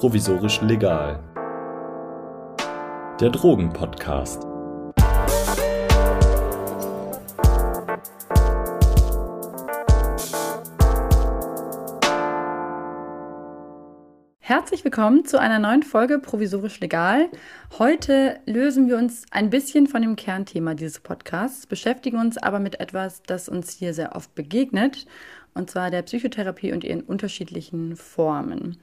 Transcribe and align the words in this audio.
provisorisch 0.00 0.62
legal. 0.62 1.22
Der 3.20 3.28
Drogenpodcast. 3.28 4.42
Herzlich 14.38 14.82
willkommen 14.84 15.26
zu 15.26 15.38
einer 15.38 15.58
neuen 15.58 15.82
Folge 15.82 16.18
Provisorisch 16.18 16.80
Legal. 16.80 17.28
Heute 17.78 18.40
lösen 18.46 18.88
wir 18.88 18.96
uns 18.96 19.26
ein 19.30 19.50
bisschen 19.50 19.86
von 19.86 20.00
dem 20.00 20.16
Kernthema 20.16 20.72
dieses 20.72 21.00
Podcasts, 21.00 21.66
beschäftigen 21.66 22.18
uns 22.18 22.38
aber 22.38 22.58
mit 22.58 22.80
etwas, 22.80 23.22
das 23.24 23.50
uns 23.50 23.72
hier 23.72 23.92
sehr 23.92 24.16
oft 24.16 24.34
begegnet, 24.34 25.04
und 25.52 25.68
zwar 25.68 25.90
der 25.90 26.00
Psychotherapie 26.00 26.72
und 26.72 26.84
ihren 26.84 27.02
unterschiedlichen 27.02 27.96
Formen. 27.96 28.78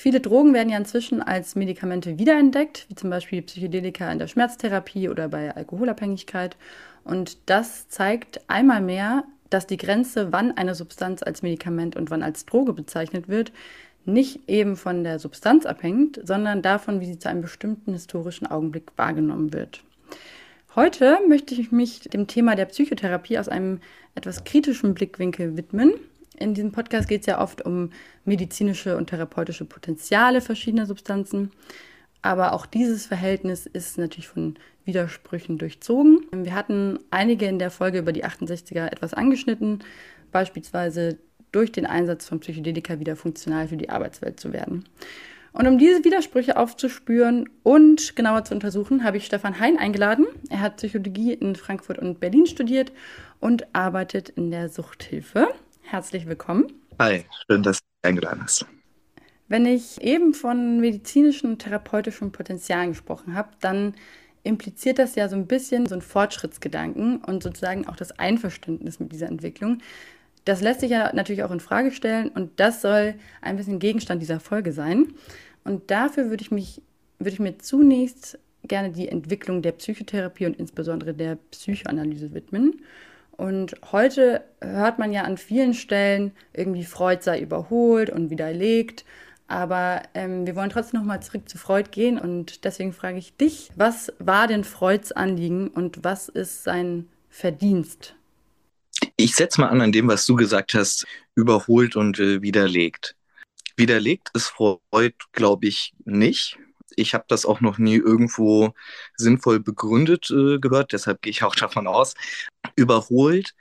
Viele 0.00 0.20
Drogen 0.20 0.54
werden 0.54 0.68
ja 0.68 0.78
inzwischen 0.78 1.20
als 1.20 1.56
Medikamente 1.56 2.20
wiederentdeckt, 2.20 2.86
wie 2.88 2.94
zum 2.94 3.10
Beispiel 3.10 3.42
Psychedelika 3.42 4.12
in 4.12 4.20
der 4.20 4.28
Schmerztherapie 4.28 5.08
oder 5.08 5.28
bei 5.28 5.52
Alkoholabhängigkeit. 5.52 6.56
Und 7.02 7.36
das 7.46 7.88
zeigt 7.88 8.40
einmal 8.46 8.80
mehr, 8.80 9.24
dass 9.50 9.66
die 9.66 9.76
Grenze, 9.76 10.30
wann 10.30 10.56
eine 10.56 10.76
Substanz 10.76 11.24
als 11.24 11.42
Medikament 11.42 11.96
und 11.96 12.12
wann 12.12 12.22
als 12.22 12.46
Droge 12.46 12.74
bezeichnet 12.74 13.26
wird, 13.26 13.50
nicht 14.04 14.48
eben 14.48 14.76
von 14.76 15.02
der 15.02 15.18
Substanz 15.18 15.66
abhängt, 15.66 16.20
sondern 16.22 16.62
davon, 16.62 17.00
wie 17.00 17.06
sie 17.06 17.18
zu 17.18 17.28
einem 17.28 17.42
bestimmten 17.42 17.92
historischen 17.92 18.46
Augenblick 18.46 18.92
wahrgenommen 18.94 19.52
wird. 19.52 19.82
Heute 20.76 21.18
möchte 21.26 21.56
ich 21.56 21.72
mich 21.72 22.02
dem 22.02 22.28
Thema 22.28 22.54
der 22.54 22.66
Psychotherapie 22.66 23.36
aus 23.36 23.48
einem 23.48 23.80
etwas 24.14 24.44
kritischen 24.44 24.94
Blickwinkel 24.94 25.56
widmen. 25.56 25.94
In 26.38 26.54
diesem 26.54 26.72
Podcast 26.72 27.08
geht 27.08 27.22
es 27.22 27.26
ja 27.26 27.40
oft 27.40 27.64
um 27.64 27.90
medizinische 28.24 28.96
und 28.96 29.10
therapeutische 29.10 29.64
Potenziale 29.64 30.40
verschiedener 30.40 30.86
Substanzen. 30.86 31.50
Aber 32.22 32.52
auch 32.52 32.66
dieses 32.66 33.06
Verhältnis 33.06 33.66
ist 33.66 33.98
natürlich 33.98 34.28
von 34.28 34.56
Widersprüchen 34.84 35.58
durchzogen. 35.58 36.20
Wir 36.32 36.54
hatten 36.54 36.98
einige 37.10 37.46
in 37.46 37.58
der 37.58 37.70
Folge 37.70 37.98
über 37.98 38.12
die 38.12 38.24
68er 38.24 38.86
etwas 38.86 39.14
angeschnitten, 39.14 39.80
beispielsweise 40.32 41.18
durch 41.52 41.72
den 41.72 41.86
Einsatz 41.86 42.26
von 42.26 42.40
Psychedelika 42.40 43.00
wieder 43.00 43.16
funktional 43.16 43.68
für 43.68 43.76
die 43.76 43.90
Arbeitswelt 43.90 44.40
zu 44.40 44.52
werden. 44.52 44.84
Und 45.52 45.66
um 45.66 45.78
diese 45.78 46.04
Widersprüche 46.04 46.56
aufzuspüren 46.56 47.48
und 47.62 48.14
genauer 48.16 48.44
zu 48.44 48.54
untersuchen, 48.54 49.02
habe 49.02 49.16
ich 49.16 49.26
Stefan 49.26 49.58
Hein 49.58 49.78
eingeladen. 49.78 50.26
Er 50.50 50.60
hat 50.60 50.76
Psychologie 50.76 51.32
in 51.32 51.56
Frankfurt 51.56 51.98
und 51.98 52.20
Berlin 52.20 52.46
studiert 52.46 52.92
und 53.40 53.74
arbeitet 53.74 54.28
in 54.28 54.50
der 54.50 54.68
Suchthilfe. 54.68 55.48
Herzlich 55.90 56.26
willkommen. 56.26 56.66
Hi, 56.98 57.24
schön, 57.46 57.62
dass 57.62 57.78
du 57.78 57.84
eingeladen 58.02 58.42
hast. 58.42 58.66
Wenn 59.48 59.64
ich 59.64 60.02
eben 60.02 60.34
von 60.34 60.80
medizinischen 60.80 61.52
und 61.52 61.60
therapeutischen 61.60 62.30
Potenzialen 62.30 62.90
gesprochen 62.90 63.34
habe, 63.34 63.52
dann 63.62 63.94
impliziert 64.42 64.98
das 64.98 65.14
ja 65.14 65.30
so 65.30 65.36
ein 65.36 65.46
bisschen 65.46 65.86
so 65.86 65.94
einen 65.94 66.02
Fortschrittsgedanken 66.02 67.24
und 67.24 67.42
sozusagen 67.42 67.88
auch 67.88 67.96
das 67.96 68.18
Einverständnis 68.18 69.00
mit 69.00 69.12
dieser 69.12 69.28
Entwicklung. 69.28 69.78
Das 70.44 70.60
lässt 70.60 70.80
sich 70.80 70.90
ja 70.90 71.10
natürlich 71.14 71.42
auch 71.42 71.50
in 71.50 71.60
Frage 71.60 71.90
stellen 71.90 72.28
und 72.28 72.60
das 72.60 72.82
soll 72.82 73.14
ein 73.40 73.56
bisschen 73.56 73.78
Gegenstand 73.78 74.20
dieser 74.20 74.40
Folge 74.40 74.72
sein. 74.72 75.14
Und 75.64 75.90
dafür 75.90 76.28
würde 76.28 76.42
ich 76.42 76.50
mich, 76.50 76.82
würde 77.18 77.32
ich 77.32 77.40
mir 77.40 77.56
zunächst 77.56 78.38
gerne 78.64 78.90
die 78.90 79.08
Entwicklung 79.08 79.62
der 79.62 79.72
Psychotherapie 79.72 80.44
und 80.44 80.58
insbesondere 80.58 81.14
der 81.14 81.36
Psychoanalyse 81.50 82.34
widmen. 82.34 82.82
Und 83.38 83.76
heute 83.92 84.44
hört 84.60 84.98
man 84.98 85.12
ja 85.12 85.22
an 85.22 85.38
vielen 85.38 85.72
Stellen, 85.72 86.32
irgendwie 86.52 86.84
Freud 86.84 87.22
sei 87.22 87.40
überholt 87.40 88.10
und 88.10 88.30
widerlegt. 88.30 89.04
Aber 89.46 90.02
ähm, 90.12 90.44
wir 90.44 90.56
wollen 90.56 90.70
trotzdem 90.70 91.00
nochmal 91.00 91.22
zurück 91.22 91.48
zu 91.48 91.56
Freud 91.56 91.90
gehen 91.90 92.18
und 92.18 92.64
deswegen 92.64 92.92
frage 92.92 93.16
ich 93.16 93.36
dich, 93.36 93.70
was 93.76 94.12
war 94.18 94.48
denn 94.48 94.64
Freuds 94.64 95.12
Anliegen 95.12 95.68
und 95.68 96.04
was 96.04 96.28
ist 96.28 96.64
sein 96.64 97.08
Verdienst? 97.30 98.16
Ich 99.16 99.36
setze 99.36 99.60
mal 99.60 99.68
an 99.68 99.80
an 99.80 99.92
dem, 99.92 100.08
was 100.08 100.26
du 100.26 100.34
gesagt 100.34 100.74
hast, 100.74 101.06
überholt 101.36 101.94
und 101.94 102.18
äh, 102.18 102.42
widerlegt. 102.42 103.14
Widerlegt 103.76 104.30
ist 104.34 104.48
Freud, 104.48 105.14
glaube 105.30 105.68
ich, 105.68 105.94
nicht. 106.04 106.58
Ich 106.96 107.14
habe 107.14 107.24
das 107.28 107.46
auch 107.46 107.60
noch 107.60 107.78
nie 107.78 107.96
irgendwo 107.96 108.74
sinnvoll 109.16 109.60
begründet 109.60 110.28
äh, 110.30 110.58
gehört, 110.58 110.92
deshalb 110.92 111.22
gehe 111.22 111.30
ich 111.30 111.44
auch 111.44 111.54
davon 111.54 111.86
aus. 111.86 112.14
Überholt 112.78 113.54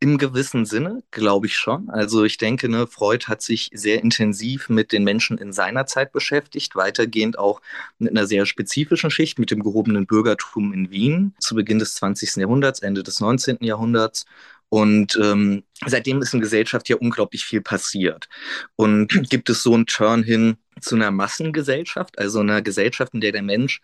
im 0.00 0.18
gewissen 0.18 0.64
Sinne, 0.66 1.02
glaube 1.12 1.46
ich 1.46 1.56
schon. 1.56 1.88
Also 1.90 2.24
ich 2.24 2.38
denke, 2.38 2.68
ne, 2.68 2.86
Freud 2.86 3.26
hat 3.28 3.42
sich 3.42 3.70
sehr 3.72 4.02
intensiv 4.02 4.68
mit 4.68 4.90
den 4.90 5.04
Menschen 5.04 5.38
in 5.38 5.52
seiner 5.52 5.86
Zeit 5.86 6.10
beschäftigt, 6.12 6.74
weitergehend 6.74 7.38
auch 7.38 7.60
mit 7.98 8.10
einer 8.10 8.26
sehr 8.26 8.46
spezifischen 8.46 9.10
Schicht, 9.10 9.38
mit 9.38 9.50
dem 9.50 9.62
gehobenen 9.62 10.06
Bürgertum 10.06 10.72
in 10.72 10.90
Wien 10.90 11.34
zu 11.38 11.54
Beginn 11.54 11.78
des 11.78 11.94
20. 11.94 12.36
Jahrhunderts, 12.36 12.80
Ende 12.80 13.02
des 13.02 13.20
19. 13.20 13.58
Jahrhunderts 13.60 14.24
und 14.70 15.18
ähm, 15.22 15.64
seitdem 15.84 16.22
ist 16.22 16.32
in 16.32 16.40
Gesellschaft 16.40 16.88
ja 16.88 16.96
unglaublich 16.96 17.44
viel 17.44 17.60
passiert. 17.60 18.30
Und 18.74 19.28
gibt 19.28 19.50
es 19.50 19.62
so 19.62 19.74
einen 19.74 19.84
Turn 19.84 20.22
hin 20.22 20.56
zu 20.80 20.94
einer 20.94 21.10
Massengesellschaft, 21.10 22.18
also 22.18 22.40
einer 22.40 22.62
Gesellschaft, 22.62 23.12
in 23.12 23.20
der 23.20 23.32
der 23.32 23.42
Mensch 23.42 23.82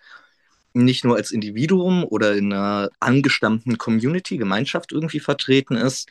nicht 0.75 1.05
nur 1.05 1.17
als 1.17 1.31
Individuum 1.31 2.05
oder 2.05 2.37
in 2.37 2.53
einer 2.53 2.91
angestammten 3.01 3.79
Community, 3.79 4.37
Gemeinschaft 4.37 4.93
irgendwie 4.93 5.21
vertreten 5.21 5.77
ist, 5.77 6.09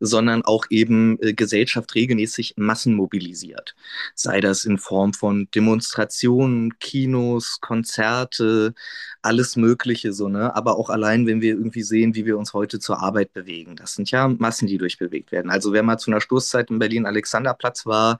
sondern 0.00 0.42
auch 0.42 0.66
eben 0.70 1.18
äh, 1.20 1.34
Gesellschaft 1.34 1.94
regelmäßig 1.94 2.54
Massen 2.56 2.94
mobilisiert. 2.94 3.74
Sei 4.14 4.40
das 4.40 4.64
in 4.64 4.78
Form 4.78 5.12
von 5.12 5.48
Demonstrationen, 5.54 6.78
Kinos, 6.78 7.58
Konzerte, 7.60 8.74
alles 9.22 9.56
Mögliche 9.56 10.12
so, 10.12 10.28
ne? 10.28 10.54
Aber 10.54 10.78
auch 10.78 10.88
allein, 10.88 11.26
wenn 11.26 11.40
wir 11.40 11.54
irgendwie 11.54 11.82
sehen, 11.82 12.14
wie 12.14 12.26
wir 12.26 12.38
uns 12.38 12.52
heute 12.52 12.78
zur 12.78 13.02
Arbeit 13.02 13.32
bewegen. 13.32 13.76
Das 13.76 13.94
sind 13.94 14.10
ja 14.10 14.28
Massen, 14.28 14.68
die 14.68 14.78
durchbewegt 14.78 15.32
werden. 15.32 15.50
Also 15.50 15.72
wer 15.72 15.82
mal 15.82 15.98
zu 15.98 16.10
einer 16.10 16.20
Stoßzeit 16.20 16.70
in 16.70 16.78
Berlin 16.78 17.06
Alexanderplatz 17.06 17.86
war, 17.86 18.18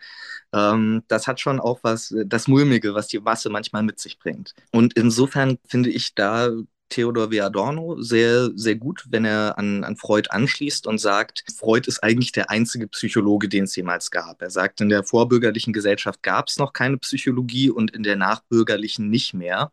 ähm, 0.53 1.03
das 1.09 1.27
hat 1.27 1.41
schon 1.41 1.61
auch 1.61 1.81
was, 1.83 2.15
das 2.27 2.49
Mulmige, 2.49 2.95
was 2.95 3.09
die 3.09 3.21
Masse 3.21 3.51
manchmal 3.51 3.83
mit 3.83 4.01
sich 4.01 4.19
bringt. 4.19 4.55
Und 4.73 4.95
insofern 4.95 5.59
finde 5.67 5.76
ich 5.85 6.15
da 6.15 6.51
Theodor 6.89 7.31
W. 7.31 7.41
Adorno 7.41 8.01
sehr, 8.01 8.51
sehr 8.55 8.77
gut, 8.77 9.05
wenn 9.11 9.25
er 9.25 9.59
an, 9.59 9.85
an 9.85 9.97
Freud 9.97 10.29
anschließt 10.31 10.87
und 10.87 10.99
sagt, 10.99 11.45
Freud 11.57 11.89
ist 11.89 12.03
eigentlich 12.03 12.33
der 12.33 12.51
einzige 12.51 12.87
Psychologe, 12.89 13.49
den 13.49 13.65
es 13.65 13.77
jemals 13.77 14.11
gab. 14.11 14.41
Er 14.41 14.51
sagt, 14.51 14.81
in 14.81 14.89
der 14.89 15.03
vorbürgerlichen 15.03 15.73
Gesellschaft 15.73 16.23
gab 16.23 16.49
es 16.49 16.59
noch 16.59 16.73
keine 16.73 16.99
Psychologie 16.99 17.71
und 17.71 17.91
in 17.91 18.03
der 18.03 18.17
nachbürgerlichen 18.17 19.11
nicht 19.11 19.35
mehr. 19.35 19.73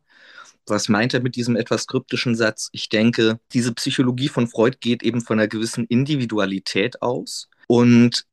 Was 0.65 0.89
meint 0.89 1.13
er 1.13 1.21
mit 1.21 1.35
diesem 1.35 1.55
etwas 1.55 1.87
kryptischen 1.87 2.35
Satz? 2.35 2.69
Ich 2.71 2.89
denke, 2.89 3.39
diese 3.51 3.73
Psychologie 3.73 4.29
von 4.29 4.47
Freud 4.47 4.77
geht 4.79 5.03
eben 5.03 5.21
von 5.21 5.39
einer 5.39 5.47
gewissen 5.47 5.85
Individualität 5.85 7.01
aus. 7.01 7.49
Und 7.67 8.25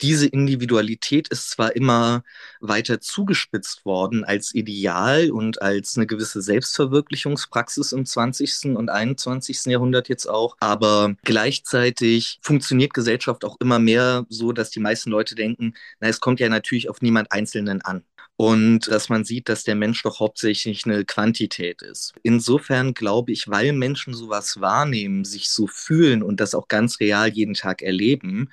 diese 0.00 0.26
Individualität 0.26 1.28
ist 1.28 1.50
zwar 1.50 1.76
immer 1.76 2.22
weiter 2.60 3.00
zugespitzt 3.00 3.84
worden 3.84 4.24
als 4.24 4.54
Ideal 4.54 5.30
und 5.30 5.60
als 5.60 5.96
eine 5.96 6.06
gewisse 6.06 6.40
Selbstverwirklichungspraxis 6.40 7.92
im 7.92 8.06
20. 8.06 8.76
und 8.76 8.88
21. 8.88 9.66
Jahrhundert 9.66 10.08
jetzt 10.08 10.26
auch, 10.26 10.56
aber 10.60 11.14
gleichzeitig 11.24 12.38
funktioniert 12.42 12.94
Gesellschaft 12.94 13.44
auch 13.44 13.56
immer 13.60 13.78
mehr 13.78 14.26
so, 14.28 14.52
dass 14.52 14.70
die 14.70 14.80
meisten 14.80 15.10
Leute 15.10 15.34
denken, 15.34 15.74
na, 16.00 16.08
es 16.08 16.20
kommt 16.20 16.40
ja 16.40 16.48
natürlich 16.48 16.88
auf 16.88 17.02
niemand 17.02 17.32
Einzelnen 17.32 17.82
an 17.82 18.02
und 18.36 18.88
dass 18.88 19.08
man 19.08 19.24
sieht, 19.24 19.48
dass 19.48 19.64
der 19.64 19.74
Mensch 19.74 20.02
doch 20.02 20.20
hauptsächlich 20.20 20.84
eine 20.84 21.04
Quantität 21.04 21.82
ist. 21.82 22.14
Insofern 22.22 22.94
glaube 22.94 23.32
ich, 23.32 23.48
weil 23.48 23.72
Menschen 23.72 24.14
sowas 24.14 24.60
wahrnehmen, 24.60 25.24
sich 25.24 25.48
so 25.48 25.66
fühlen 25.66 26.22
und 26.22 26.40
das 26.40 26.54
auch 26.54 26.68
ganz 26.68 27.00
real 27.00 27.28
jeden 27.28 27.54
Tag 27.54 27.82
erleben, 27.82 28.50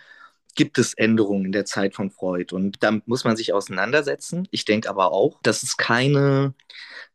gibt 0.55 0.77
es 0.77 0.93
Änderungen 0.93 1.45
in 1.45 1.51
der 1.51 1.65
Zeit 1.65 1.95
von 1.95 2.11
Freud 2.11 2.53
und 2.53 2.81
damit 2.81 3.07
muss 3.07 3.23
man 3.23 3.35
sich 3.35 3.53
auseinandersetzen. 3.53 4.47
Ich 4.51 4.65
denke 4.65 4.89
aber 4.89 5.11
auch, 5.11 5.39
dass 5.44 5.63
es 5.63 5.77
keine 5.77 6.53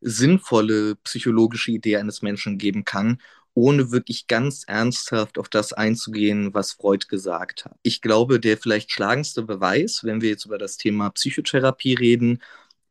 sinnvolle 0.00 0.96
psychologische 0.96 1.70
Idee 1.73 1.96
eines 1.96 2.23
Menschen 2.23 2.58
geben 2.58 2.85
kann, 2.85 3.20
ohne 3.55 3.90
wirklich 3.90 4.26
ganz 4.29 4.64
ernsthaft 4.67 5.38
auf 5.38 5.49
das 5.49 5.73
einzugehen, 5.73 6.55
was 6.55 6.73
Freud 6.73 7.06
gesagt 7.08 7.64
hat. 7.64 7.76
Ich 7.82 8.00
glaube, 8.00 8.38
der 8.38 8.56
vielleicht 8.56 8.93
schlagendste 8.93 9.43
Beweis, 9.43 10.05
wenn 10.05 10.20
wir 10.20 10.31
jetzt 10.31 10.46
über 10.46 10.58
das 10.58 10.76
Thema 10.76 11.11
Psychotherapie 11.11 11.94
reden, 11.94 12.41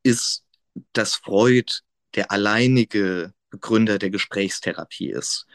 ist, 0.04 0.44
dass 0.94 1.16
Freud 1.16 1.72
der 2.16 2.32
alleinige 2.32 3.34
Begründer 3.50 3.98
der 3.98 4.10
Gesprächstherapie 4.10 5.10
ist. 5.10 5.48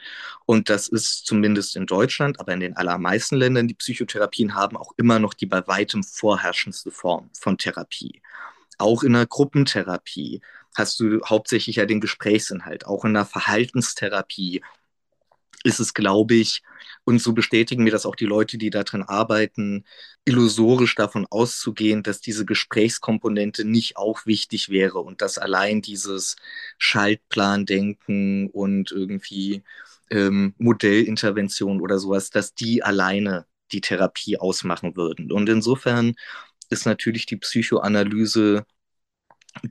Und 0.46 0.68
das 0.68 0.88
ist 0.88 1.26
zumindest 1.26 1.76
in 1.76 1.86
Deutschland, 1.86 2.40
aber 2.40 2.52
in 2.52 2.60
den 2.60 2.76
allermeisten 2.76 3.36
Ländern, 3.36 3.68
die 3.68 3.74
Psychotherapien 3.74 4.54
haben 4.54 4.76
auch 4.76 4.92
immer 4.96 5.18
noch 5.18 5.34
die 5.34 5.46
bei 5.46 5.66
weitem 5.66 6.02
vorherrschendste 6.02 6.90
Form 6.90 7.30
von 7.38 7.58
Therapie. 7.58 8.22
Auch 8.78 9.02
in 9.02 9.12
der 9.12 9.26
Gruppentherapie 9.26 10.40
hast 10.74 10.98
du 11.00 11.20
hauptsächlich 11.24 11.76
ja 11.76 11.86
den 11.86 12.00
Gesprächsinhalt, 12.00 12.86
auch 12.86 13.04
in 13.04 13.14
der 13.14 13.26
Verhaltenstherapie 13.26 14.62
ist 15.64 15.80
es, 15.80 15.94
glaube 15.94 16.34
ich, 16.34 16.62
und 17.04 17.20
so 17.20 17.32
bestätigen 17.32 17.84
mir 17.84 17.92
das 17.92 18.06
auch 18.06 18.16
die 18.16 18.26
Leute, 18.26 18.58
die 18.58 18.70
darin 18.70 19.02
arbeiten, 19.02 19.84
illusorisch 20.24 20.94
davon 20.94 21.26
auszugehen, 21.30 22.02
dass 22.02 22.20
diese 22.20 22.44
Gesprächskomponente 22.44 23.64
nicht 23.64 23.96
auch 23.96 24.26
wichtig 24.26 24.68
wäre 24.68 25.00
und 25.00 25.22
dass 25.22 25.38
allein 25.38 25.82
dieses 25.82 26.36
Schaltplandenken 26.78 28.48
und 28.50 28.92
irgendwie 28.92 29.62
ähm, 30.10 30.54
Modellintervention 30.58 31.80
oder 31.80 31.98
sowas, 31.98 32.30
dass 32.30 32.54
die 32.54 32.82
alleine 32.82 33.46
die 33.72 33.80
Therapie 33.80 34.38
ausmachen 34.38 34.96
würden. 34.96 35.32
Und 35.32 35.48
insofern 35.48 36.14
ist 36.70 36.86
natürlich 36.86 37.26
die 37.26 37.36
Psychoanalyse 37.36 38.64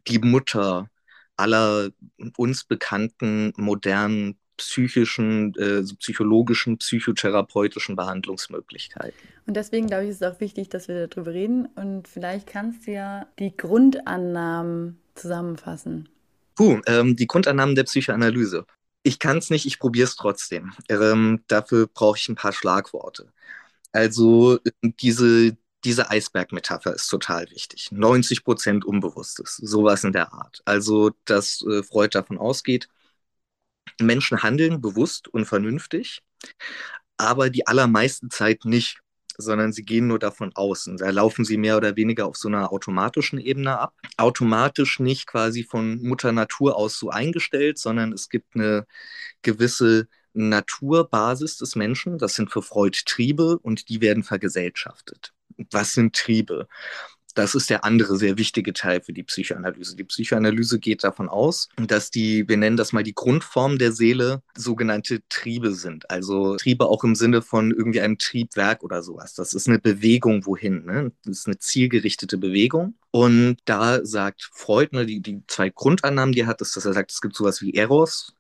die 0.08 0.20
Mutter 0.20 0.90
aller 1.38 1.90
uns 2.38 2.64
bekannten 2.64 3.54
modernen 3.58 4.38
psychischen, 4.62 5.56
äh, 5.56 5.84
psychologischen, 6.00 6.78
psychotherapeutischen 6.78 7.96
Behandlungsmöglichkeiten. 7.96 9.18
Und 9.48 9.56
deswegen 9.56 9.88
glaube 9.88 10.04
ich, 10.04 10.12
ist 10.12 10.22
es 10.22 10.32
auch 10.32 10.40
wichtig, 10.40 10.70
dass 10.70 10.88
wir 10.88 11.08
darüber 11.08 11.34
reden. 11.34 11.66
Und 11.76 12.08
vielleicht 12.08 12.48
kannst 12.48 12.88
du 12.88 12.92
ja 12.92 13.26
die 13.40 13.56
Grundannahmen 13.56 15.00
zusammenfassen. 15.16 16.10
Puh, 16.56 16.80
ähm, 16.86 17.16
die 17.16 17.28
Grundannahmen 17.28 17.76
der 17.76 17.84
Psychoanalyse. 17.84 18.66
Ich 19.04 19.18
kann 19.18 19.40
es 19.40 19.50
nicht, 19.50 19.66
ich 19.66 19.80
probiere 19.80 20.08
es 20.08 20.16
trotzdem. 20.16 20.74
Ähm, 20.90 21.44
dafür 21.48 21.88
brauche 21.88 22.18
ich 22.18 22.30
ein 22.30 22.36
paar 22.36 22.54
Schlagworte. 22.54 23.32
Also 23.92 24.60
diese, 24.84 25.58
diese 25.84 26.12
Eisbergmetapher 26.12 26.94
ist 26.94 27.08
total 27.08 27.50
wichtig. 27.50 27.90
90 27.92 28.44
Prozent 28.44 28.86
Unbewusstes, 28.86 29.58
sowas 29.58 30.04
in 30.04 30.14
der 30.14 30.34
Art. 30.34 30.62
Also, 30.66 31.12
dass 31.26 31.66
äh, 31.68 31.82
Freud 31.84 32.12
davon 32.14 32.38
ausgeht, 32.38 32.88
Menschen 34.06 34.44
handeln 34.44 34.82
bewusst 34.82 35.28
und 35.28 35.46
vernünftig, 35.46 36.22
aber 37.18 37.50
die 37.50 37.68
allermeiste 37.68 38.30
Zeit 38.30 38.66
nicht, 38.66 39.00
sondern 39.38 39.72
sie 39.72 39.84
gehen 39.84 40.08
nur 40.08 40.20
davon 40.20 40.52
aus. 40.56 40.88
Und 40.88 41.02
da 41.02 41.10
laufen 41.10 41.46
sie 41.46 41.58
mehr 41.58 41.78
oder 41.78 41.96
weniger 41.96 42.28
auf 42.28 42.38
so 42.38 42.48
einer 42.48 42.72
automatischen 42.72 43.40
Ebene 43.40 43.78
ab. 43.80 43.94
Automatisch 44.18 45.00
nicht 45.00 45.28
quasi 45.28 45.64
von 45.64 46.02
Mutter 46.02 46.32
Natur 46.32 46.76
aus 46.76 46.98
so 46.98 47.10
eingestellt, 47.10 47.78
sondern 47.78 48.14
es 48.14 48.30
gibt 48.30 48.56
eine 48.56 48.86
gewisse 49.42 50.08
Naturbasis 50.34 51.58
des 51.58 51.76
Menschen. 51.76 52.18
Das 52.18 52.36
sind 52.36 52.52
für 52.52 52.62
Freud 52.62 52.98
Triebe 53.06 53.58
und 53.60 53.90
die 53.90 54.02
werden 54.02 54.24
vergesellschaftet. 54.24 55.34
Was 55.72 55.94
sind 55.94 56.16
Triebe? 56.16 56.68
Das 57.34 57.56
ist 57.56 57.70
der 57.70 57.86
andere 57.86 58.18
sehr 58.18 58.38
wichtige 58.38 58.74
Teil 58.74 59.02
für 59.02 59.14
die 59.14 59.24
Psychoanalyse. 59.24 59.96
Die 59.96 60.04
Psychoanalyse 60.04 60.80
geht 60.80 61.04
davon 61.04 61.30
aus, 61.30 61.70
dass 61.78 62.12
die, 62.12 62.48
wir 62.48 62.58
nennen 62.58 62.78
das 62.78 62.94
mal 62.94 63.04
die 63.04 63.16
Grundform 63.16 63.78
der 63.78 63.92
Seele, 63.92 64.42
sogenannte 64.56 65.22
Triebe 65.30 65.74
sind. 65.74 66.10
Also 66.10 66.58
Triebe 66.58 66.86
auch 66.86 67.04
im 67.04 67.16
Sinne 67.16 67.42
von 67.42 67.72
irgendwie 67.72 68.02
einem 68.02 68.18
Triebwerk 68.18 68.84
oder 68.84 69.04
sowas. 69.04 69.34
Das 69.34 69.54
ist 69.54 69.68
eine 69.68 69.80
Bewegung 69.80 70.46
wohin. 70.46 70.86
Ne? 70.86 71.12
Das 71.26 71.40
ist 71.40 71.48
eine 71.48 71.58
zielgerichtete 71.58 72.38
Bewegung. 72.38 72.96
Und 73.12 73.58
da 73.66 74.06
sagt 74.06 74.50
Freud, 74.54 74.96
ne, 74.96 75.06
die, 75.06 75.22
die 75.22 75.44
zwei 75.48 75.70
Grundannahmen, 75.70 76.34
die 76.34 76.42
er 76.42 76.48
hat, 76.48 76.62
ist, 76.62 76.76
dass 76.76 76.86
er 76.86 76.94
sagt, 76.94 77.12
es 77.12 77.22
gibt 77.22 77.36
sowas 77.36 77.62
wie 77.62 77.74
Eros, 77.74 78.36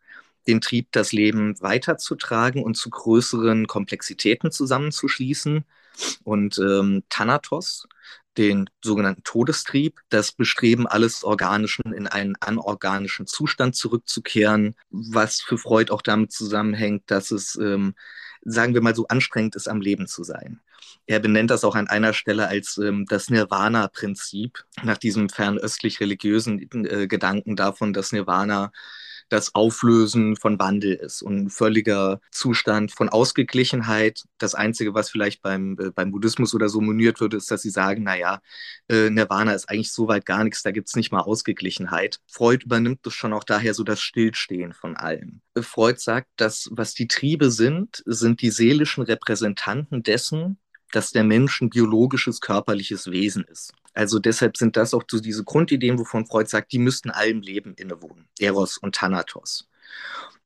den 0.47 0.61
Trieb, 0.61 0.87
das 0.91 1.11
Leben 1.11 1.59
weiterzutragen 1.61 2.63
und 2.63 2.75
zu 2.75 2.89
größeren 2.89 3.67
Komplexitäten 3.67 4.51
zusammenzuschließen. 4.51 5.65
Und 6.23 6.57
ähm, 6.57 7.03
Thanatos, 7.09 7.87
den 8.37 8.69
sogenannten 8.83 9.23
Todestrieb, 9.23 9.99
das 10.09 10.31
Bestreben, 10.31 10.87
alles 10.87 11.23
Organischen 11.23 11.93
in 11.93 12.07
einen 12.07 12.35
anorganischen 12.39 13.27
Zustand 13.27 13.75
zurückzukehren, 13.75 14.75
was 14.89 15.41
für 15.41 15.57
Freud 15.57 15.91
auch 15.91 16.01
damit 16.01 16.31
zusammenhängt, 16.31 17.03
dass 17.11 17.31
es, 17.31 17.55
ähm, 17.55 17.95
sagen 18.43 18.73
wir 18.73 18.81
mal, 18.81 18.95
so 18.95 19.07
anstrengend 19.07 19.55
ist, 19.55 19.67
am 19.67 19.81
Leben 19.81 20.07
zu 20.07 20.23
sein. 20.23 20.61
Er 21.07 21.19
benennt 21.19 21.51
das 21.51 21.63
auch 21.63 21.75
an 21.75 21.87
einer 21.87 22.13
Stelle 22.13 22.47
als 22.47 22.77
ähm, 22.77 23.05
das 23.07 23.29
Nirvana-Prinzip, 23.29 24.63
nach 24.83 24.97
diesem 24.97 25.29
fernöstlich 25.29 25.99
religiösen 25.99 26.69
äh, 26.85 27.07
Gedanken 27.07 27.55
davon, 27.55 27.93
dass 27.93 28.11
Nirvana 28.11 28.71
das 29.31 29.55
Auflösen 29.55 30.35
von 30.35 30.59
Wandel 30.59 30.93
ist 30.93 31.21
und 31.21 31.37
ein 31.37 31.49
völliger 31.49 32.19
Zustand 32.31 32.91
von 32.91 33.07
Ausgeglichenheit. 33.07 34.25
Das 34.37 34.55
Einzige, 34.55 34.93
was 34.93 35.09
vielleicht 35.09 35.41
beim, 35.41 35.77
äh, 35.79 35.91
beim 35.91 36.11
Buddhismus 36.11 36.53
oder 36.53 36.67
so 36.67 36.81
moniert 36.81 37.21
wird, 37.21 37.33
ist, 37.33 37.49
dass 37.49 37.61
sie 37.61 37.69
sagen, 37.69 38.03
naja, 38.03 38.41
äh, 38.89 39.09
Nirvana 39.09 39.53
ist 39.53 39.69
eigentlich 39.69 39.93
soweit 39.93 40.25
gar 40.25 40.43
nichts, 40.43 40.63
da 40.63 40.71
gibt 40.71 40.89
es 40.89 40.97
nicht 40.97 41.13
mal 41.13 41.21
Ausgeglichenheit. 41.21 42.19
Freud 42.27 42.65
übernimmt 42.65 42.99
das 43.03 43.13
schon 43.13 43.31
auch 43.31 43.45
daher 43.45 43.73
so 43.73 43.85
das 43.85 44.01
Stillstehen 44.01 44.73
von 44.73 44.97
allem. 44.97 45.41
Äh, 45.53 45.61
Freud 45.61 45.99
sagt, 45.99 46.27
dass 46.35 46.67
was 46.71 46.93
die 46.93 47.07
Triebe 47.07 47.51
sind, 47.51 48.03
sind 48.05 48.41
die 48.41 48.51
seelischen 48.51 49.03
Repräsentanten 49.03 50.03
dessen, 50.03 50.57
dass 50.91 51.11
der 51.11 51.23
Mensch 51.23 51.61
ein 51.61 51.69
biologisches, 51.69 52.41
körperliches 52.41 53.09
Wesen 53.09 53.45
ist. 53.45 53.71
Also 53.93 54.19
deshalb 54.19 54.57
sind 54.57 54.77
das 54.77 54.93
auch 54.93 55.03
so 55.09 55.19
diese 55.19 55.43
Grundideen, 55.43 55.99
wovon 55.99 56.25
Freud 56.25 56.49
sagt, 56.49 56.71
die 56.71 56.79
müssten 56.79 57.09
allem 57.09 57.41
Leben 57.41 57.73
innewohnen. 57.75 58.27
Eros 58.39 58.77
und 58.77 58.95
Thanatos. 58.95 59.67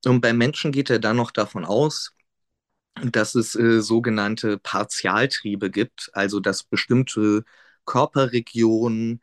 Und 0.06 0.22
beim 0.22 0.38
Menschen 0.38 0.72
geht 0.72 0.90
er 0.90 1.00
dann 1.00 1.18
noch 1.18 1.32
davon 1.32 1.66
aus, 1.66 2.14
dass 3.04 3.36
es 3.36 3.56
äh, 3.56 3.82
sogenannte 3.82 4.58
Partialtriebe 4.58 5.70
gibt, 5.70 6.10
also 6.14 6.40
dass 6.40 6.64
bestimmte 6.64 7.44
Körperregionen 7.86 9.22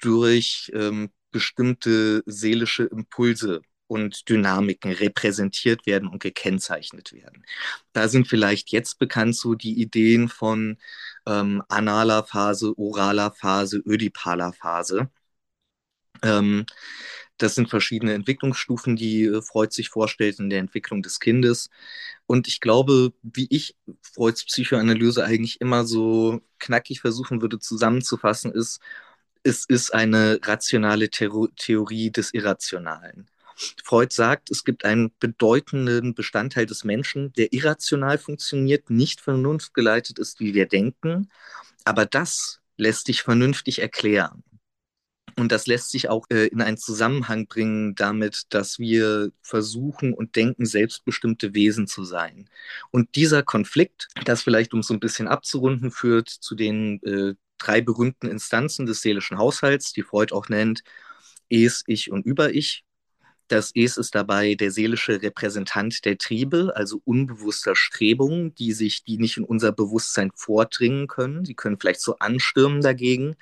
durch 0.00 0.70
ähm, 0.74 1.10
bestimmte 1.30 2.22
seelische 2.26 2.84
Impulse 2.84 3.62
und 3.86 4.28
Dynamiken 4.28 4.92
repräsentiert 4.92 5.86
werden 5.86 6.08
und 6.08 6.22
gekennzeichnet 6.22 7.12
werden. 7.12 7.44
Da 7.92 8.08
sind 8.08 8.28
vielleicht 8.28 8.70
jetzt 8.70 8.98
bekannt 8.98 9.34
so 9.34 9.54
die 9.54 9.80
Ideen 9.80 10.28
von 10.28 10.78
ähm, 11.28 11.62
analer 11.68 12.24
Phase, 12.24 12.74
oraler 12.78 13.32
Phase, 13.32 13.82
ödipaler 13.86 14.52
Phase. 14.52 15.10
Ähm, 16.22 16.66
das 17.38 17.54
sind 17.54 17.70
verschiedene 17.70 18.14
Entwicklungsstufen, 18.14 18.96
die 18.96 19.24
äh, 19.24 19.42
Freud 19.42 19.72
sich 19.74 19.90
vorstellt 19.90 20.40
in 20.40 20.50
der 20.50 20.58
Entwicklung 20.60 21.02
des 21.02 21.20
Kindes. 21.20 21.70
Und 22.26 22.48
ich 22.48 22.60
glaube, 22.60 23.12
wie 23.22 23.46
ich 23.50 23.76
Freuds 24.02 24.44
Psychoanalyse 24.44 25.24
eigentlich 25.24 25.60
immer 25.60 25.84
so 25.86 26.42
knackig 26.58 27.00
versuchen 27.00 27.40
würde 27.42 27.58
zusammenzufassen, 27.60 28.52
ist, 28.52 28.80
es 29.44 29.64
ist 29.66 29.94
eine 29.94 30.40
rationale 30.44 31.10
Theorie 31.10 32.10
des 32.10 32.34
Irrationalen. 32.34 33.28
Freud 33.84 34.14
sagt, 34.14 34.50
es 34.50 34.64
gibt 34.64 34.84
einen 34.84 35.12
bedeutenden 35.18 36.14
Bestandteil 36.14 36.66
des 36.66 36.84
Menschen, 36.84 37.32
der 37.34 37.52
irrational 37.52 38.18
funktioniert, 38.18 38.90
nicht 38.90 39.20
vernunftgeleitet 39.20 40.18
ist, 40.18 40.40
wie 40.40 40.54
wir 40.54 40.66
denken. 40.66 41.28
Aber 41.84 42.06
das 42.06 42.60
lässt 42.76 43.06
sich 43.06 43.22
vernünftig 43.22 43.80
erklären. 43.80 44.44
Und 45.38 45.52
das 45.52 45.66
lässt 45.68 45.90
sich 45.90 46.08
auch 46.08 46.26
äh, 46.30 46.46
in 46.48 46.60
einen 46.60 46.78
Zusammenhang 46.78 47.46
bringen 47.46 47.94
damit, 47.94 48.42
dass 48.50 48.80
wir 48.80 49.30
versuchen 49.40 50.12
und 50.12 50.34
denken, 50.34 50.66
selbstbestimmte 50.66 51.54
Wesen 51.54 51.86
zu 51.86 52.02
sein. 52.02 52.50
Und 52.90 53.14
dieser 53.14 53.44
Konflikt, 53.44 54.08
das 54.24 54.42
vielleicht 54.42 54.74
um 54.74 54.82
so 54.82 54.94
ein 54.94 55.00
bisschen 55.00 55.28
abzurunden, 55.28 55.92
führt 55.92 56.28
zu 56.28 56.56
den 56.56 57.00
äh, 57.04 57.34
drei 57.58 57.80
berühmten 57.80 58.26
Instanzen 58.28 58.86
des 58.86 59.00
seelischen 59.00 59.38
Haushalts, 59.38 59.92
die 59.92 60.02
Freud 60.02 60.34
auch 60.34 60.48
nennt, 60.48 60.82
Es, 61.48 61.84
Ich 61.86 62.10
und 62.10 62.26
Über-Ich. 62.26 62.84
Das 63.48 63.72
Es 63.74 63.96
ist 63.96 64.14
dabei 64.14 64.54
der 64.54 64.70
seelische 64.70 65.22
Repräsentant 65.22 66.04
der 66.04 66.18
Triebe, 66.18 66.72
also 66.74 67.00
unbewusster 67.06 67.74
Strebungen, 67.74 68.54
die 68.54 68.72
sich, 68.72 69.04
die 69.04 69.16
nicht 69.16 69.38
in 69.38 69.44
unser 69.44 69.72
Bewusstsein 69.72 70.30
vordringen 70.34 71.06
können. 71.06 71.46
Sie 71.46 71.54
können 71.54 71.78
vielleicht 71.80 72.02
so 72.02 72.18
anstürmen 72.18 72.82
dagegen, 72.82 73.36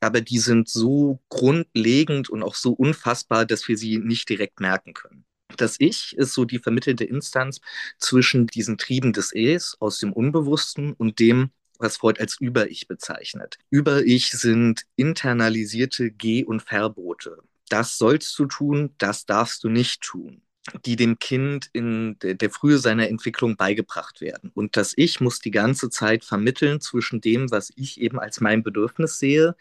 aber 0.00 0.22
die 0.22 0.38
sind 0.38 0.70
so 0.70 1.20
grundlegend 1.28 2.30
und 2.30 2.42
auch 2.42 2.54
so 2.54 2.72
unfassbar, 2.72 3.44
dass 3.44 3.68
wir 3.68 3.76
sie 3.76 3.98
nicht 3.98 4.30
direkt 4.30 4.60
merken 4.60 4.94
können. 4.94 5.26
Das 5.58 5.76
Ich 5.78 6.16
ist 6.16 6.32
so 6.32 6.46
die 6.46 6.58
vermittelte 6.58 7.04
Instanz 7.04 7.60
zwischen 7.98 8.46
diesen 8.46 8.78
Trieben 8.78 9.12
des 9.12 9.30
Es 9.34 9.76
aus 9.78 9.98
dem 9.98 10.14
Unbewussten 10.14 10.94
und 10.94 11.18
dem, 11.18 11.50
was 11.78 11.98
Freud 11.98 12.18
als 12.18 12.40
Über-Ich 12.40 12.88
bezeichnet. 12.88 13.58
Über-Ich 13.68 14.30
sind 14.30 14.84
internalisierte 14.96 16.10
Geh- 16.10 16.44
und 16.44 16.62
Verbote 16.62 17.42
das 17.74 17.98
sollst 17.98 18.38
du 18.38 18.46
tun, 18.46 18.94
das 18.98 19.26
darfst 19.26 19.64
du 19.64 19.68
nicht 19.68 20.00
tun, 20.00 20.42
die 20.86 20.94
dem 20.94 21.18
Kind 21.18 21.68
in 21.72 22.16
der, 22.20 22.34
der 22.34 22.50
Frühe 22.50 22.78
seiner 22.78 23.08
Entwicklung 23.08 23.56
beigebracht 23.56 24.20
werden. 24.20 24.52
Und 24.54 24.76
das 24.76 24.92
Ich 24.96 25.20
muss 25.20 25.40
die 25.40 25.50
ganze 25.50 25.90
Zeit 25.90 26.24
vermitteln 26.24 26.80
zwischen 26.80 27.20
dem, 27.20 27.50
was 27.50 27.72
ich 27.74 28.00
eben 28.00 28.20
als 28.20 28.40
mein 28.40 28.62
Bedürfnis 28.62 29.18
sehe, 29.18 29.56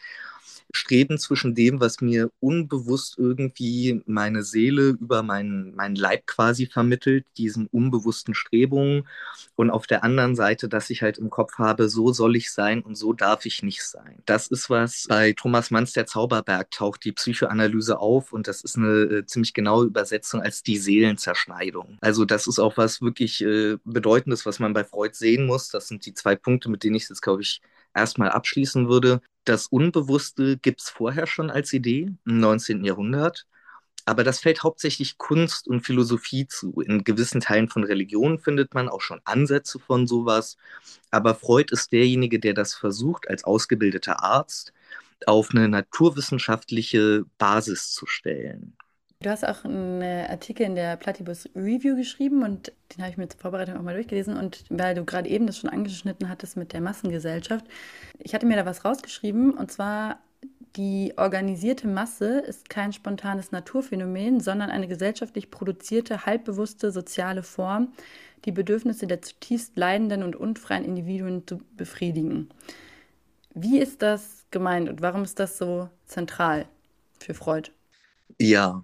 Streben 0.75 1.17
zwischen 1.17 1.55
dem, 1.55 1.79
was 1.79 2.01
mir 2.01 2.29
unbewusst 2.39 3.17
irgendwie 3.17 4.01
meine 4.05 4.43
Seele 4.43 4.89
über 4.89 5.23
meinen, 5.23 5.75
meinen 5.75 5.95
Leib 5.95 6.25
quasi 6.27 6.65
vermittelt, 6.65 7.25
diesen 7.37 7.67
unbewussten 7.67 8.33
Strebungen 8.33 9.07
und 9.55 9.69
auf 9.69 9.87
der 9.87 10.03
anderen 10.03 10.35
Seite, 10.35 10.67
dass 10.67 10.89
ich 10.89 11.01
halt 11.01 11.19
im 11.19 11.29
Kopf 11.29 11.57
habe, 11.59 11.89
so 11.89 12.11
soll 12.11 12.35
ich 12.35 12.51
sein 12.51 12.81
und 12.81 12.95
so 12.95 13.13
darf 13.13 13.45
ich 13.45 13.63
nicht 13.63 13.83
sein. 13.83 14.21
Das 14.25 14.47
ist 14.47 14.69
was 14.69 15.05
bei 15.07 15.33
Thomas 15.33 15.71
Manns 15.71 15.93
der 15.93 16.07
Zauberberg 16.07 16.71
taucht 16.71 17.05
die 17.05 17.11
Psychoanalyse 17.11 17.99
auf 17.99 18.33
und 18.33 18.47
das 18.47 18.61
ist 18.61 18.77
eine 18.77 19.03
äh, 19.03 19.25
ziemlich 19.25 19.53
genaue 19.53 19.85
Übersetzung 19.85 20.41
als 20.41 20.63
die 20.63 20.77
Seelenzerschneidung. 20.77 21.97
Also 22.01 22.25
das 22.25 22.47
ist 22.47 22.59
auch 22.59 22.77
was 22.77 23.01
wirklich 23.01 23.41
äh, 23.43 23.77
Bedeutendes, 23.83 24.45
was 24.45 24.59
man 24.59 24.73
bei 24.73 24.83
Freud 24.83 25.13
sehen 25.15 25.45
muss. 25.45 25.69
Das 25.69 25.87
sind 25.87 26.05
die 26.05 26.13
zwei 26.13 26.35
Punkte, 26.35 26.69
mit 26.69 26.83
denen 26.83 26.95
ich 26.95 27.07
jetzt, 27.09 27.21
glaube 27.21 27.41
ich, 27.43 27.61
erstmal 27.93 28.29
abschließen 28.29 28.89
würde. 28.89 29.21
Das 29.45 29.67
Unbewusste 29.67 30.57
gibt 30.57 30.81
es 30.81 30.89
vorher 30.89 31.27
schon 31.27 31.49
als 31.49 31.73
Idee 31.73 32.13
im 32.25 32.39
19. 32.39 32.83
Jahrhundert. 32.83 33.45
Aber 34.05 34.23
das 34.23 34.39
fällt 34.39 34.63
hauptsächlich 34.63 35.17
Kunst 35.17 35.67
und 35.67 35.81
Philosophie 35.81 36.47
zu. 36.47 36.81
In 36.81 37.03
gewissen 37.03 37.39
Teilen 37.41 37.69
von 37.69 37.83
Religion 37.83 38.37
findet 38.39 38.73
man 38.73 38.89
auch 38.89 39.01
schon 39.01 39.21
Ansätze 39.23 39.79
von 39.79 40.07
sowas. 40.07 40.57
Aber 41.11 41.35
Freud 41.35 41.71
ist 41.71 41.91
derjenige, 41.93 42.39
der 42.39 42.53
das 42.53 42.73
versucht, 42.73 43.29
als 43.29 43.43
ausgebildeter 43.45 44.21
Arzt 44.21 44.73
auf 45.25 45.51
eine 45.51 45.69
naturwissenschaftliche 45.69 47.25
Basis 47.37 47.91
zu 47.93 48.05
stellen. 48.05 48.75
Du 49.23 49.29
hast 49.29 49.47
auch 49.47 49.63
einen 49.63 50.03
Artikel 50.29 50.65
in 50.65 50.75
der 50.75 50.97
Platypus 50.97 51.49
Review 51.55 51.95
geschrieben 51.95 52.43
und 52.43 52.73
den 52.91 53.01
habe 53.03 53.09
ich 53.09 53.17
mir 53.17 53.29
zur 53.29 53.39
Vorbereitung 53.39 53.77
auch 53.77 53.81
mal 53.81 53.93
durchgelesen. 53.93 54.35
Und 54.35 54.65
weil 54.69 54.95
du 54.95 55.05
gerade 55.05 55.29
eben 55.29 55.47
das 55.47 55.57
schon 55.57 55.69
angeschnitten 55.69 56.27
hattest 56.27 56.57
mit 56.57 56.73
der 56.73 56.81
Massengesellschaft, 56.81 57.65
ich 58.19 58.35
hatte 58.35 58.45
mir 58.45 58.57
da 58.57 58.65
was 58.65 58.83
rausgeschrieben 58.83 59.53
und 59.53 59.71
zwar 59.71 60.19
die 60.75 61.13
organisierte 61.15 61.87
Masse 61.87 62.39
ist 62.39 62.69
kein 62.69 62.91
spontanes 62.91 63.53
Naturphänomen, 63.53 64.41
sondern 64.41 64.69
eine 64.69 64.89
gesellschaftlich 64.89 65.49
produzierte, 65.51 66.25
halbbewusste 66.25 66.91
soziale 66.91 67.43
Form, 67.43 67.93
die 68.43 68.51
Bedürfnisse 68.51 69.07
der 69.07 69.21
zutiefst 69.21 69.77
leidenden 69.77 70.23
und 70.23 70.35
unfreien 70.35 70.83
Individuen 70.83 71.47
zu 71.47 71.61
befriedigen. 71.77 72.49
Wie 73.53 73.79
ist 73.79 74.01
das 74.01 74.47
gemeint 74.51 74.89
und 74.89 75.01
warum 75.01 75.23
ist 75.23 75.39
das 75.39 75.57
so 75.57 75.87
zentral 76.07 76.65
für 77.19 77.33
Freud? 77.33 77.71
Ja, 78.41 78.83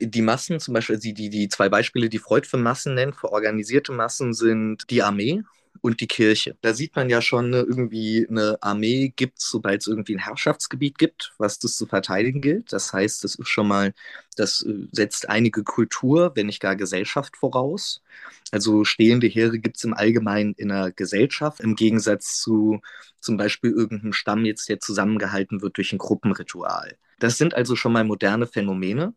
die 0.00 0.22
Massen, 0.22 0.60
zum 0.60 0.74
Beispiel 0.74 0.98
die, 0.98 1.14
die, 1.14 1.30
die 1.30 1.48
zwei 1.48 1.68
Beispiele, 1.68 2.08
die 2.08 2.18
Freud 2.18 2.46
für 2.46 2.56
Massen 2.56 2.94
nennt, 2.94 3.16
für 3.16 3.32
organisierte 3.32 3.92
Massen 3.92 4.34
sind 4.34 4.90
die 4.90 5.02
Armee 5.02 5.42
und 5.82 6.00
die 6.00 6.06
Kirche. 6.06 6.56
Da 6.62 6.74
sieht 6.74 6.96
man 6.96 7.08
ja 7.08 7.22
schon 7.22 7.50
ne, 7.50 7.58
irgendwie 7.58 8.26
eine 8.28 8.58
Armee 8.60 9.12
gibt, 9.14 9.40
sobald 9.40 9.82
es 9.82 9.86
irgendwie 9.86 10.16
ein 10.16 10.18
Herrschaftsgebiet 10.18 10.98
gibt, 10.98 11.32
was 11.38 11.58
das 11.58 11.76
zu 11.76 11.86
verteidigen 11.86 12.40
gilt. 12.40 12.72
Das 12.72 12.92
heißt, 12.92 13.24
das 13.24 13.36
ist 13.36 13.48
schon 13.48 13.68
mal, 13.68 13.94
das 14.36 14.62
äh, 14.62 14.88
setzt 14.92 15.28
einige 15.28 15.62
Kultur, 15.62 16.32
wenn 16.34 16.46
nicht 16.46 16.60
gar 16.60 16.76
Gesellschaft 16.76 17.36
voraus. 17.36 18.02
Also 18.50 18.84
stehende 18.84 19.26
Heere 19.28 19.58
gibt 19.58 19.76
es 19.76 19.84
im 19.84 19.94
Allgemeinen 19.94 20.54
in 20.54 20.70
einer 20.70 20.90
Gesellschaft, 20.92 21.60
im 21.60 21.76
Gegensatz 21.76 22.40
zu 22.40 22.80
zum 23.20 23.36
Beispiel 23.36 23.70
irgendeinem 23.70 24.12
Stamm 24.12 24.44
jetzt, 24.44 24.68
der 24.68 24.80
zusammengehalten 24.80 25.62
wird 25.62 25.76
durch 25.76 25.92
ein 25.92 25.98
Gruppenritual. 25.98 26.96
Das 27.22 27.38
sind 27.38 27.54
also 27.54 27.76
schon 27.76 27.92
mal 27.92 28.04
moderne 28.04 28.46
Phänomene. 28.46 29.14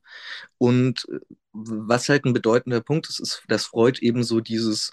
Und 0.58 1.08
äh, 1.12 1.20
was 1.54 2.10
halt 2.10 2.26
ein 2.26 2.34
bedeutender 2.34 2.82
Punkt 2.82 3.10
ist, 3.10 3.20
ist, 3.20 3.44
dass 3.48 3.66
Freud 3.66 4.00
eben 4.02 4.24
so 4.24 4.40
dieses 4.42 4.92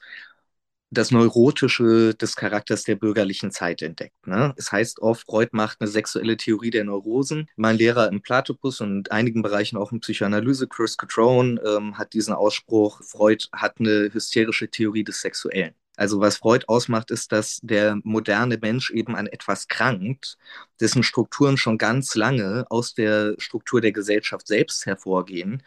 das 0.91 1.13
Neurotische 1.13 2.15
des 2.15 2.35
Charakters 2.35 2.83
der 2.83 2.97
bürgerlichen 2.97 3.53
Zeit 3.53 3.81
entdeckt. 3.81 4.27
Ne? 4.27 4.53
Es 4.57 4.73
heißt 4.73 5.01
oft, 5.01 5.25
Freud 5.27 5.51
macht 5.53 5.81
eine 5.81 5.89
sexuelle 5.89 6.37
Theorie 6.37 6.71
der 6.71 6.85
Neurosen. 6.85 7.49
Mein 7.57 7.77
Lehrer 7.77 8.09
im 8.09 8.23
Platypus 8.23 8.81
und 8.81 9.09
in 9.09 9.13
einigen 9.13 9.43
Bereichen 9.43 9.77
auch 9.77 9.93
in 9.93 10.01
Psychoanalyse, 10.01 10.67
Chris 10.67 10.97
Catrone, 10.97 11.61
ähm, 11.65 11.97
hat 11.97 12.13
diesen 12.13 12.35
Ausspruch, 12.35 13.03
Freud 13.05 13.47
hat 13.53 13.79
eine 13.79 14.11
hysterische 14.13 14.69
Theorie 14.69 15.05
des 15.05 15.21
Sexuellen. 15.21 15.75
Also 16.01 16.21
was 16.21 16.39
Freud 16.39 16.65
ausmacht, 16.67 17.11
ist, 17.11 17.31
dass 17.31 17.61
der 17.63 17.99
moderne 18.05 18.59
Mensch 18.59 18.91
eben 18.91 19.15
an 19.17 19.27
etwas 19.27 19.69
krankt, 19.69 20.39
dessen 20.81 21.03
Strukturen 21.03 21.59
schon 21.59 21.77
ganz 21.77 22.15
lange 22.15 22.65
aus 22.71 22.95
der 22.95 23.35
Struktur 23.39 23.83
der 23.83 23.93
Gesellschaft 23.93 24.47
selbst 24.47 24.87
hervorgehen 24.87 25.63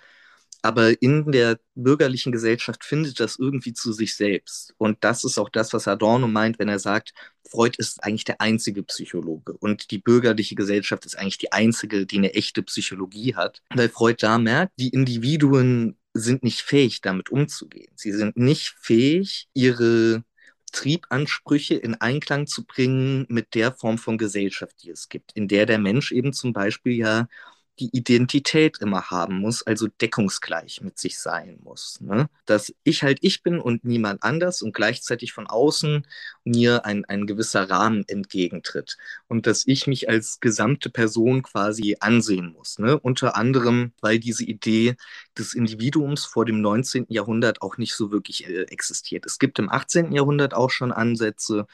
aber 0.63 1.01
in 1.01 1.29
der 1.31 1.59
bürgerlichen 1.75 2.31
Gesellschaft 2.31 2.85
findet 2.85 3.19
das 3.19 3.37
irgendwie 3.37 3.73
zu 3.73 3.91
sich 3.91 4.15
selbst. 4.15 4.73
Und 4.77 4.97
das 5.01 5.25
ist 5.25 5.37
auch 5.37 5.49
das, 5.49 5.73
was 5.73 5.89
Adorno 5.89 6.27
meint, 6.27 6.57
wenn 6.57 6.69
er 6.69 6.79
sagt, 6.79 7.13
Freud 7.45 7.75
ist 7.77 8.01
eigentlich 8.01 8.23
der 8.23 8.39
einzige 8.39 8.81
Psychologe 8.83 9.53
und 9.57 9.91
die 9.91 9.97
bürgerliche 9.97 10.55
Gesellschaft 10.55 11.05
ist 11.05 11.19
eigentlich 11.19 11.37
die 11.37 11.51
einzige, 11.51 12.05
die 12.05 12.17
eine 12.17 12.33
echte 12.33 12.63
Psychologie 12.63 13.35
hat. 13.35 13.61
Weil 13.75 13.89
Freud 13.89 14.15
da 14.21 14.37
merkt, 14.37 14.71
die 14.79 14.87
Individuen 14.87 15.97
sind 16.13 16.43
nicht 16.43 16.61
fähig, 16.61 17.01
damit 17.01 17.29
umzugehen. 17.29 17.91
Sie 17.95 18.11
sind 18.11 18.37
nicht 18.37 18.75
fähig, 18.79 19.47
ihre 19.53 20.23
Triebansprüche 20.71 21.75
in 21.75 21.95
Einklang 21.95 22.47
zu 22.47 22.65
bringen 22.65 23.25
mit 23.29 23.55
der 23.55 23.73
Form 23.73 23.97
von 23.97 24.17
Gesellschaft, 24.17 24.83
die 24.83 24.89
es 24.91 25.09
gibt, 25.09 25.31
in 25.33 25.47
der 25.47 25.65
der 25.65 25.79
Mensch 25.79 26.11
eben 26.11 26.33
zum 26.33 26.53
Beispiel 26.53 26.93
ja 26.93 27.27
die 27.79 27.89
Identität 27.91 28.77
immer 28.79 29.09
haben 29.09 29.39
muss, 29.39 29.63
also 29.63 29.87
deckungsgleich 29.87 30.81
mit 30.81 30.99
sich 30.99 31.17
sein 31.17 31.59
muss. 31.63 31.99
Ne? 32.01 32.29
Dass 32.45 32.73
ich 32.83 33.01
halt 33.01 33.17
ich 33.21 33.41
bin 33.41 33.59
und 33.59 33.83
niemand 33.83 34.21
anders 34.23 34.61
und 34.61 34.73
gleichzeitig 34.73 35.33
von 35.33 35.47
außen 35.47 36.05
mir 36.43 36.85
ein, 36.85 37.03
ein 37.05 37.25
gewisser 37.25 37.69
Rahmen 37.69 38.03
entgegentritt. 38.07 38.97
Und 39.27 39.47
dass 39.47 39.65
ich 39.65 39.87
mich 39.87 40.07
als 40.07 40.39
gesamte 40.39 40.91
Person 40.91 41.41
quasi 41.41 41.97
ansehen 41.99 42.53
muss. 42.53 42.77
Ne? 42.77 42.99
Unter 42.99 43.35
anderem, 43.35 43.93
weil 44.01 44.19
diese 44.19 44.43
Idee 44.43 44.95
des 45.37 45.55
Individuums 45.55 46.25
vor 46.25 46.45
dem 46.45 46.61
19. 46.61 47.07
Jahrhundert 47.09 47.63
auch 47.63 47.77
nicht 47.77 47.95
so 47.95 48.11
wirklich 48.11 48.47
äh, 48.47 48.63
existiert. 48.63 49.25
Es 49.25 49.39
gibt 49.39 49.57
im 49.57 49.69
18. 49.69 50.11
Jahrhundert 50.11 50.53
auch 50.53 50.69
schon 50.69 50.91
Ansätze. 50.91 51.65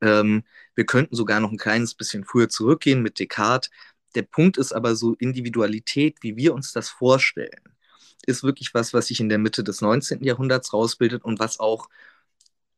Ähm, 0.00 0.44
wir 0.74 0.86
könnten 0.86 1.14
sogar 1.14 1.40
noch 1.40 1.50
ein 1.50 1.58
kleines 1.58 1.94
bisschen 1.94 2.24
früher 2.24 2.48
zurückgehen 2.48 3.02
mit 3.02 3.18
Descartes, 3.18 3.70
der 4.16 4.22
Punkt 4.22 4.56
ist 4.56 4.72
aber 4.72 4.96
so 4.96 5.14
Individualität, 5.14 6.16
wie 6.22 6.36
wir 6.36 6.54
uns 6.54 6.72
das 6.72 6.88
vorstellen, 6.88 7.62
ist 8.26 8.42
wirklich 8.42 8.74
was, 8.74 8.92
was 8.94 9.06
sich 9.08 9.20
in 9.20 9.28
der 9.28 9.38
Mitte 9.38 9.62
des 9.62 9.80
19. 9.80 10.24
Jahrhunderts 10.24 10.72
rausbildet 10.72 11.24
und 11.24 11.38
was 11.38 11.60
auch 11.60 11.88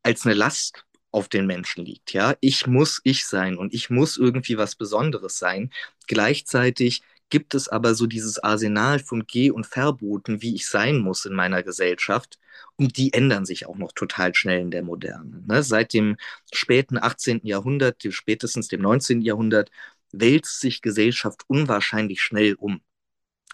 als 0.02 0.26
eine 0.26 0.34
Last 0.34 0.84
auf 1.10 1.28
den 1.28 1.46
Menschen 1.46 1.84
liegt. 1.84 2.12
Ja, 2.12 2.34
ich 2.40 2.66
muss 2.66 3.00
ich 3.04 3.24
sein 3.24 3.56
und 3.56 3.72
ich 3.72 3.88
muss 3.88 4.16
irgendwie 4.16 4.58
was 4.58 4.74
Besonderes 4.76 5.38
sein. 5.38 5.70
Gleichzeitig 6.06 7.02
gibt 7.30 7.54
es 7.54 7.68
aber 7.68 7.94
so 7.94 8.06
dieses 8.06 8.38
Arsenal 8.38 8.98
von 8.98 9.26
Geh- 9.26 9.50
und 9.50 9.66
Verboten, 9.66 10.42
wie 10.42 10.54
ich 10.54 10.66
sein 10.66 10.98
muss 10.98 11.24
in 11.24 11.34
meiner 11.34 11.62
Gesellschaft. 11.62 12.38
Und 12.76 12.96
die 12.96 13.12
ändern 13.12 13.44
sich 13.44 13.66
auch 13.66 13.76
noch 13.76 13.92
total 13.92 14.34
schnell 14.34 14.60
in 14.60 14.70
der 14.70 14.82
Moderne. 14.82 15.42
Ne? 15.46 15.62
Seit 15.62 15.92
dem 15.92 16.16
späten 16.52 16.98
18. 16.98 17.40
Jahrhundert, 17.44 18.02
spätestens 18.10 18.68
dem 18.68 18.82
19. 18.82 19.22
Jahrhundert, 19.22 19.70
wälzt 20.12 20.60
sich 20.60 20.82
Gesellschaft 20.82 21.42
unwahrscheinlich 21.46 22.22
schnell 22.22 22.54
um. 22.54 22.80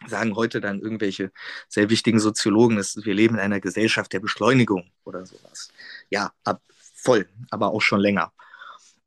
Sagen 0.06 0.34
heute 0.34 0.60
dann 0.60 0.80
irgendwelche 0.80 1.30
sehr 1.68 1.88
wichtigen 1.88 2.20
Soziologen, 2.20 2.76
dass 2.76 2.96
wir 3.04 3.14
leben 3.14 3.36
in 3.36 3.40
einer 3.40 3.60
Gesellschaft 3.60 4.12
der 4.12 4.20
Beschleunigung 4.20 4.90
oder 5.04 5.24
sowas. 5.24 5.68
Ja, 6.10 6.32
ab, 6.44 6.62
voll, 6.94 7.28
aber 7.50 7.68
auch 7.72 7.80
schon 7.80 8.00
länger. 8.00 8.32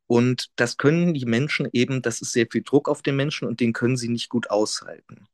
Und 0.06 0.50
das 0.56 0.78
können 0.78 1.12
die 1.12 1.26
Menschen 1.26 1.68
eben, 1.72 2.00
das 2.00 2.22
ist 2.22 2.32
sehr 2.32 2.46
viel 2.50 2.62
Druck 2.62 2.88
auf 2.88 3.02
den 3.02 3.16
Menschen 3.16 3.46
und 3.46 3.60
den 3.60 3.74
können 3.74 3.96
sie 3.96 4.08
nicht 4.08 4.30
gut 4.30 4.50
aushalten. 4.50 5.28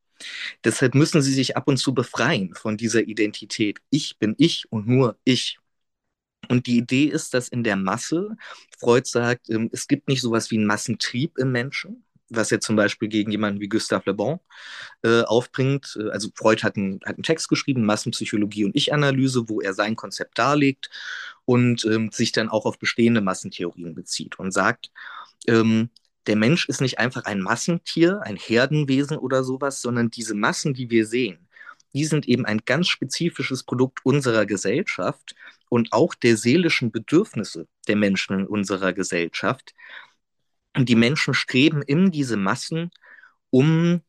Deshalb 0.64 0.94
müssen 0.94 1.23
sie 1.23 1.33
sich 1.33 1.56
ab 1.56 1.68
und 1.68 1.76
zu 1.76 1.94
befreien 1.94 2.54
von 2.54 2.76
dieser 2.76 3.02
Identität. 3.02 3.80
Ich 3.90 4.18
bin 4.18 4.35
ich 4.38 4.71
und 4.71 4.87
nur 4.87 5.16
ich. 5.25 5.59
Und 6.49 6.67
die 6.67 6.79
Idee 6.79 7.05
ist, 7.05 7.35
dass 7.35 7.49
in 7.49 7.65
der 7.65 7.77
Masse, 7.77 8.37
Freud 8.79 9.09
sagt, 9.09 9.51
ähm, 9.51 9.71
es 9.73 9.89
gibt 9.89 10.09
nicht 10.09 10.21
sowas 10.21 10.51
wie 10.51 10.57
einen 10.57 10.67
Massentrieb 10.67 11.39
im 11.39 11.53
Menschen, 11.53 12.05
was 12.29 12.53
er 12.53 12.61
zum 12.61 12.77
Beispiel 12.77 13.09
gegen 13.09 13.31
jemanden 13.31 13.61
wie 13.61 13.69
Gustave 13.69 14.05
Le 14.07 14.15
Bon 14.15 14.41
äh, 15.03 15.23
aufbringt. 15.23 15.97
Äh, 16.01 16.11
also 16.11 16.29
Freud 16.35 16.63
hat, 16.63 16.77
ein, 16.77 17.01
hat 17.05 17.17
einen 17.17 17.23
Text 17.23 17.49
geschrieben, 17.49 17.85
Massenpsychologie 17.85 18.65
und 18.65 18.77
Ich-Analyse, 18.77 19.49
wo 19.49 19.61
er 19.61 19.75
sein 19.75 19.97
Konzept 19.97 20.39
darlegt 20.39 20.91
und 21.45 21.85
ähm, 21.85 22.11
sich 22.13 22.33
dann 22.33 22.49
auch 22.49 22.65
auf 22.67 22.79
bestehende 22.79 23.21
Massentheorien 23.21 23.95
bezieht 23.95 24.39
und 24.39 24.53
sagt, 24.53 24.91
ähm, 25.47 25.91
der 26.27 26.37
Mensch 26.37 26.69
ist 26.69 26.81
nicht 26.81 26.99
einfach 26.99 27.25
ein 27.25 27.41
Massentier, 27.41 28.21
ein 28.23 28.37
Herdenwesen 28.37 29.19
oder 29.19 29.45
sowas, 29.45 29.83
sondern 29.83 30.11
diese 30.11 30.35
Massen, 30.35 30.73
die 30.73 30.89
wir 30.91 31.07
sehen, 31.07 31.44
die 31.95 32.05
sind 32.05 32.29
eben 32.29 32.45
ein 32.45 32.61
ganz 32.65 32.89
spezifisches 32.89 33.63
Produkt 33.63 34.01
unserer 34.05 34.47
Gesellschaft 34.47 35.35
und 35.69 35.93
auch 35.93 36.15
der 36.15 36.37
seelischen 36.37 36.91
Bedürfnisse 36.91 37.69
der 37.89 37.97
Menschen 37.97 38.41
in 38.41 38.47
unserer 38.47 38.93
Gesellschaft. 38.93 39.75
Und 40.77 40.89
die 40.89 40.97
Menschen 40.97 41.35
streben 41.35 41.83
in 41.83 42.11
diese 42.11 42.37
Massen, 42.37 42.91
um 43.51 44.03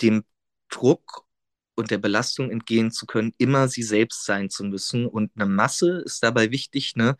dem 0.00 0.24
Druck 0.70 1.24
und 1.74 1.90
der 1.90 1.98
Belastung 1.98 2.50
entgehen 2.50 2.90
zu 2.90 3.06
können, 3.06 3.34
immer 3.38 3.68
sie 3.68 3.82
selbst 3.82 4.24
sein 4.24 4.50
zu 4.50 4.64
müssen. 4.64 5.06
Und 5.06 5.30
eine 5.36 5.46
Masse 5.46 6.02
ist 6.04 6.22
dabei 6.22 6.50
wichtig, 6.50 6.96
ne, 6.96 7.16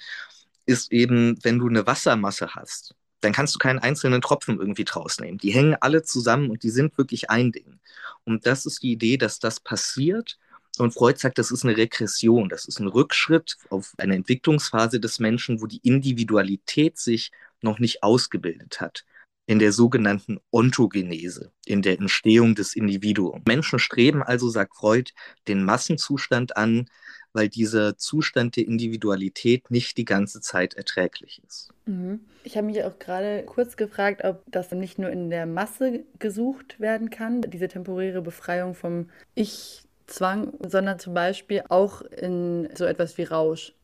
ist 0.67 0.93
eben, 0.93 1.39
wenn 1.45 1.59
du 1.59 1.69
eine 1.69 1.87
Wassermasse 1.87 2.55
hast, 2.55 2.95
dann 3.21 3.33
kannst 3.33 3.55
du 3.55 3.59
keinen 3.59 3.79
einzelnen 3.79 4.21
Tropfen 4.21 4.59
irgendwie 4.59 4.85
draus 4.85 5.19
nehmen. 5.19 5.39
Die 5.39 5.51
hängen 5.51 5.77
alle 5.81 6.03
zusammen 6.03 6.51
und 6.51 6.63
die 6.63 6.71
sind 6.71 6.97
wirklich 6.99 7.31
ein 7.31 7.53
Ding. 7.53 7.81
Und 8.25 8.47
das 8.47 8.67
ist 8.67 8.83
die 8.83 8.93
Idee, 8.93 9.17
dass 9.17 9.39
das 9.39 9.61
passiert. 9.61 10.39
Und 10.79 10.95
Freud 10.95 11.19
sagt, 11.19 11.39
das 11.39 11.51
ist 11.51 11.65
eine 11.65 11.77
Regression, 11.77 12.49
das 12.49 12.65
ist 12.65 12.79
ein 12.79 12.87
Rückschritt 12.87 13.57
auf 13.69 13.95
eine 13.99 14.15
Entwicklungsphase 14.15 15.01
des 15.01 15.19
Menschen, 15.19 15.61
wo 15.61 15.67
die 15.67 15.81
Individualität 15.83 16.99
sich 16.99 17.33
noch 17.63 17.81
nicht 17.81 18.03
ausgebildet 18.05 18.81
hat 18.81 19.05
in 19.49 19.59
der 19.59 19.73
sogenannten 19.73 20.39
Ontogenese, 20.51 21.51
in 21.65 21.81
der 21.81 21.99
Entstehung 21.99 22.55
des 22.55 22.77
Individuums. 22.77 23.43
Menschen 23.47 23.79
streben 23.79 24.23
also, 24.23 24.51
sagt 24.51 24.77
Freud, 24.77 25.11
den 25.49 25.65
Massenzustand 25.65 26.57
an, 26.59 26.91
weil 27.33 27.49
dieser 27.49 27.97
Zustand 27.97 28.57
der 28.57 28.67
Individualität 28.67 29.71
nicht 29.71 29.97
die 29.97 30.05
ganze 30.05 30.41
Zeit 30.41 30.75
erträglich 30.75 31.41
ist. 31.47 31.71
Mhm. 31.87 32.21
Ich 32.45 32.57
habe 32.57 32.67
mich 32.67 32.83
auch 32.85 32.99
gerade 32.99 33.45
kurz 33.45 33.77
gefragt, 33.77 34.25
ob 34.25 34.43
das 34.47 34.71
nicht 34.73 34.99
nur 34.99 35.11
in 35.11 35.31
der 35.31 35.47
Masse 35.47 36.05
gesucht 36.19 36.81
werden 36.81 37.11
kann, 37.11 37.43
diese 37.43 37.69
temporäre 37.69 38.23
Befreiung 38.23 38.75
vom 38.75 39.11
Ich-Zwang, 39.35 40.53
sondern 40.67 40.99
zum 40.99 41.15
Beispiel 41.15 41.63
auch 41.69 42.03
in 42.03 42.69
so 42.75 42.85
etwas 42.85 43.19
wie 43.19 43.25
Rausch. 43.25 43.75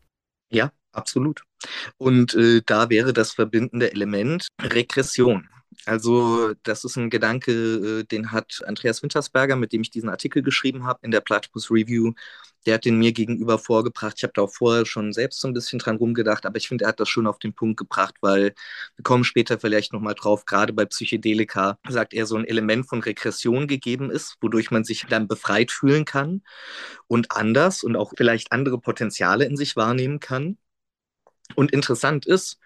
Ja, 0.51 0.73
absolut. 0.93 1.43
Und 1.99 2.35
äh, 2.35 2.63
da 2.65 2.91
wäre 2.91 3.13
das 3.13 3.33
verbindende 3.33 3.93
Element 3.93 4.49
Regression. 4.63 5.49
Also 5.87 6.55
das 6.63 6.85
ist 6.85 6.97
ein 6.97 7.11
Gedanke, 7.11 7.53
äh, 7.53 8.05
den 8.05 8.33
hat 8.33 8.63
Andreas 8.67 9.03
Wintersberger, 9.03 9.57
mit 9.57 9.73
dem 9.73 9.83
ich 9.83 9.91
diesen 9.91 10.09
Artikel 10.09 10.43
geschrieben 10.43 10.85
habe 10.85 11.01
in 11.03 11.11
der 11.11 11.21
Platypus 11.21 11.71
Review, 11.71 12.13
der 12.67 12.75
hat 12.75 12.85
den 12.85 12.99
mir 12.99 13.13
gegenüber 13.13 13.59
vorgebracht. 13.59 14.15
Ich 14.17 14.23
habe 14.23 14.33
da 14.35 14.43
auch 14.43 14.53
vorher 14.53 14.87
schon 14.87 15.13
selbst 15.13 15.41
so 15.41 15.49
ein 15.49 15.55
bisschen 15.55 15.79
dran 15.79 15.97
rumgedacht, 15.97 16.47
aber 16.47 16.57
ich 16.57 16.69
finde, 16.69 16.85
er 16.85 16.89
hat 16.89 17.01
das 17.01 17.09
schon 17.09 17.27
auf 17.27 17.39
den 17.39 17.53
Punkt 17.53 17.77
gebracht, 17.77 18.15
weil 18.21 18.55
wir 18.97 19.03
kommen 19.03 19.25
später 19.25 19.59
vielleicht 19.59 19.93
nochmal 19.93 20.15
drauf, 20.15 20.47
gerade 20.47 20.73
bei 20.73 20.87
Psychedelika 20.87 21.79
sagt 21.89 22.15
er, 22.15 22.27
so 22.27 22.37
ein 22.37 22.47
Element 22.47 22.89
von 22.89 23.01
Regression 23.03 23.67
gegeben 23.69 24.11
ist, 24.11 24.37
wodurch 24.41 24.71
man 24.71 24.85
sich 24.85 25.07
dann 25.09 25.29
befreit 25.29 25.71
fühlen 25.71 26.05
kann 26.05 26.43
und 27.07 27.33
anders 27.33 27.83
und 27.85 27.97
auch 27.97 28.13
vielleicht 28.17 28.53
andere 28.53 28.81
Potenziale 28.81 29.45
in 29.45 29.57
sich 29.57 29.77
wahrnehmen 29.77 30.21
kann. 30.21 30.59
Und 31.57 31.73
interessant 31.73 32.27
ist, 32.27 32.59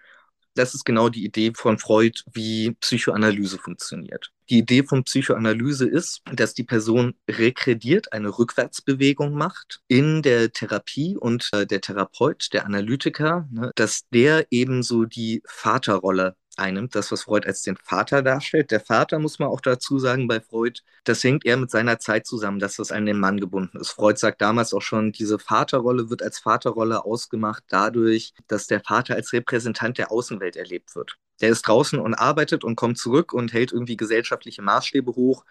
das 0.59 0.73
ist 0.75 0.83
genau 0.83 1.07
die 1.07 1.23
Idee 1.23 1.53
von 1.55 1.79
Freud, 1.79 2.21
wie 2.33 2.71
Psychoanalyse 2.81 3.57
funktioniert. 3.57 4.31
Die 4.49 4.57
Idee 4.57 4.83
von 4.83 5.05
Psychoanalyse 5.05 5.87
ist, 5.87 6.21
dass 6.33 6.53
die 6.53 6.65
Person 6.65 7.15
rekrediert, 7.29 8.11
eine 8.11 8.37
Rückwärtsbewegung 8.37 9.33
macht 9.33 9.79
in 9.87 10.21
der 10.21 10.51
Therapie 10.51 11.15
und 11.15 11.49
äh, 11.53 11.65
der 11.65 11.79
Therapeut, 11.79 12.49
der 12.51 12.65
Analytiker, 12.65 13.47
ne, 13.51 13.71
dass 13.75 14.09
der 14.09 14.47
ebenso 14.51 15.05
die 15.05 15.41
Vaterrolle 15.45 16.35
einnimmt, 16.59 16.95
das, 16.95 17.11
was 17.11 17.23
Freud 17.23 17.47
als 17.47 17.61
den 17.61 17.77
Vater 17.77 18.21
darstellt. 18.21 18.71
Der 18.71 18.79
Vater, 18.79 19.19
muss 19.19 19.39
man 19.39 19.49
auch 19.49 19.61
dazu 19.61 19.97
sagen, 19.99 20.27
bei 20.27 20.39
Freud, 20.41 20.81
das 21.03 21.23
hängt 21.23 21.45
eher 21.45 21.57
mit 21.57 21.71
seiner 21.71 21.99
Zeit 21.99 22.27
zusammen, 22.27 22.59
dass 22.59 22.75
das 22.75 22.91
an 22.91 23.05
den 23.05 23.19
Mann 23.19 23.39
gebunden 23.39 23.79
ist. 23.79 23.89
Freud 23.89 24.19
sagt 24.19 24.41
damals 24.41 24.73
auch 24.73 24.81
schon, 24.81 25.11
diese 25.11 25.39
Vaterrolle 25.39 26.09
wird 26.09 26.21
als 26.21 26.39
Vaterrolle 26.39 27.05
ausgemacht 27.05 27.63
dadurch, 27.69 28.33
dass 28.47 28.67
der 28.67 28.81
Vater 28.81 29.15
als 29.15 29.33
Repräsentant 29.33 29.97
der 29.97 30.11
Außenwelt 30.11 30.55
erlebt 30.55 30.95
wird. 30.95 31.17
Der 31.41 31.49
ist 31.49 31.61
draußen 31.63 31.99
und 31.99 32.13
arbeitet 32.13 32.63
und 32.63 32.75
kommt 32.75 32.97
zurück 32.97 33.33
und 33.33 33.53
hält 33.53 33.71
irgendwie 33.71 33.97
gesellschaftliche 33.97 34.61
Maßstäbe 34.61 35.15
hoch, 35.15 35.45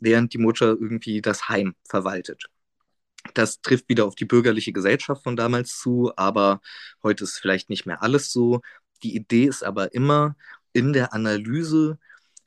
während 0.00 0.32
die 0.32 0.38
Mutter 0.38 0.68
irgendwie 0.68 1.20
das 1.20 1.48
Heim 1.48 1.74
verwaltet. 1.88 2.46
Das 3.32 3.60
trifft 3.62 3.88
wieder 3.88 4.04
auf 4.04 4.14
die 4.14 4.26
bürgerliche 4.26 4.72
Gesellschaft 4.72 5.22
von 5.22 5.36
damals 5.36 5.78
zu, 5.78 6.12
aber 6.16 6.60
heute 7.02 7.24
ist 7.24 7.38
vielleicht 7.38 7.70
nicht 7.70 7.86
mehr 7.86 8.02
alles 8.02 8.30
so. 8.30 8.60
Die 9.02 9.14
Idee 9.16 9.44
ist 9.44 9.64
aber 9.64 9.94
immer, 9.94 10.36
in 10.72 10.92
der 10.92 11.12
Analyse 11.12 11.98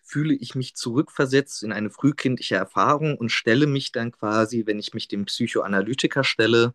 fühle 0.04 0.34
ich 0.34 0.56
mich 0.56 0.76
zurückversetzt 0.76 1.64
in 1.64 1.74
eine 1.74 1.90
frühkindliche 1.90 2.56
Erfahrung 2.56 3.18
und 3.18 3.30
stelle 3.30 3.68
mich 3.68 3.92
dann 3.92 4.12
quasi, 4.12 4.66
wenn 4.66 4.80
ich 4.80 4.94
mich 4.94 5.08
dem 5.08 5.26
Psychoanalytiker 5.26 6.24
stelle, 6.24 6.74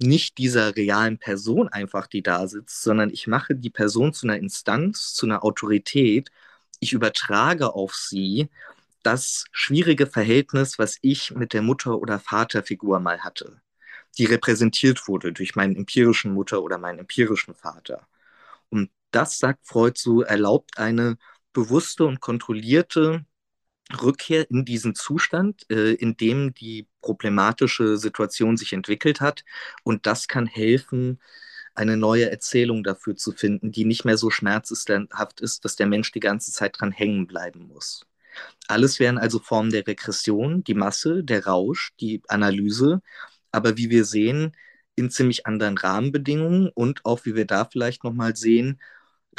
nicht 0.00 0.38
dieser 0.38 0.76
realen 0.76 1.18
Person 1.18 1.68
einfach, 1.68 2.06
die 2.06 2.22
da 2.22 2.46
sitzt, 2.46 2.82
sondern 2.82 3.10
ich 3.10 3.26
mache 3.26 3.54
die 3.56 3.70
Person 3.70 4.12
zu 4.12 4.26
einer 4.26 4.38
Instanz, 4.38 5.14
zu 5.14 5.26
einer 5.26 5.44
Autorität. 5.44 6.30
Ich 6.80 6.92
übertrage 6.92 7.74
auf 7.74 7.94
sie 7.94 8.48
das 9.02 9.46
schwierige 9.52 10.06
Verhältnis, 10.06 10.78
was 10.78 10.98
ich 11.02 11.32
mit 11.32 11.52
der 11.52 11.62
Mutter- 11.62 11.98
oder 11.98 12.20
Vaterfigur 12.20 13.00
mal 13.00 13.20
hatte, 13.20 13.60
die 14.18 14.26
repräsentiert 14.26 15.08
wurde 15.08 15.32
durch 15.32 15.56
meinen 15.56 15.76
empirischen 15.76 16.32
Mutter 16.32 16.62
oder 16.62 16.78
meinen 16.78 17.00
empirischen 17.00 17.54
Vater. 17.54 18.06
Und 18.70 18.90
das, 19.10 19.38
sagt 19.38 19.66
Freud 19.66 19.98
so, 19.98 20.22
erlaubt 20.22 20.78
eine 20.78 21.16
bewusste 21.52 22.04
und 22.04 22.20
kontrollierte 22.20 23.24
Rückkehr 24.02 24.50
in 24.50 24.64
diesen 24.64 24.94
Zustand, 24.94 25.68
äh, 25.70 25.92
in 25.94 26.16
dem 26.16 26.54
die 26.54 26.86
problematische 27.00 27.96
Situation 27.96 28.56
sich 28.56 28.72
entwickelt 28.72 29.20
hat. 29.20 29.44
Und 29.82 30.06
das 30.06 30.28
kann 30.28 30.46
helfen, 30.46 31.20
eine 31.74 31.96
neue 31.96 32.30
Erzählung 32.30 32.82
dafür 32.84 33.16
zu 33.16 33.32
finden, 33.32 33.72
die 33.72 33.84
nicht 33.84 34.04
mehr 34.04 34.18
so 34.18 34.30
schmerzhaft 34.30 35.40
ist, 35.40 35.64
dass 35.64 35.76
der 35.76 35.86
Mensch 35.86 36.12
die 36.12 36.20
ganze 36.20 36.52
Zeit 36.52 36.80
dran 36.80 36.92
hängen 36.92 37.26
bleiben 37.26 37.68
muss. 37.68 38.04
Alles 38.66 38.98
wären 38.98 39.18
also 39.18 39.38
Formen 39.38 39.70
der 39.70 39.86
Regression, 39.86 40.64
die 40.64 40.74
Masse, 40.74 41.24
der 41.24 41.46
Rausch, 41.46 41.92
die 42.00 42.22
Analyse. 42.28 43.00
Aber 43.52 43.76
wie 43.76 43.90
wir 43.90 44.04
sehen, 44.04 44.56
in 44.96 45.10
ziemlich 45.10 45.46
anderen 45.46 45.78
Rahmenbedingungen 45.78 46.68
und 46.74 47.04
auch 47.04 47.24
wie 47.24 47.34
wir 47.36 47.46
da 47.46 47.64
vielleicht 47.64 48.04
nochmal 48.04 48.36
sehen, 48.36 48.80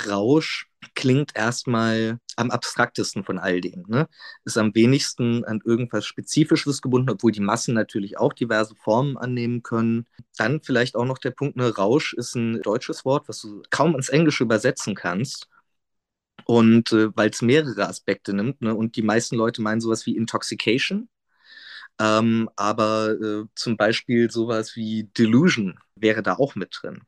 Rausch 0.08 0.70
klingt 0.96 1.36
erstmal 1.36 2.20
am 2.36 2.52
abstraktesten 2.52 3.24
von 3.24 3.38
all 3.38 3.62
dem. 3.62 3.84
Ne? 3.88 4.08
Ist 4.46 4.58
am 4.58 4.74
wenigsten 4.76 5.44
an 5.46 5.62
irgendwas 5.64 6.06
Spezifisches 6.06 6.82
gebunden, 6.82 7.10
obwohl 7.10 7.32
die 7.32 7.42
Massen 7.42 7.74
natürlich 7.74 8.18
auch 8.18 8.34
diverse 8.34 8.76
Formen 8.76 9.18
annehmen 9.18 9.64
können. 9.64 10.08
Dann 10.38 10.62
vielleicht 10.62 10.96
auch 10.96 11.06
noch 11.06 11.18
der 11.18 11.32
Punkt, 11.32 11.58
ne, 11.58 11.76
Rausch 11.76 12.14
ist 12.14 12.36
ein 12.36 12.62
deutsches 12.62 13.06
Wort, 13.06 13.28
was 13.28 13.42
du 13.42 13.62
kaum 13.70 13.96
ins 13.96 14.10
Englische 14.10 14.44
übersetzen 14.44 14.96
kannst. 14.96 15.48
Und 16.46 16.92
äh, 16.94 17.16
weil 17.16 17.30
es 17.30 17.42
mehrere 17.42 17.88
Aspekte 17.88 18.34
nimmt, 18.34 18.62
ne? 18.62 18.74
und 18.74 18.96
die 18.96 19.04
meisten 19.04 19.36
Leute 19.36 19.62
meinen 19.62 19.82
sowas 19.82 20.06
wie 20.06 20.16
Intoxication, 20.16 21.10
ähm, 22.00 22.50
aber 22.56 23.12
äh, 23.12 23.44
zum 23.56 23.78
Beispiel 23.78 24.32
sowas 24.32 24.76
wie 24.76 25.10
Delusion 25.18 25.80
wäre 25.96 26.24
da 26.24 26.36
auch 26.36 26.56
mit 26.56 26.78
drin. 26.82 27.02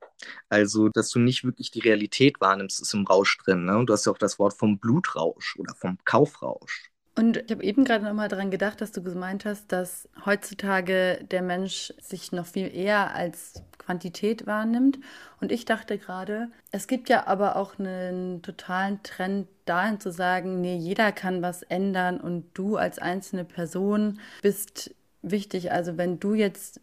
Also, 0.50 0.90
dass 0.90 1.10
du 1.10 1.20
nicht 1.20 1.44
wirklich 1.44 1.72
die 1.72 1.80
Realität 1.80 2.42
wahrnimmst, 2.42 2.82
ist 2.82 2.94
im 2.94 3.06
Rausch 3.06 3.38
drin. 3.38 3.66
Ne? 3.66 3.78
Und 3.78 3.88
du 3.88 3.94
hast 3.94 4.06
ja 4.06 4.12
auch 4.12 4.18
das 4.18 4.38
Wort 4.38 4.54
vom 4.54 4.80
Blutrausch 4.80 5.56
oder 5.58 5.74
vom 5.76 5.98
Kaufrausch. 6.04 6.92
Und 7.16 7.38
ich 7.38 7.52
habe 7.52 7.64
eben 7.64 7.84
gerade 7.84 8.06
nochmal 8.06 8.30
daran 8.30 8.52
gedacht, 8.52 8.80
dass 8.80 8.92
du 8.92 9.04
gemeint 9.04 9.44
hast, 9.46 9.72
dass 9.72 10.08
heutzutage 10.26 11.26
der 11.30 11.42
Mensch 11.42 11.94
sich 12.00 12.32
noch 12.32 12.46
viel 12.46 12.74
eher 12.74 13.14
als 13.14 13.64
Quantität 13.92 14.48
wahrnimmt. 14.48 15.00
Und 15.42 15.52
ich 15.52 15.66
dachte 15.66 15.98
gerade, 15.98 16.50
es 16.72 16.88
gibt 16.88 17.10
ja 17.10 17.28
aber 17.28 17.58
auch 17.58 17.78
einen 17.78 18.42
totalen 18.42 19.04
Trend 19.04 19.48
dahin 19.66 20.00
zu 20.00 20.12
sagen, 20.12 20.62
nee, 20.62 20.78
jeder 20.78 21.12
kann 21.12 21.42
was 21.42 21.62
ändern 21.64 22.20
und 22.20 22.46
du 22.54 22.78
als 22.78 23.00
einzelne 23.00 23.44
Person 23.44 24.20
bist 24.42 24.96
wichtig. 25.22 25.72
Also 25.74 25.98
wenn 25.98 26.20
du 26.20 26.34
jetzt 26.34 26.80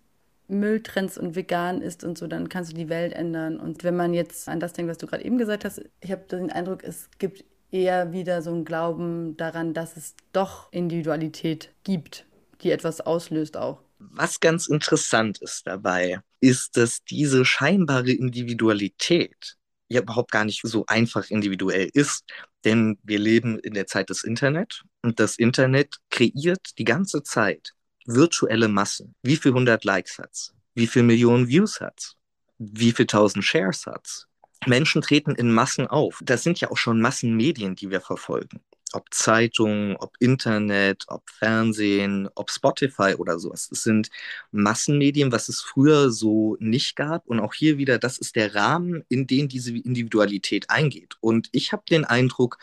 Müll 0.49 0.83
trennst 0.83 1.19
und 1.19 1.35
vegan 1.35 1.81
isst 1.81 2.05
und 2.05 2.19
so, 2.19 2.27
dann 2.27 2.51
kannst 2.51 2.73
du 2.73 2.77
die 2.77 2.91
Welt 2.91 3.15
ändern. 3.15 3.59
Und 3.59 3.85
wenn 3.85 3.97
man 3.97 4.13
jetzt 4.13 4.49
an 4.49 4.61
das 4.61 4.75
denkt, 4.75 4.91
was 4.91 4.99
du 4.99 5.07
gerade 5.07 5.25
eben 5.25 5.39
gesagt 5.39 5.65
hast, 5.65 5.83
ich 6.01 6.13
habe 6.13 6.23
den 6.31 6.53
Eindruck, 6.53 6.85
es 6.85 7.09
gibt 7.19 7.45
eher 7.71 8.13
wieder 8.13 8.43
so 8.43 8.53
ein 8.53 8.65
Glauben 8.67 9.37
daran, 9.39 9.73
dass 9.73 9.97
es 9.97 10.15
doch 10.33 10.71
Individualität 10.73 11.71
gibt, 11.85 12.27
die 12.63 12.71
etwas 12.71 13.01
auslöst 13.01 13.57
auch. 13.57 13.81
Was 13.99 14.41
ganz 14.41 14.69
interessant 14.69 15.39
ist 15.39 15.67
dabei, 15.67 16.21
ist, 16.41 16.77
dass 16.77 17.03
diese 17.05 17.45
scheinbare 17.45 18.13
Individualität 18.13 19.57
ja 19.89 20.03
überhaupt 20.03 20.31
gar 20.31 20.45
nicht 20.45 20.61
so 20.63 20.85
einfach 20.87 21.31
individuell 21.31 21.91
ist, 21.93 22.25
denn 22.65 22.99
wir 23.03 23.19
leben 23.19 23.59
in 23.59 23.75
der 23.75 23.87
Zeit 23.87 24.11
des 24.11 24.25
Internet 24.25 24.83
und 25.03 25.19
das 25.19 25.37
Internet 25.37 25.97
kreiert 26.11 26.79
die 26.79 26.85
ganze 26.85 27.23
Zeit 27.23 27.73
virtuelle 28.07 28.69
Massen. 28.69 29.15
Wie 29.23 29.37
viel 29.37 29.53
hundert 29.53 29.85
Likes 29.85 30.19
hat's? 30.19 30.55
Wie 30.75 30.87
viel 30.87 31.03
Millionen 31.03 31.49
Views 31.49 31.81
hat's? 31.81 32.17
Wie 32.59 32.93
viel 32.93 33.07
tausend 33.07 33.45
Shares 33.45 33.87
hat's? 33.87 34.27
Menschen 34.67 35.03
treten 35.03 35.35
in 35.35 35.53
Massen 35.53 35.87
auf. 35.87 36.21
Das 36.23 36.43
sind 36.43 36.61
ja 36.61 36.71
auch 36.71 36.77
schon 36.77 37.01
Massenmedien, 37.01 37.77
die 37.77 37.91
wir 37.91 38.01
verfolgen. 38.01 38.61
Ob 38.93 39.13
Zeitungen, 39.13 39.97
ob 39.97 40.15
Internet, 40.19 41.05
ob 41.09 41.29
Fernsehen, 41.31 42.29
ob 42.35 42.51
Spotify 42.51 43.15
oder 43.17 43.39
sowas. 43.39 43.69
Es 43.71 43.83
sind 43.83 44.11
Massenmedien, 44.51 45.33
was 45.33 45.49
es 45.49 45.61
früher 45.61 46.11
so 46.11 46.57
nicht 46.61 46.97
gab. 46.97 47.27
Und 47.27 47.41
auch 47.41 47.55
hier 47.55 47.79
wieder, 47.79 47.99
das 47.99 48.19
ist 48.19 48.37
der 48.37 48.55
Rahmen, 48.55 49.05
in 49.09 49.27
den 49.27 49.49
diese 49.49 49.77
Individualität 49.77 50.71
eingeht. 50.71 51.17
Und 51.21 51.49
ich 51.53 51.73
habe 51.73 51.83
den 51.91 52.05
Eindruck, 52.05 52.59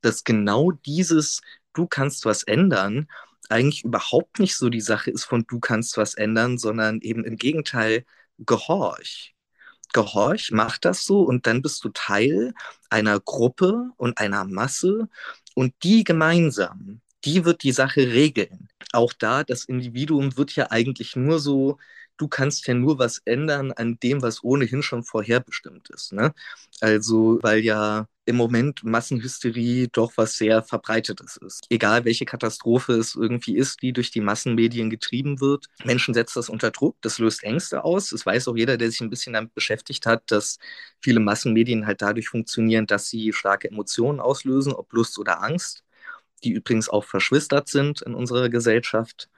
dass 0.00 0.24
genau 0.24 0.72
dieses 0.72 1.40
Du 1.74 1.86
kannst 1.86 2.24
was 2.24 2.42
ändern 2.42 3.08
eigentlich 3.50 3.84
überhaupt 3.84 4.38
nicht 4.40 4.56
so 4.56 4.68
die 4.68 4.80
Sache 4.80 5.10
ist 5.10 5.24
von 5.24 5.46
du 5.46 5.60
kannst 5.60 5.96
was 5.96 6.14
ändern, 6.14 6.58
sondern 6.58 7.00
eben 7.00 7.24
im 7.24 7.36
Gegenteil, 7.36 8.04
gehorch 8.38 9.34
gehorch, 9.92 10.50
mach 10.52 10.78
das 10.78 11.04
so 11.04 11.22
und 11.22 11.46
dann 11.46 11.62
bist 11.62 11.82
du 11.84 11.90
Teil 11.90 12.54
einer 12.90 13.20
Gruppe 13.20 13.90
und 13.96 14.18
einer 14.18 14.44
Masse 14.44 15.08
und 15.58 15.74
die 15.82 16.04
gemeinsam, 16.04 17.00
die 17.24 17.44
wird 17.44 17.64
die 17.64 17.72
Sache 17.72 18.02
regeln. 18.12 18.68
Auch 18.92 19.12
da, 19.12 19.42
das 19.42 19.64
Individuum 19.64 20.36
wird 20.36 20.54
ja 20.54 20.70
eigentlich 20.70 21.16
nur 21.16 21.40
so 21.40 21.78
du 22.18 22.28
kannst 22.28 22.66
ja 22.66 22.74
nur 22.74 22.98
was 22.98 23.22
ändern 23.24 23.72
an 23.72 23.98
dem, 24.02 24.22
was 24.22 24.44
ohnehin 24.44 24.82
schon 24.82 25.04
vorherbestimmt 25.04 25.88
ist. 25.90 26.12
Ne? 26.12 26.34
Also, 26.80 27.38
weil 27.42 27.60
ja 27.60 28.06
im 28.26 28.36
Moment 28.36 28.84
Massenhysterie 28.84 29.88
doch 29.90 30.12
was 30.16 30.36
sehr 30.36 30.62
Verbreitetes 30.62 31.38
ist. 31.38 31.64
Egal 31.70 32.04
welche 32.04 32.26
Katastrophe 32.26 32.92
es 32.92 33.14
irgendwie 33.14 33.56
ist, 33.56 33.80
die 33.80 33.94
durch 33.94 34.10
die 34.10 34.20
Massenmedien 34.20 34.90
getrieben 34.90 35.40
wird. 35.40 35.66
Menschen 35.84 36.12
setzt 36.12 36.36
das 36.36 36.50
unter 36.50 36.70
Druck, 36.70 36.96
das 37.00 37.18
löst 37.18 37.42
Ängste 37.42 37.84
aus. 37.84 38.12
Es 38.12 38.26
weiß 38.26 38.48
auch 38.48 38.56
jeder, 38.56 38.76
der 38.76 38.90
sich 38.90 39.00
ein 39.00 39.08
bisschen 39.08 39.32
damit 39.32 39.54
beschäftigt 39.54 40.04
hat, 40.04 40.24
dass 40.30 40.58
viele 41.00 41.20
Massenmedien 41.20 41.86
halt 41.86 42.02
dadurch 42.02 42.28
funktionieren, 42.28 42.86
dass 42.86 43.08
sie 43.08 43.32
starke 43.32 43.70
Emotionen 43.70 44.20
auslösen, 44.20 44.74
ob 44.74 44.92
Lust 44.92 45.18
oder 45.18 45.42
Angst, 45.42 45.82
die 46.44 46.50
übrigens 46.52 46.90
auch 46.90 47.04
verschwistert 47.04 47.68
sind 47.68 48.02
in 48.02 48.14
unserer 48.14 48.50
Gesellschaft 48.50 49.30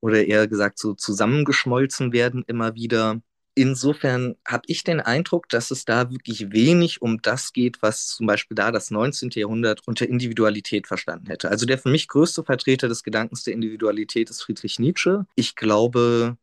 oder 0.00 0.26
eher 0.26 0.46
gesagt 0.48 0.78
so 0.78 0.94
zusammengeschmolzen 0.94 2.12
werden 2.12 2.44
immer 2.46 2.74
wieder. 2.74 3.20
Insofern 3.54 4.36
habe 4.46 4.62
ich 4.68 4.84
den 4.84 5.00
Eindruck, 5.00 5.48
dass 5.48 5.70
es 5.70 5.84
da 5.84 6.10
wirklich 6.10 6.52
wenig 6.52 7.02
um 7.02 7.20
das 7.20 7.52
geht, 7.52 7.82
was 7.82 8.06
zum 8.06 8.26
Beispiel 8.26 8.54
da 8.54 8.70
das 8.70 8.90
19. 8.90 9.30
Jahrhundert 9.34 9.86
unter 9.86 10.08
Individualität 10.08 10.86
verstanden 10.86 11.26
hätte. 11.26 11.50
Also 11.50 11.66
der 11.66 11.78
für 11.78 11.90
mich 11.90 12.08
größte 12.08 12.44
Vertreter 12.44 12.88
des 12.88 13.02
Gedankens 13.02 13.42
der 13.42 13.54
Individualität 13.54 14.30
ist 14.30 14.42
Friedrich 14.42 14.78
Nietzsche. 14.78 15.26
Ich 15.34 15.56
glaube, 15.56 16.36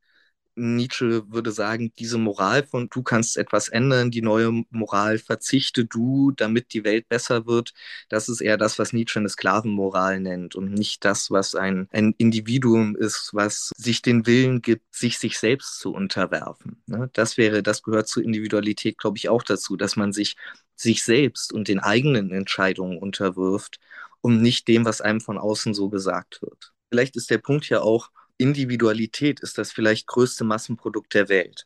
Nietzsche 0.57 1.23
würde 1.31 1.51
sagen, 1.51 1.93
diese 1.99 2.17
Moral 2.17 2.63
von 2.63 2.89
du 2.89 3.03
kannst 3.03 3.37
etwas 3.37 3.69
ändern, 3.69 4.11
die 4.11 4.21
neue 4.21 4.63
Moral 4.69 5.19
verzichte 5.19 5.85
du, 5.85 6.31
damit 6.31 6.73
die 6.73 6.83
Welt 6.83 7.07
besser 7.07 7.45
wird, 7.45 7.73
das 8.09 8.27
ist 8.27 8.41
eher 8.41 8.57
das, 8.57 8.79
was 8.79 8.93
Nietzsche 8.93 9.19
eine 9.19 9.29
Sklavenmoral 9.29 10.19
nennt 10.19 10.55
und 10.55 10.73
nicht 10.73 11.05
das, 11.05 11.31
was 11.31 11.55
ein, 11.55 11.87
ein 11.91 12.13
Individuum 12.17 12.95
ist, 12.95 13.29
was 13.33 13.71
sich 13.77 14.01
den 14.01 14.25
Willen 14.25 14.61
gibt, 14.61 14.83
sich 14.93 15.19
sich 15.19 15.37
selbst 15.39 15.79
zu 15.79 15.93
unterwerfen. 15.93 16.81
Ne? 16.87 17.09
Das 17.13 17.37
wäre, 17.37 17.61
das 17.63 17.83
gehört 17.83 18.07
zur 18.07 18.23
Individualität, 18.23 18.97
glaube 18.97 19.17
ich, 19.17 19.29
auch 19.29 19.43
dazu, 19.43 19.77
dass 19.77 19.95
man 19.95 20.11
sich 20.11 20.35
sich 20.75 21.03
selbst 21.03 21.53
und 21.53 21.67
den 21.67 21.79
eigenen 21.79 22.31
Entscheidungen 22.31 22.97
unterwirft 22.97 23.79
und 24.21 24.41
nicht 24.41 24.67
dem, 24.67 24.85
was 24.85 25.01
einem 25.01 25.21
von 25.21 25.37
außen 25.37 25.73
so 25.73 25.89
gesagt 25.89 26.41
wird. 26.41 26.73
Vielleicht 26.89 27.15
ist 27.15 27.29
der 27.29 27.39
Punkt 27.39 27.67
ja 27.69 27.81
auch, 27.81 28.09
Individualität 28.37 29.39
ist 29.39 29.57
das 29.57 29.71
vielleicht 29.71 30.07
größte 30.07 30.43
Massenprodukt 30.43 31.13
der 31.13 31.29
Welt. 31.29 31.65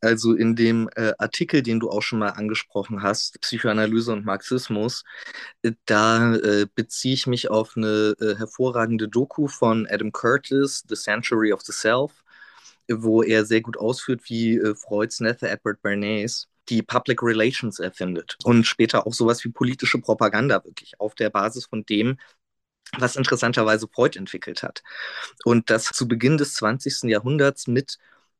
Also 0.00 0.34
in 0.34 0.54
dem 0.54 0.90
äh, 0.96 1.12
Artikel, 1.18 1.62
den 1.62 1.80
du 1.80 1.88
auch 1.88 2.02
schon 2.02 2.18
mal 2.18 2.30
angesprochen 2.30 3.02
hast, 3.02 3.40
Psychoanalyse 3.40 4.12
und 4.12 4.26
Marxismus, 4.26 5.02
äh, 5.62 5.72
da 5.86 6.34
äh, 6.36 6.66
beziehe 6.74 7.14
ich 7.14 7.26
mich 7.26 7.50
auf 7.50 7.76
eine 7.76 8.14
äh, 8.20 8.36
hervorragende 8.36 9.08
Doku 9.08 9.48
von 9.48 9.86
Adam 9.88 10.12
Curtis, 10.12 10.84
The 10.88 10.94
Century 10.94 11.52
of 11.52 11.62
the 11.62 11.72
Self, 11.72 12.22
wo 12.90 13.22
er 13.22 13.46
sehr 13.46 13.62
gut 13.62 13.78
ausführt, 13.78 14.22
wie 14.26 14.56
äh, 14.56 14.74
Freuds 14.74 15.20
Neffe 15.20 15.48
Edward 15.48 15.80
Bernays 15.80 16.48
die 16.68 16.82
Public 16.82 17.22
Relations 17.22 17.78
erfindet 17.78 18.36
und 18.44 18.66
später 18.66 19.06
auch 19.06 19.12
sowas 19.14 19.44
wie 19.44 19.50
politische 19.50 19.98
Propaganda 19.98 20.64
wirklich 20.64 20.98
auf 21.00 21.14
der 21.14 21.30
Basis 21.30 21.66
von 21.66 21.84
dem, 21.84 22.18
was 22.98 23.16
interessanterweise 23.16 23.88
Freud 23.88 24.18
entwickelt 24.18 24.62
hat. 24.62 24.82
Und 25.44 25.70
das 25.70 25.84
zu 25.84 26.08
Beginn 26.08 26.38
des 26.38 26.54
20. 26.54 27.04
Jahrhunderts 27.04 27.66
mit 27.66 27.98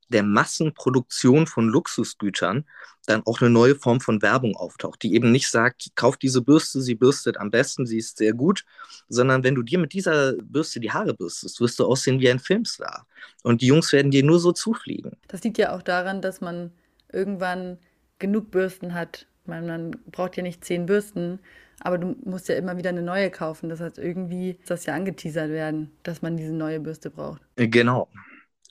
der 0.09 0.23
Massenproduktion 0.23 1.47
von 1.47 1.69
Luxusgütern 1.69 2.64
dann 3.07 3.23
auch 3.27 3.40
eine 3.40 3.51
neue 3.51 3.75
Form 3.75 4.01
von 4.01 4.23
Werbung 4.23 4.57
auftaucht, 4.57 5.03
die 5.03 5.14
eben 5.14 5.31
nicht 5.31 5.49
sagt, 5.49 5.90
kauf 5.95 6.17
diese 6.17 6.43
Bürste, 6.43 6.81
sie 6.81 6.95
bürstet 6.95 7.37
am 7.37 7.51
besten, 7.51 7.87
sie 7.87 7.99
ist 7.99 8.17
sehr 8.17 8.33
gut, 8.33 8.64
sondern 9.09 9.45
wenn 9.45 9.55
du 9.55 9.62
dir 9.62 9.79
mit 9.79 9.93
dieser 9.93 10.35
Bürste 10.35 10.81
die 10.81 10.90
Haare 10.90 11.14
bürstest, 11.14 11.61
wirst 11.61 11.79
du 11.79 11.87
aussehen 11.87 12.21
wie 12.21 12.31
ein 12.31 12.38
Filmstar. 12.38 13.07
Und 13.43 13.61
die 13.61 13.67
Jungs 13.67 13.93
werden 13.93 14.11
dir 14.11 14.23
nur 14.23 14.40
so 14.40 14.53
zufliegen. 14.53 15.12
Das 15.29 15.43
liegt 15.43 15.59
ja 15.59 15.75
auch 15.75 15.83
daran, 15.83 16.23
dass 16.23 16.40
man 16.40 16.73
irgendwann 17.12 17.79
genug 18.19 18.51
Bürsten 18.51 18.95
hat. 18.95 19.27
Man, 19.45 19.67
man 19.67 19.90
braucht 20.11 20.37
ja 20.37 20.43
nicht 20.43 20.64
zehn 20.64 20.87
Bürsten, 20.87 21.40
aber 21.80 21.98
du 21.98 22.16
musst 22.24 22.48
ja 22.48 22.56
immer 22.56 22.76
wieder 22.76 22.90
eine 22.90 23.02
neue 23.02 23.30
kaufen. 23.30 23.68
Das 23.68 23.80
heißt, 23.80 23.98
irgendwie 23.98 24.52
ist 24.52 24.70
das 24.70 24.87
ja 24.87 24.94
angeteasert 24.94 25.50
werden, 25.50 25.90
dass 26.02 26.22
man 26.22 26.37
diese 26.37 26.52
neue 26.52 26.80
Bürste 26.80 27.10
braucht. 27.10 27.42
Genau. 27.56 28.08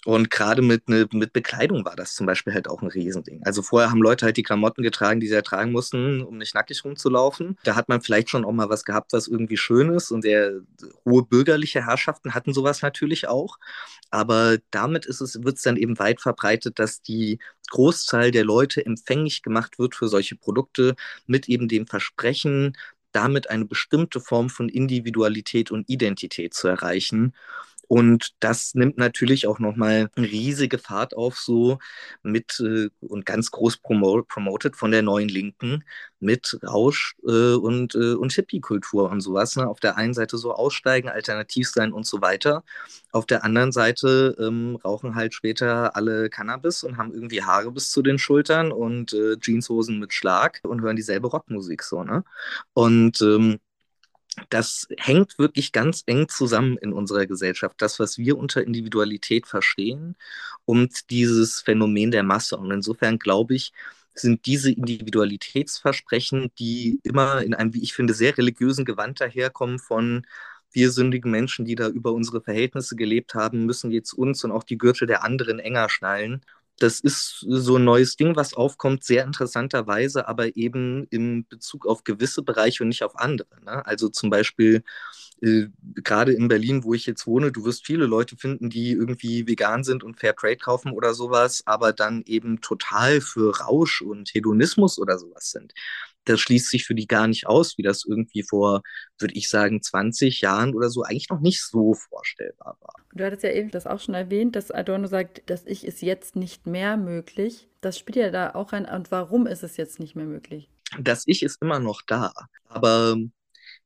Und 0.06 0.30
gerade 0.30 0.62
mit, 0.62 0.90
ne, 0.90 1.08
mit 1.14 1.32
Bekleidung 1.32 1.86
war 1.86 1.96
das 1.96 2.14
zum 2.14 2.26
Beispiel 2.26 2.54
halt 2.54 2.68
auch 2.68 2.82
ein 2.82 2.90
Riesending. 2.90 3.42
Also 3.46 3.62
vorher 3.62 3.90
haben 3.90 4.02
Leute 4.02 4.26
halt 4.26 4.36
die 4.36 4.44
Klamotten 4.44 4.84
getragen, 4.84 5.22
die 5.22 5.28
sie 5.28 5.34
ja 5.34 5.42
tragen 5.42 5.72
mussten, 5.72 6.22
um 6.22 6.38
nicht 6.38 6.54
nackig 6.56 6.84
rumzulaufen. 6.84 7.58
Da 7.64 7.76
hat 7.76 7.88
man 7.88 8.02
vielleicht 8.02 8.30
schon 8.30 8.44
auch 8.44 8.52
mal 8.52 8.70
was 8.70 8.84
gehabt, 8.84 9.14
was 9.14 9.28
irgendwie 9.28 9.58
schön 9.58 9.90
ist. 9.90 10.12
Und 10.12 10.26
der 10.26 10.60
hohe 11.06 11.24
bürgerliche 11.24 11.86
Herrschaften 11.86 12.34
hatten 12.34 12.54
sowas 12.54 12.82
natürlich 12.82 13.28
auch. 13.30 13.58
Aber 14.10 14.58
damit 14.72 15.06
ist 15.06 15.22
es, 15.22 15.42
wird 15.42 15.58
es 15.58 15.64
dann 15.64 15.78
eben 15.78 15.98
weit 16.00 16.20
verbreitet, 16.20 16.80
dass 16.80 17.02
die 17.02 17.40
Großzahl 17.70 18.32
der 18.32 18.44
Leute 18.44 18.86
empfänglich 18.86 19.42
gemacht 19.42 19.80
wird 19.80 19.96
für 19.96 20.10
solche 20.10 20.36
Produkte 20.36 20.96
mit 21.28 21.48
eben 21.48 21.68
dem 21.70 21.88
Versprechen, 21.88 22.76
damit 23.14 23.50
eine 23.50 23.66
bestimmte 23.66 24.20
Form 24.20 24.50
von 24.50 24.68
Individualität 24.70 25.72
und 25.72 25.90
Identität 25.90 26.54
zu 26.54 26.68
erreichen. 26.68 27.34
Und 27.94 28.34
das 28.40 28.74
nimmt 28.74 28.98
natürlich 28.98 29.46
auch 29.46 29.60
nochmal 29.60 30.10
eine 30.16 30.26
riesige 30.26 30.80
Fahrt 30.80 31.16
auf, 31.16 31.38
so 31.38 31.78
mit 32.24 32.60
äh, 32.60 32.90
und 33.02 33.24
ganz 33.24 33.52
groß 33.52 33.78
promo 33.78 34.24
promoted 34.24 34.76
von 34.76 34.90
der 34.90 35.04
neuen 35.04 35.30
Linken 35.30 35.84
mit 36.20 36.58
Rausch 36.66 37.16
äh, 37.28 37.54
und, 37.54 37.94
äh, 37.94 38.16
und 38.16 38.34
Hippie-Kultur 38.34 39.12
und 39.12 39.22
sowas. 39.22 39.56
Ne? 39.58 39.68
Auf 39.68 39.80
der 39.80 39.96
einen 39.96 40.16
Seite 40.16 40.40
so 40.40 40.56
aussteigen, 40.56 41.08
alternativ 41.08 41.70
sein 41.70 41.94
und 41.94 42.08
so 42.08 42.20
weiter. 42.20 42.64
Auf 43.12 43.28
der 43.28 43.44
anderen 43.44 43.72
Seite 43.72 44.36
ähm, 44.40 44.76
rauchen 44.84 45.14
halt 45.14 45.36
später 45.36 45.96
alle 45.96 46.32
Cannabis 46.32 46.82
und 46.82 46.98
haben 46.98 47.14
irgendwie 47.14 47.44
Haare 47.44 47.72
bis 47.72 47.92
zu 47.92 48.02
den 48.02 48.18
Schultern 48.18 48.72
und 48.72 49.14
äh, 49.14 49.38
Jeanshosen 49.40 50.00
mit 50.00 50.14
Schlag 50.14 50.62
und 50.64 50.82
hören 50.82 50.96
dieselbe 50.96 51.28
Rockmusik 51.28 51.84
so. 51.84 52.04
Ne? 52.04 52.24
Und 52.74 53.22
ähm, 53.22 53.60
das 54.50 54.88
hängt 54.98 55.38
wirklich 55.40 55.72
ganz 55.72 56.04
eng 56.06 56.28
zusammen 56.30 56.78
in 56.78 56.94
unserer 56.94 57.26
Gesellschaft. 57.26 57.76
Das, 57.82 58.00
was 58.00 58.18
wir 58.18 58.38
unter 58.38 58.64
Individualität 58.64 59.48
verstehen 59.48 60.16
und 60.66 61.10
dieses 61.10 61.62
Phänomen 61.62 62.12
der 62.12 62.24
Masse. 62.24 62.58
Und 62.58 62.72
insofern 62.72 63.20
glaube 63.20 63.56
ich, 63.56 63.74
sind 64.16 64.46
diese 64.46 64.72
Individualitätsversprechen, 64.72 66.52
die 66.60 67.00
immer 67.04 67.42
in 67.42 67.54
einem, 67.54 67.74
wie 67.74 67.84
ich 67.84 67.94
finde, 67.94 68.14
sehr 68.14 68.38
religiösen 68.38 68.86
Gewand 68.86 69.22
daherkommen 69.22 69.80
von 69.80 70.26
wir 70.72 70.92
sündigen 70.92 71.32
Menschen, 71.32 71.66
die 71.66 71.76
da 71.76 71.88
über 71.88 72.14
unsere 72.14 72.42
Verhältnisse 72.42 72.96
gelebt 72.96 73.36
haben, 73.36 73.66
müssen 73.66 73.92
jetzt 73.92 74.14
uns 74.14 74.44
und 74.44 74.52
auch 74.52 74.64
die 74.64 74.78
Gürtel 74.78 75.08
der 75.08 75.24
anderen 75.24 75.60
enger 75.60 75.90
schnallen 75.90 76.42
das 76.80 77.00
ist 77.00 77.46
so 77.48 77.78
ein 77.78 77.84
neues 77.84 78.16
Ding, 78.16 78.36
was 78.36 78.54
aufkommt, 78.54 79.04
sehr 79.04 79.24
interessanterweise, 79.24 80.28
aber 80.28 80.56
eben 80.56 81.06
in 81.10 81.48
Bezug 81.48 81.86
auf 81.86 82.04
gewisse 82.04 82.42
Bereiche 82.42 82.84
und 82.84 82.90
nicht 82.90 83.04
auf 83.04 83.18
andere. 83.18 83.48
Ne? 83.64 83.86
Also 83.86 84.10
zum 84.10 84.30
Beispiel 84.30 84.84
äh, 85.42 85.68
gerade 85.96 86.34
in 86.34 86.48
Berlin, 86.48 86.84
wo 86.84 86.94
ich 86.94 87.06
jetzt 87.06 87.28
wohne, 87.28 87.52
du 87.52 87.64
wirst 87.66 87.86
viele 87.86 88.06
Leute 88.06 88.38
finden, 88.38 88.70
die 88.70 88.92
irgendwie 88.92 89.48
vegan 89.48 89.84
sind 89.84 90.04
und 90.04 90.20
Fair 90.20 90.36
Trade 90.36 90.58
kaufen 90.58 90.92
oder 90.92 91.14
sowas, 91.14 91.64
aber 91.66 91.94
dann 91.94 92.24
eben 92.26 92.62
total 92.62 93.22
für 93.22 93.60
Rausch 93.60 94.02
und 94.02 94.34
Hedonismus 94.34 94.98
oder 95.00 95.18
sowas 95.18 95.52
sind 95.52 95.74
das 96.26 96.40
schließt 96.40 96.70
sich 96.70 96.86
für 96.86 96.96
die 96.96 97.08
gar 97.08 97.28
nicht 97.28 97.48
aus, 97.48 97.78
wie 97.78 97.84
das 97.84 98.06
irgendwie 98.06 98.44
vor, 98.44 98.82
würde 99.20 99.34
ich 99.36 99.50
sagen, 99.50 99.82
20 99.82 100.42
Jahren 100.42 100.76
oder 100.76 100.90
so 100.90 101.04
eigentlich 101.04 101.30
noch 101.30 101.42
nicht 101.42 101.62
so 101.64 101.94
vorstellbar 101.94 102.78
war. 102.80 102.96
Du 103.14 103.24
hattest 103.24 103.44
ja 103.44 103.52
eben 103.52 103.72
das 103.72 103.88
auch 103.88 104.00
schon 104.00 104.16
erwähnt, 104.16 104.56
dass 104.56 104.72
Adorno 104.72 105.08
sagt, 105.08 105.44
das 105.48 105.66
Ich 105.66 105.86
ist 105.86 106.02
jetzt 106.02 106.36
nicht 106.36 106.66
mehr 106.66 106.98
möglich. 106.98 107.68
Das 107.82 107.98
spielt 107.98 108.16
ja 108.18 108.32
da 108.32 108.56
auch 108.56 108.74
rein. 108.74 108.86
Und 108.86 109.12
warum 109.12 109.48
ist 109.48 109.64
es 109.64 109.78
jetzt 109.78 110.00
nicht 110.00 110.16
mehr 110.16 110.26
möglich? 110.26 110.70
Das 111.00 111.24
Ich 111.28 111.44
ist 111.44 111.62
immer 111.62 111.80
noch 111.80 112.02
da, 112.04 112.34
aber 112.68 113.18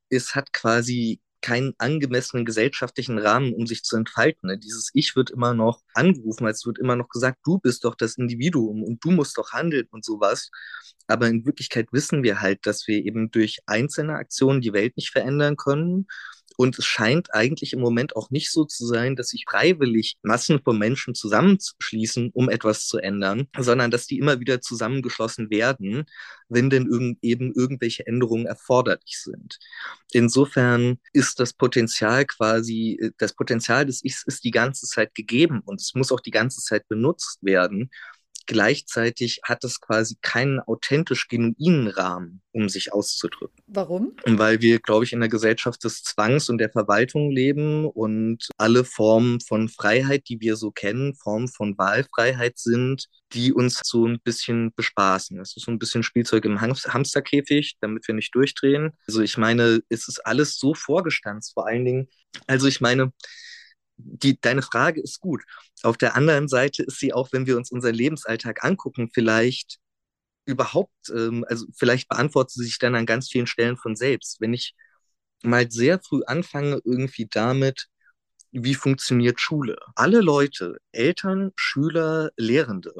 es 0.10 0.36
hat 0.36 0.54
quasi 0.54 1.19
keinen 1.41 1.73
angemessenen 1.78 2.45
gesellschaftlichen 2.45 3.17
Rahmen, 3.19 3.54
um 3.54 3.67
sich 3.67 3.84
zu 3.84 3.95
entfalten. 3.95 4.47
Ne? 4.47 4.58
Dieses 4.58 4.89
Ich 4.93 5.15
wird 5.15 5.30
immer 5.30 5.54
noch 5.54 5.82
angerufen, 5.93 6.45
als 6.45 6.65
wird 6.65 6.80
immer 6.80 6.95
noch 6.95 7.10
gesagt, 7.10 7.39
du 7.43 7.60
bist 7.60 7.84
doch 7.86 7.95
das 7.95 8.17
Individuum 8.17 8.84
und 8.84 9.04
du 9.04 9.12
musst 9.12 9.38
doch 9.38 9.52
handeln 9.54 9.88
und 9.91 10.04
sowas. 10.04 10.50
Aber 11.08 11.28
in 11.28 11.45
Wirklichkeit 11.45 11.88
wissen 11.91 12.23
wir 12.23 12.41
halt, 12.41 12.65
dass 12.65 12.88
wir 12.88 12.97
eben 13.06 13.32
durch 13.32 13.60
einzelne 13.65 14.15
Aktionen 14.15 14.62
die 14.62 14.73
Welt 14.73 14.97
nicht 14.97 15.12
verändern 15.12 15.56
können 15.56 16.08
und 16.58 16.78
es 16.78 16.86
scheint 16.86 17.34
eigentlich 17.34 17.72
im 17.72 17.80
Moment 17.80 18.15
auch 18.15 18.32
nicht 18.32 18.52
so 18.52 18.65
zu 18.65 18.86
sein, 18.86 19.15
dass 19.15 19.30
sich 19.30 19.46
freiwillig 19.48 20.17
Massen 20.24 20.60
von 20.62 20.78
Menschen 20.78 21.13
zusammenschließen, 21.13 22.32
um 22.34 22.50
etwas 22.50 22.88
zu 22.88 22.98
ändern, 22.98 23.48
sondern 23.58 23.91
dass 23.91 24.08
die 24.08 24.17
immer 24.17 24.39
wieder 24.39 24.60
zusammengeschlossen 24.60 25.52
werden, 25.52 26.06
wenn 26.50 26.70
denn 26.72 26.88
irgend, 26.88 27.20
eben 27.22 27.54
irgendwelche 27.54 28.08
Änderungen 28.08 28.48
erforderlich 28.48 29.20
sind. 29.22 29.60
Insofern 30.12 30.98
ist 31.13 31.39
das 31.39 31.54
Potenzial 31.54 32.26
quasi, 32.26 33.12
das 33.20 33.34
Potenzial 33.34 33.86
des 33.86 34.04
Ichs 34.04 34.24
ist 34.26 34.43
die 34.43 34.52
ganze 34.52 34.88
Zeit 34.88 35.13
gegeben 35.13 35.62
und 35.63 35.80
es 35.80 35.93
muss 35.93 36.12
auch 36.12 36.22
die 36.22 36.32
ganze 36.32 36.62
Zeit 36.62 36.88
benutzt 36.88 37.38
werden. 37.43 37.91
Gleichzeitig 38.48 39.42
hat 39.44 39.64
es 39.64 39.80
quasi 39.80 40.18
keinen 40.22 40.60
authentisch 40.60 41.28
genuinen 41.28 41.88
Rahmen, 41.88 42.42
um 42.52 42.70
sich 42.70 42.94
auszudrücken. 42.94 43.64
Warum? 43.68 44.14
Weil 44.26 44.62
wir, 44.62 44.80
glaube 44.80 45.06
ich, 45.06 45.14
in 45.14 45.20
der 45.20 45.30
Gesellschaft 45.30 45.84
des 45.84 46.02
Zwangs 46.04 46.50
und 46.50 46.58
der 46.58 46.72
Verwaltung 46.72 47.30
leben 47.30 47.86
und 47.86 48.48
alle 48.58 48.84
Formen 48.84 49.40
von 49.42 49.70
Freiheit, 49.70 50.30
die 50.30 50.42
wir 50.42 50.56
so 50.56 50.72
kennen, 50.72 51.14
Formen 51.14 51.48
von 51.48 51.78
Wahlfreiheit 51.78 52.58
sind, 52.58 53.08
die 53.34 53.54
uns 53.54 53.82
so 53.84 54.08
ein 54.08 54.20
bisschen 54.24 54.72
bespaßen. 54.76 55.40
Es 55.40 55.56
ist 55.56 55.66
so 55.66 55.72
ein 55.72 55.80
bisschen 55.80 56.02
Spielzeug 56.02 56.46
im 56.46 56.62
Hamsterkäfig, 56.62 57.78
damit 57.82 58.08
wir 58.08 58.16
nicht 58.16 58.34
durchdrehen. 58.34 58.92
Also 59.08 59.22
ich 59.22 59.38
meine, 59.38 59.82
es 59.90 60.08
ist 60.08 60.26
alles 60.26 60.58
so 60.58 60.74
vorgestanzt, 60.74 61.54
vor 61.54 61.68
allen 61.68 61.86
Dingen. 61.86 62.08
Also 62.48 62.68
ich 62.68 62.82
meine, 62.82 63.12
die, 63.98 64.40
deine 64.40 64.62
Frage 64.62 65.02
ist 65.02 65.20
gut. 65.20 65.44
Auf 65.84 65.98
der 65.98 66.16
anderen 66.16 66.48
Seite 66.48 66.84
ist 66.84 67.00
sie 67.00 67.14
auch, 67.14 67.30
wenn 67.32 67.48
wir 67.48 67.58
uns 67.58 67.72
unseren 67.72 67.96
Lebensalltag 67.96 68.64
angucken, 68.64 69.10
vielleicht 69.14 69.80
überhaupt, 70.46 71.10
ähm, 71.10 71.46
also 71.50 71.66
vielleicht 71.76 72.08
beantwortet 72.10 72.52
sie 72.54 72.64
sich 72.66 72.80
dann 72.80 72.96
an 72.96 73.06
ganz 73.06 73.30
vielen 73.30 73.48
Stellen 73.48 73.78
von 73.78 73.96
selbst. 73.96 74.40
Wenn 74.40 74.54
ich 74.54 74.76
mal 75.44 75.70
sehr 75.72 76.00
früh 76.00 76.22
anfange, 76.26 76.82
irgendwie 76.86 77.28
damit, 77.30 77.88
wie 78.52 78.76
funktioniert 78.76 79.42
Schule? 79.42 79.78
Alle 79.96 80.22
Leute, 80.22 80.78
Eltern, 80.92 81.52
Schüler, 81.56 82.32
Lehrende, 82.38 82.94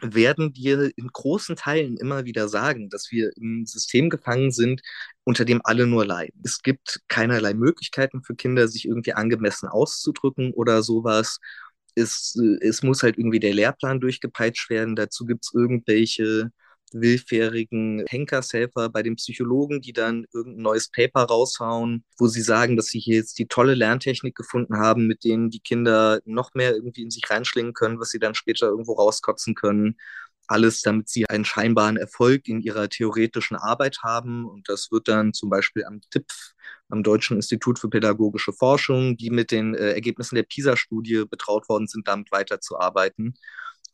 werden 0.00 0.52
dir 0.52 0.90
in 0.96 1.08
großen 1.08 1.56
Teilen 1.56 1.96
immer 1.96 2.24
wieder 2.24 2.48
sagen, 2.48 2.90
dass 2.90 3.10
wir 3.10 3.30
im 3.36 3.64
System 3.66 4.10
gefangen 4.10 4.50
sind, 4.50 4.82
unter 5.24 5.44
dem 5.44 5.60
alle 5.64 5.86
nur 5.86 6.04
leiden. 6.04 6.40
Es 6.44 6.62
gibt 6.62 7.00
keinerlei 7.08 7.54
Möglichkeiten 7.54 8.22
für 8.22 8.34
Kinder, 8.34 8.68
sich 8.68 8.86
irgendwie 8.86 9.14
angemessen 9.14 9.68
auszudrücken 9.68 10.52
oder 10.52 10.82
sowas. 10.82 11.38
Es, 11.94 12.38
es 12.60 12.82
muss 12.82 13.02
halt 13.02 13.18
irgendwie 13.18 13.40
der 13.40 13.54
Lehrplan 13.54 14.00
durchgepeitscht 14.00 14.68
werden. 14.70 14.96
Dazu 14.96 15.26
gibt 15.26 15.44
es 15.44 15.54
irgendwelche 15.54 16.50
willfährigen 16.94 18.04
Henkershelfer 18.08 18.88
bei 18.88 19.02
den 19.02 19.16
Psychologen, 19.16 19.80
die 19.80 19.92
dann 19.92 20.26
irgendein 20.32 20.62
neues 20.62 20.90
Paper 20.90 21.24
raushauen, 21.24 22.04
wo 22.18 22.28
sie 22.28 22.40
sagen, 22.40 22.76
dass 22.76 22.86
sie 22.86 23.00
hier 23.00 23.16
jetzt 23.16 23.38
die 23.38 23.46
tolle 23.46 23.74
Lerntechnik 23.74 24.34
gefunden 24.34 24.78
haben, 24.78 25.06
mit 25.06 25.24
denen 25.24 25.50
die 25.50 25.60
Kinder 25.60 26.20
noch 26.24 26.54
mehr 26.54 26.74
irgendwie 26.74 27.02
in 27.02 27.10
sich 27.10 27.28
reinschlingen 27.28 27.74
können, 27.74 28.00
was 28.00 28.10
sie 28.10 28.18
dann 28.18 28.34
später 28.34 28.68
irgendwo 28.68 28.94
rauskotzen 28.94 29.54
können. 29.54 29.96
Alles, 30.46 30.82
damit 30.82 31.08
sie 31.08 31.26
einen 31.28 31.44
scheinbaren 31.44 31.96
Erfolg 31.96 32.48
in 32.48 32.60
ihrer 32.60 32.88
theoretischen 32.88 33.56
Arbeit 33.56 34.00
haben. 34.02 34.44
Und 34.46 34.68
das 34.68 34.90
wird 34.90 35.08
dann 35.08 35.32
zum 35.32 35.48
Beispiel 35.48 35.84
am 35.84 36.00
TIPF, 36.10 36.52
am 36.90 37.02
Deutschen 37.02 37.36
Institut 37.36 37.78
für 37.78 37.88
Pädagogische 37.88 38.52
Forschung, 38.52 39.16
die 39.16 39.30
mit 39.30 39.50
den 39.50 39.74
äh, 39.74 39.92
Ergebnissen 39.92 40.34
der 40.34 40.42
PISA-Studie 40.42 41.24
betraut 41.28 41.68
worden 41.68 41.86
sind, 41.86 42.06
damit 42.08 42.30
weiterzuarbeiten 42.30 43.34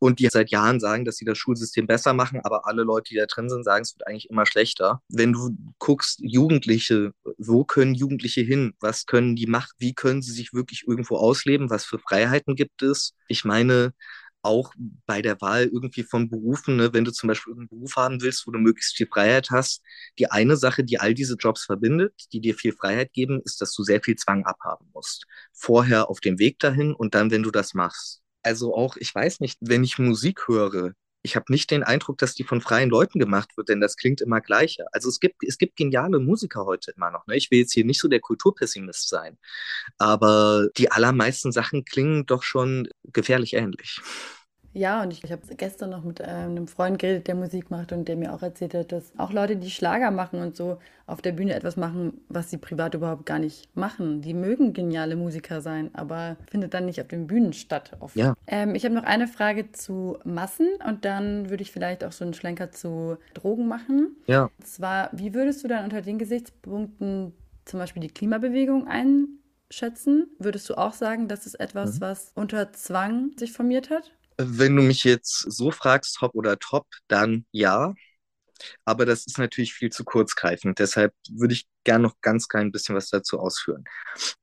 und 0.01 0.19
die 0.19 0.29
seit 0.29 0.51
Jahren 0.51 0.81
sagen, 0.81 1.05
dass 1.05 1.17
sie 1.17 1.25
das 1.25 1.39
Schulsystem 1.39 1.87
besser 1.87 2.15
machen, 2.15 2.41
aber 2.43 2.67
alle 2.67 2.83
Leute, 2.83 3.11
die 3.11 3.17
da 3.17 3.27
drin 3.27 3.49
sind, 3.49 3.65
sagen, 3.65 3.83
es 3.83 3.95
wird 3.95 4.09
eigentlich 4.09 4.31
immer 4.31 4.47
schlechter. 4.47 5.03
Wenn 5.09 5.33
du 5.33 5.51
guckst, 5.79 6.21
Jugendliche, 6.23 7.13
wo 7.39 7.65
können 7.65 7.95
Jugendliche 7.95 8.41
hin? 8.41 8.75
Was 8.81 9.07
können 9.07 9.37
die 9.37 9.47
machen? 9.47 9.73
Wie 9.79 9.95
können 9.95 10.23
sie 10.23 10.33
sich 10.33 10.53
wirklich 10.53 10.85
irgendwo 10.89 11.17
ausleben? 11.17 11.71
Was 11.71 11.85
für 11.85 11.99
Freiheiten 11.99 12.57
gibt 12.57 12.83
es? 12.83 13.15
Ich 13.29 13.45
meine, 13.45 13.93
auch 14.43 14.73
bei 15.07 15.23
der 15.23 15.41
Wahl 15.41 15.65
irgendwie 15.67 16.03
von 16.03 16.31
Berufen, 16.31 16.77
ne, 16.77 16.93
wenn 16.95 17.05
du 17.05 17.13
zum 17.13 17.29
Beispiel 17.29 17.53
einen 17.55 17.69
Beruf 17.69 17.97
haben 17.97 18.23
willst, 18.23 18.47
wo 18.47 18.51
du 18.53 18.59
möglichst 18.59 18.97
viel 18.97 19.07
Freiheit 19.07 19.51
hast, 19.51 19.83
die 20.19 20.31
eine 20.31 20.57
Sache, 20.57 20.83
die 20.85 20.99
all 20.99 21.15
diese 21.15 21.35
Jobs 21.35 21.65
verbindet, 21.65 22.15
die 22.33 22.41
dir 22.41 22.55
viel 22.55 22.73
Freiheit 22.73 23.13
geben, 23.13 23.41
ist, 23.45 23.61
dass 23.61 23.75
du 23.75 23.83
sehr 23.83 24.01
viel 24.03 24.17
Zwang 24.17 24.45
abhaben 24.45 24.89
musst. 24.95 25.27
Vorher 25.53 26.09
auf 26.09 26.21
dem 26.21 26.39
Weg 26.39 26.59
dahin 26.59 26.95
und 26.95 27.15
dann, 27.15 27.31
wenn 27.31 27.43
du 27.43 27.51
das 27.51 27.75
machst. 27.75 28.20
Also 28.43 28.75
auch, 28.75 28.97
ich 28.97 29.15
weiß 29.15 29.41
nicht, 29.41 29.59
wenn 29.61 29.85
ich 29.85 29.99
Musik 29.99 30.49
höre, 30.49 30.93
ich 31.23 31.37
habe 31.37 31.53
nicht 31.53 31.71
den 31.71 31.83
Eindruck, 31.83 32.19
dass 32.19 32.35
die 32.35 32.45
von 32.45 32.61
freien 32.61 32.89
Leuten 32.89 33.19
gemacht 33.19 33.57
wird, 33.57 33.69
denn 33.69 33.81
das 33.81 33.97
klingt 33.97 34.21
immer 34.21 34.41
gleicher. 34.41 34.87
Also 34.93 35.09
es 35.09 35.21
gibt, 35.21 35.45
es 35.47 35.59
gibt 35.59 35.77
geniale 35.77 36.19
Musiker 36.19 36.65
heute 36.65 36.93
immer 36.93 37.11
noch. 37.11 37.27
Ne? 37.27 37.37
Ich 37.37 37.51
will 37.51 37.59
jetzt 37.59 37.73
hier 37.73 37.85
nicht 37.85 38.01
so 38.01 38.09
der 38.09 38.21
Kulturpessimist 38.21 39.09
sein, 39.09 39.39
aber 39.99 40.69
die 40.77 40.91
allermeisten 40.91 41.53
Sachen 41.53 41.85
klingen 41.85 42.27
doch 42.27 42.43
schon 42.43 42.89
gefährlich 43.13 43.55
ähnlich. 43.55 44.01
Ja, 44.73 45.03
und 45.03 45.13
ich, 45.13 45.25
ich 45.25 45.33
habe 45.33 45.43
gestern 45.57 45.91
noch 45.91 46.05
mit 46.05 46.21
äh, 46.21 46.25
einem 46.25 46.69
Freund 46.69 46.99
geredet, 46.99 47.27
der 47.27 47.35
Musik 47.35 47.71
macht 47.71 47.93
und 47.93 48.07
der 48.07 48.17
mir 48.17 48.33
auch 48.33 48.43
erzählt 48.43 48.75
hat, 48.75 48.93
dass 48.93 49.13
auch 49.19 49.33
Leute, 49.33 49.57
die 49.57 49.71
Schlager 49.71 50.11
machen 50.11 50.41
und 50.41 50.57
so 50.57 50.79
auf 51.07 51.21
der 51.21 51.33
Bühne 51.33 51.55
etwas 51.55 51.77
machen, 51.77 52.21
was 52.29 52.51
sie 52.51 52.57
privat 52.57 52.95
überhaupt 52.95 53.27
gar 53.27 53.41
nicht 53.41 53.75
machen. 53.77 54.23
Die 54.23 54.33
mögen 54.33 54.73
geniale 54.73 55.17
Musiker 55.17 55.61
sein, 55.61 55.91
aber 55.93 56.37
findet 56.49 56.73
dann 56.73 56.87
nicht 56.87 57.01
auf 57.01 57.09
den 57.09 57.27
Bühnen 57.27 57.53
statt. 57.53 57.97
Oft. 57.99 58.15
Ja. 58.15 58.35
Ähm, 58.47 58.77
ich 58.77 58.85
habe 58.85 58.95
noch 58.95 59.03
eine 59.03 59.27
Frage 59.27 59.73
zu 59.73 60.19
Massen 60.25 60.69
und 60.87 61.05
dann 61.05 61.51
würde 61.51 61.63
ich 61.63 61.73
vielleicht 61.73 62.05
auch 62.05 62.13
so 62.13 62.25
einen 62.25 62.35
Schlenker 62.35 62.71
zu 62.71 63.17
Drogen 63.35 63.67
machen. 63.67 64.17
Ja. 64.27 64.51
Und 64.57 64.67
zwar, 64.67 65.11
wie 65.13 65.35
würdest 65.35 65.65
du 65.65 65.69
dann 65.69 65.83
unter 65.83 66.01
den 66.01 66.19
Gesichtspunkten 66.19 67.33
zum 67.65 67.81
Beispiel 67.81 68.03
die 68.03 68.09
Klimabewegung 68.09 68.87
einschätzen? 68.87 70.29
Würdest 70.39 70.71
du 70.71 70.75
auch 70.75 70.93
sagen, 70.93 71.27
das 71.27 71.45
ist 71.45 71.59
etwas, 71.59 71.97
mhm. 71.97 72.01
was 72.03 72.31
unter 72.37 72.73
Zwang 72.73 73.33
sich 73.37 73.53
formiert 73.53 73.91
hat? 73.91 74.13
Wenn 74.43 74.77
du 74.77 74.83
mich 74.83 75.05
jetzt 75.05 75.41
so 75.51 75.71
fragst, 75.71 76.17
top 76.17 76.35
oder 76.35 76.59
top, 76.59 76.87
dann 77.09 77.47
ja. 77.53 77.95
Aber 78.85 79.07
das 79.07 79.27
ist 79.27 79.39
natürlich 79.39 79.73
viel 79.75 79.91
zu 79.91 80.05
kurzgreifend. 80.05 80.79
Deshalb 80.79 81.15
würde 81.31 81.55
ich 81.55 81.67
gerne 81.85 82.03
noch 82.03 82.21
ganz 82.21 82.49
klein 82.49 82.73
bisschen 82.73 82.95
was 82.95 83.09
dazu 83.09 83.39
ausführen. 83.39 83.85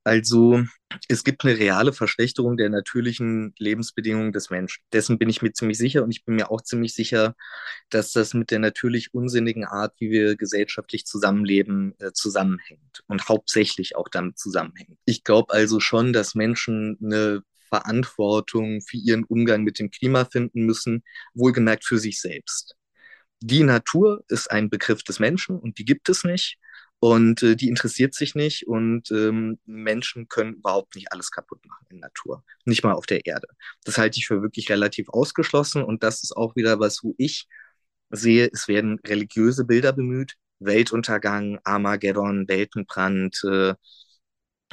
Also, 0.04 0.62
es 1.08 1.22
gibt 1.24 1.44
eine 1.44 1.56
reale 1.58 1.92
Verschlechterung 1.92 2.56
der 2.56 2.68
natürlichen 2.70 3.54
Lebensbedingungen 3.58 4.32
des 4.32 4.50
Menschen. 4.50 4.82
Dessen 4.92 5.18
bin 5.18 5.28
ich 5.28 5.42
mir 5.42 5.52
ziemlich 5.52 5.78
sicher 5.78 6.02
und 6.02 6.10
ich 6.10 6.24
bin 6.24 6.34
mir 6.36 6.50
auch 6.50 6.62
ziemlich 6.62 6.94
sicher, 6.94 7.36
dass 7.90 8.12
das 8.12 8.34
mit 8.34 8.50
der 8.50 8.58
natürlich 8.58 9.14
unsinnigen 9.14 9.64
Art, 9.64 9.94
wie 10.00 10.10
wir 10.10 10.36
gesellschaftlich 10.36 11.06
zusammenleben, 11.06 11.94
äh, 12.00 12.12
zusammenhängt 12.12 13.02
und 13.06 13.28
hauptsächlich 13.28 13.96
auch 13.96 14.08
damit 14.08 14.38
zusammenhängt. 14.38 14.98
Ich 15.04 15.24
glaube 15.24 15.54
also 15.54 15.80
schon, 15.80 16.12
dass 16.12 16.34
Menschen 16.34 16.98
eine 17.02 17.42
Verantwortung 17.68 18.80
für 18.82 18.96
ihren 18.96 19.24
Umgang 19.24 19.62
mit 19.62 19.78
dem 19.78 19.90
Klima 19.90 20.24
finden 20.24 20.64
müssen, 20.66 21.04
wohlgemerkt 21.34 21.84
für 21.84 21.98
sich 21.98 22.20
selbst. 22.20 22.76
Die 23.40 23.62
Natur 23.62 24.24
ist 24.28 24.50
ein 24.50 24.68
Begriff 24.70 25.02
des 25.04 25.20
Menschen 25.20 25.58
und 25.58 25.78
die 25.78 25.84
gibt 25.84 26.08
es 26.08 26.24
nicht 26.24 26.58
und 27.00 27.42
äh, 27.42 27.54
die 27.56 27.68
interessiert 27.68 28.14
sich 28.14 28.34
nicht 28.34 28.66
und 28.66 29.10
ähm, 29.12 29.58
Menschen 29.66 30.28
können 30.28 30.54
überhaupt 30.54 30.96
nicht 30.96 31.12
alles 31.12 31.30
kaputt 31.30 31.64
machen 31.66 31.86
in 31.90 32.00
Natur, 32.00 32.44
nicht 32.64 32.82
mal 32.82 32.94
auf 32.94 33.06
der 33.06 33.24
Erde. 33.26 33.46
Das 33.84 33.98
halte 33.98 34.18
ich 34.18 34.26
für 34.26 34.42
wirklich 34.42 34.70
relativ 34.70 35.08
ausgeschlossen 35.10 35.84
und 35.84 36.02
das 36.02 36.22
ist 36.22 36.36
auch 36.36 36.56
wieder 36.56 36.80
was, 36.80 37.02
wo 37.04 37.14
ich 37.18 37.46
sehe, 38.10 38.48
es 38.52 38.68
werden 38.68 38.98
religiöse 39.06 39.64
Bilder 39.64 39.92
bemüht, 39.92 40.34
Weltuntergang, 40.60 41.60
Armageddon, 41.64 42.48
Weltenbrand, 42.48 43.40
äh, 43.44 43.74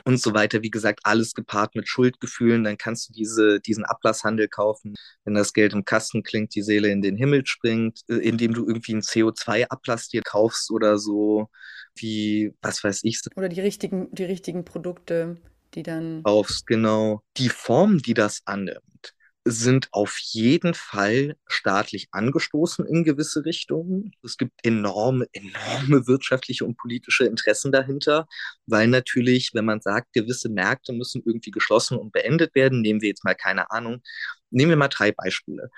und 0.03 0.19
so 0.19 0.34
weiter. 0.34 0.62
Wie 0.62 0.69
gesagt, 0.69 1.01
alles 1.03 1.34
gepaart 1.34 1.75
mit 1.75 1.88
Schuldgefühlen. 1.88 2.63
Dann 2.63 2.77
kannst 2.77 3.10
du 3.10 3.13
diese, 3.13 3.60
diesen 3.60 3.86
Ablasshandel 3.86 4.47
kaufen. 4.47 4.95
Wenn 5.23 5.36
das 5.36 5.53
Geld 5.53 5.73
im 5.73 5.86
Kasten 5.86 6.23
klingt, 6.23 6.53
die 6.55 6.62
Seele 6.62 6.89
in 6.89 7.01
den 7.01 7.15
Himmel 7.15 7.45
springt, 7.45 8.01
äh, 8.10 8.15
indem 8.15 8.53
du 8.53 8.67
irgendwie 8.67 8.93
einen 8.93 9.01
CO2-Ablass 9.01 10.10
dir 10.10 10.21
kaufst 10.21 10.71
oder 10.71 10.97
so, 10.97 11.49
wie, 11.95 12.53
was 12.62 12.84
weiß 12.84 13.01
ich. 13.03 13.21
Oder 13.36 13.49
die 13.49 13.62
richtigen, 13.62 14.10
die 14.12 14.25
richtigen 14.25 14.65
Produkte, 14.65 15.38
die 15.73 15.84
dann. 15.84 16.23
Kaufst, 16.23 16.67
genau. 16.67 17.21
Die 17.38 17.49
Form, 17.49 17.99
die 17.99 18.13
das 18.13 18.41
annimmt, 18.45 19.13
sind 19.47 19.89
auf 19.91 20.17
jeden 20.19 20.73
Fall 20.73 21.38
staatlich 21.47 22.08
angestoßen 22.12 22.86
in 22.88 23.03
gewisse 23.03 23.45
Richtungen. 23.45 24.12
Es 24.23 24.38
gibt 24.38 24.53
enorme, 24.65 25.27
enorme 25.34 26.08
wirtschaftliche 26.08 26.65
und 26.65 26.77
politische 26.77 27.25
Interessen 27.25 27.71
dahinter, 27.71 28.27
weil 28.65 28.88
natürlich, 28.88 29.51
wenn 29.53 29.65
man 29.65 29.81
sagt, 29.81 30.13
gewisse 30.13 30.49
Märkte 30.49 30.93
müssen 30.93 31.21
irgendwie 31.25 31.51
geschlossen 31.51 31.97
und 31.97 32.12
beendet 32.12 32.55
werden, 32.55 32.81
nehmen 32.81 33.01
wir 33.01 33.10
jetzt 33.10 33.23
mal 33.23 33.36
keine 33.36 33.69
Ahnung, 33.71 34.01
nehmen 34.49 34.71
wir 34.71 34.77
mal 34.77 34.88
drei 34.88 35.12
Beispiele. 35.12 35.69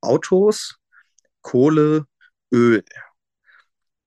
Autos, 0.00 0.76
Kohle, 1.42 2.06
Öl. 2.52 2.84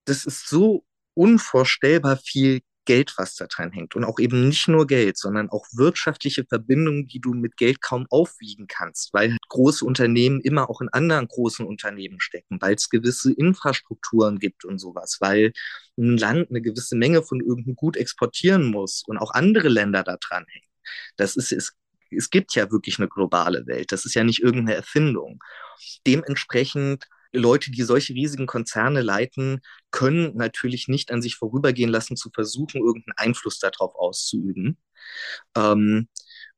Das 0.05 0.25
ist 0.25 0.47
so 0.47 0.85
unvorstellbar 1.13 2.17
viel 2.17 2.61
Geld, 2.87 3.13
was 3.17 3.35
da 3.35 3.45
dran 3.45 3.71
hängt. 3.71 3.95
Und 3.95 4.03
auch 4.03 4.17
eben 4.17 4.47
nicht 4.47 4.67
nur 4.67 4.87
Geld, 4.87 5.17
sondern 5.17 5.49
auch 5.49 5.65
wirtschaftliche 5.73 6.45
Verbindungen, 6.45 7.05
die 7.07 7.19
du 7.19 7.33
mit 7.33 7.57
Geld 7.57 7.81
kaum 7.81 8.07
aufwiegen 8.09 8.65
kannst, 8.67 9.13
weil 9.13 9.31
halt 9.31 9.49
große 9.49 9.85
Unternehmen 9.85 10.41
immer 10.41 10.69
auch 10.69 10.81
in 10.81 10.89
anderen 10.89 11.27
großen 11.27 11.65
Unternehmen 11.65 12.19
stecken, 12.19 12.59
weil 12.61 12.73
es 12.73 12.89
gewisse 12.89 13.31
Infrastrukturen 13.33 14.39
gibt 14.39 14.65
und 14.65 14.79
sowas, 14.79 15.17
weil 15.19 15.51
ein 15.97 16.17
Land 16.17 16.49
eine 16.49 16.61
gewisse 16.61 16.95
Menge 16.95 17.21
von 17.21 17.41
irgendeinem 17.41 17.75
Gut 17.75 17.97
exportieren 17.97 18.65
muss 18.65 19.03
und 19.05 19.17
auch 19.17 19.31
andere 19.31 19.67
Länder 19.67 20.03
da 20.03 20.17
dran 20.17 20.45
hängen. 20.47 20.67
Das 21.17 21.35
ist, 21.35 21.51
es, 21.51 21.73
es 22.09 22.29
gibt 22.29 22.55
ja 22.55 22.71
wirklich 22.71 22.97
eine 22.97 23.09
globale 23.09 23.67
Welt. 23.67 23.91
Das 23.91 24.05
ist 24.05 24.15
ja 24.15 24.23
nicht 24.23 24.41
irgendeine 24.41 24.75
Erfindung. 24.75 25.43
Dementsprechend 26.07 27.05
Leute, 27.33 27.71
die 27.71 27.83
solche 27.83 28.13
riesigen 28.13 28.47
Konzerne 28.47 29.01
leiten, 29.01 29.59
können 29.91 30.35
natürlich 30.35 30.87
nicht 30.87 31.11
an 31.11 31.21
sich 31.21 31.35
vorübergehen 31.35 31.89
lassen, 31.89 32.17
zu 32.17 32.29
versuchen, 32.33 32.81
irgendeinen 32.81 33.17
Einfluss 33.17 33.59
darauf 33.59 33.95
auszuüben. 33.95 34.77
Ähm, 35.55 36.07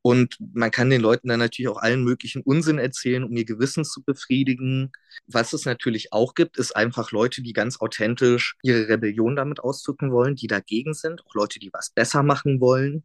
Und 0.01 0.37
man 0.53 0.71
kann 0.71 0.89
den 0.89 1.01
Leuten 1.01 1.27
dann 1.27 1.39
natürlich 1.39 1.69
auch 1.69 1.81
allen 1.81 2.03
möglichen 2.03 2.41
Unsinn 2.43 2.79
erzählen, 2.79 3.23
um 3.25 3.35
ihr 3.35 3.45
Gewissen 3.45 3.85
zu 3.85 4.03
befriedigen. 4.03 4.91
Was 5.27 5.53
es 5.53 5.65
natürlich 5.65 6.13
auch 6.13 6.35
gibt, 6.35 6.57
ist 6.57 6.75
einfach 6.75 7.11
Leute, 7.11 7.41
die 7.43 7.53
ganz 7.53 7.81
authentisch 7.81 8.55
ihre 8.63 8.87
Rebellion 8.89 9.35
damit 9.35 9.59
ausdrücken 9.59 10.11
wollen, 10.11 10.35
die 10.35 10.47
dagegen 10.47 10.93
sind, 10.93 11.25
auch 11.25 11.35
Leute, 11.35 11.59
die 11.59 11.71
was 11.73 11.91
besser 11.91 12.23
machen 12.23 12.61
wollen. 12.61 13.03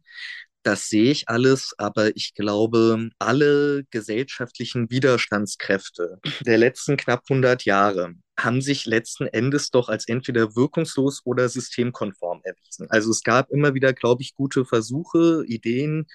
Das 0.65 0.89
sehe 0.89 1.11
ich 1.11 1.29
alles, 1.29 1.75
aber 1.77 2.17
ich 2.17 2.33
glaube, 2.33 3.11
alle 3.19 3.83
gesellschaftlichen 3.91 4.89
Widerstandskräfte 4.89 6.17
der 6.41 6.57
letzten 6.57 6.97
knapp 6.97 7.21
100 7.29 7.65
Jahre 7.65 8.15
haben 8.39 8.61
sich 8.61 8.87
letzten 8.87 9.27
Endes 9.27 9.69
doch 9.69 9.89
als 9.89 10.07
entweder 10.07 10.55
wirkungslos 10.55 11.21
oder 11.23 11.49
systemkonform 11.49 12.41
erwiesen. 12.43 12.87
Also 12.89 13.11
es 13.11 13.21
gab 13.21 13.51
immer 13.51 13.75
wieder, 13.75 13.93
glaube 13.93 14.23
ich, 14.23 14.33
gute 14.33 14.65
Versuche, 14.65 15.43
Ideen, 15.45 16.07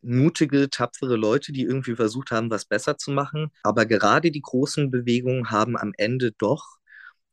mutige, 0.00 0.70
tapfere 0.70 1.16
Leute, 1.16 1.52
die 1.52 1.64
irgendwie 1.64 1.94
versucht 1.94 2.30
haben, 2.30 2.48
was 2.48 2.64
besser 2.64 2.96
zu 2.96 3.10
machen. 3.10 3.50
Aber 3.62 3.84
gerade 3.84 4.30
die 4.30 4.40
großen 4.40 4.90
Bewegungen 4.90 5.50
haben 5.50 5.76
am 5.76 5.92
Ende 5.98 6.32
doch 6.32 6.78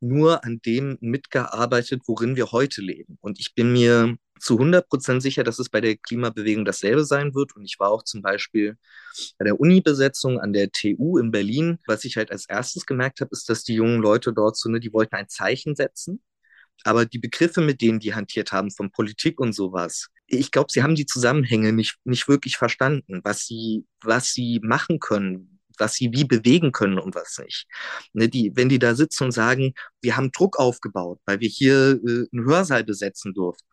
nur 0.06 0.44
an 0.44 0.60
dem 0.66 0.98
mitgearbeitet, 1.02 2.04
worin 2.06 2.36
wir 2.36 2.52
heute 2.52 2.82
leben. 2.82 3.18
Und 3.22 3.40
ich 3.40 3.56
bin 3.56 3.74
mir 3.74 4.18
zu 4.40 4.56
100 4.56 4.88
Prozent 4.88 5.22
sicher, 5.22 5.44
dass 5.44 5.60
es 5.60 5.70
bei 5.70 5.82
der 5.82 5.96
Klimabewegung 5.98 6.66
dasselbe 6.66 7.06
sein 7.06 7.34
wird. 7.34 7.56
Und 7.56 7.66
ich 7.66 7.80
war 7.80 7.90
auch 7.90 8.04
zum 8.04 8.22
Beispiel 8.22 8.78
bei 9.38 9.46
der 9.46 9.60
Uni-Besetzung 9.60 10.40
an 10.40 10.54
der 10.54 10.72
TU 10.72 11.18
in 11.18 11.32
Berlin. 11.32 11.80
Was 11.88 12.06
ich 12.06 12.18
halt 12.18 12.32
als 12.32 12.48
erstes 12.48 12.86
gemerkt 12.86 13.22
habe, 13.22 13.30
ist, 13.32 13.50
dass 13.50 13.64
die 13.64 13.76
jungen 13.76 14.02
Leute 14.02 14.34
dort 14.34 14.58
so, 14.58 14.70
ne, 14.70 14.80
die 14.80 14.94
wollten 14.94 15.16
ein 15.16 15.30
Zeichen 15.30 15.76
setzen. 15.76 16.22
Aber 16.84 17.06
die 17.06 17.20
Begriffe, 17.20 17.62
mit 17.62 17.82
denen 17.82 18.00
die 18.00 18.14
hantiert 18.14 18.52
haben, 18.52 18.70
von 18.72 18.92
Politik 18.92 19.40
und 19.40 19.54
sowas, 19.54 20.10
ich 20.28 20.52
glaube, 20.52 20.72
sie 20.72 20.84
haben 20.84 20.96
die 20.96 21.06
Zusammenhänge 21.06 21.72
nicht, 21.72 21.98
nicht 22.04 22.28
wirklich 22.28 22.58
verstanden, 22.58 23.22
was 23.24 23.46
sie, 23.46 23.86
was 24.02 24.34
sie 24.34 24.60
machen 24.64 25.00
können, 25.00 25.55
was 25.80 25.96
sie 25.96 26.12
wie 26.14 26.26
bewegen 26.26 26.72
können 26.72 27.00
und 27.00 27.16
was 27.16 27.38
nicht. 27.38 27.68
Ne, 28.14 28.30
die, 28.30 28.52
wenn 28.56 28.70
die 28.70 28.80
da 28.80 28.96
sitzen 28.96 29.26
und 29.26 29.32
sagen, 29.32 29.74
wir 30.02 30.18
haben 30.18 30.32
Druck 30.32 30.60
aufgebaut, 30.60 31.20
weil 31.26 31.40
wir 31.40 31.50
hier 31.50 32.00
äh, 32.06 32.28
einen 32.32 32.46
Hörsaal 32.46 32.84
besetzen 32.84 33.34
durften, 33.34 33.66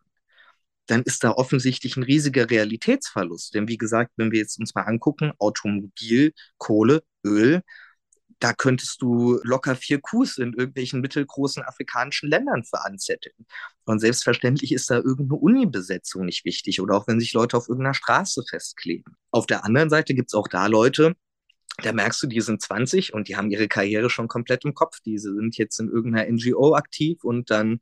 dann 0.87 1.03
ist 1.03 1.23
da 1.23 1.31
offensichtlich 1.31 1.95
ein 1.97 2.03
riesiger 2.03 2.49
Realitätsverlust. 2.49 3.53
Denn 3.53 3.67
wie 3.67 3.77
gesagt, 3.77 4.11
wenn 4.17 4.31
wir 4.31 4.39
jetzt 4.39 4.59
uns 4.59 4.75
mal 4.75 4.83
angucken, 4.83 5.31
Automobil, 5.39 6.33
Kohle, 6.57 7.03
Öl, 7.25 7.61
da 8.39 8.51
könntest 8.53 9.01
du 9.01 9.39
locker 9.43 9.75
vier 9.75 10.01
Coups 10.01 10.37
in 10.37 10.53
irgendwelchen 10.53 10.99
mittelgroßen 10.99 11.63
afrikanischen 11.63 12.29
Ländern 12.29 12.65
für 12.65 12.83
anzetteln. 12.83 13.45
Und 13.85 13.99
selbstverständlich 13.99 14.73
ist 14.73 14.89
da 14.89 14.95
irgendeine 14.97 15.39
Uni-Besetzung 15.39 16.25
nicht 16.25 16.43
wichtig 16.43 16.81
oder 16.81 16.95
auch 16.97 17.07
wenn 17.07 17.21
sich 17.21 17.31
Leute 17.31 17.55
auf 17.55 17.69
irgendeiner 17.69 17.93
Straße 17.93 18.43
festkleben. 18.49 19.15
Auf 19.31 19.45
der 19.45 19.63
anderen 19.63 19.89
Seite 19.89 20.13
gibt 20.13 20.29
es 20.29 20.33
auch 20.33 20.49
da 20.49 20.67
Leute, 20.67 21.15
da 21.77 21.91
merkst 21.91 22.21
du, 22.21 22.27
die 22.27 22.41
sind 22.41 22.61
20 22.61 23.13
und 23.13 23.27
die 23.27 23.35
haben 23.35 23.49
ihre 23.49 23.67
Karriere 23.67 24.09
schon 24.09 24.27
komplett 24.27 24.63
im 24.65 24.73
Kopf. 24.75 24.99
Die 25.01 25.17
sind 25.17 25.57
jetzt 25.57 25.79
in 25.79 25.89
irgendeiner 25.89 26.31
NGO 26.31 26.75
aktiv 26.75 27.23
und 27.23 27.49
dann 27.49 27.79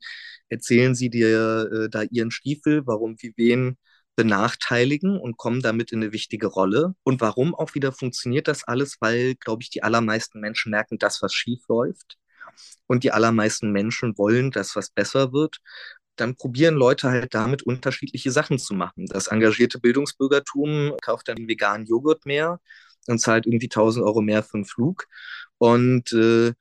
erzählen 0.48 0.94
sie 0.94 1.10
dir 1.10 1.70
äh, 1.70 1.88
da 1.90 2.02
ihren 2.02 2.30
Stiefel, 2.30 2.86
warum, 2.86 3.16
wie, 3.20 3.34
wen 3.36 3.76
benachteiligen 4.16 5.18
und 5.18 5.36
kommen 5.36 5.62
damit 5.62 5.92
in 5.92 6.02
eine 6.02 6.12
wichtige 6.12 6.46
Rolle. 6.46 6.94
Und 7.02 7.20
warum 7.20 7.54
auch 7.54 7.74
wieder 7.74 7.92
funktioniert 7.92 8.48
das 8.48 8.64
alles? 8.64 8.96
Weil, 9.00 9.34
glaube 9.36 9.62
ich, 9.62 9.70
die 9.70 9.82
allermeisten 9.82 10.40
Menschen 10.40 10.70
merken, 10.70 10.98
dass 10.98 11.22
was 11.22 11.34
schief 11.34 11.60
läuft. 11.68 12.18
Und 12.86 13.04
die 13.04 13.12
allermeisten 13.12 13.72
Menschen 13.72 14.16
wollen, 14.18 14.50
dass 14.50 14.76
was 14.76 14.90
besser 14.90 15.32
wird 15.32 15.60
dann 16.16 16.36
probieren 16.36 16.74
Leute 16.74 17.08
halt 17.08 17.34
damit 17.34 17.62
unterschiedliche 17.62 18.30
Sachen 18.30 18.58
zu 18.58 18.74
machen. 18.74 19.06
Das 19.06 19.28
engagierte 19.28 19.80
Bildungsbürgertum 19.80 20.96
kauft 21.00 21.28
dann 21.28 21.48
veganen 21.48 21.86
Joghurt 21.86 22.26
mehr 22.26 22.60
und 23.08 23.18
zahlt 23.18 23.46
irgendwie 23.46 23.66
1000 23.66 24.04
Euro 24.04 24.20
mehr 24.22 24.42
für 24.42 24.54
einen 24.54 24.64
Flug. 24.64 25.06
Und 25.58 26.12
äh, 26.12 26.52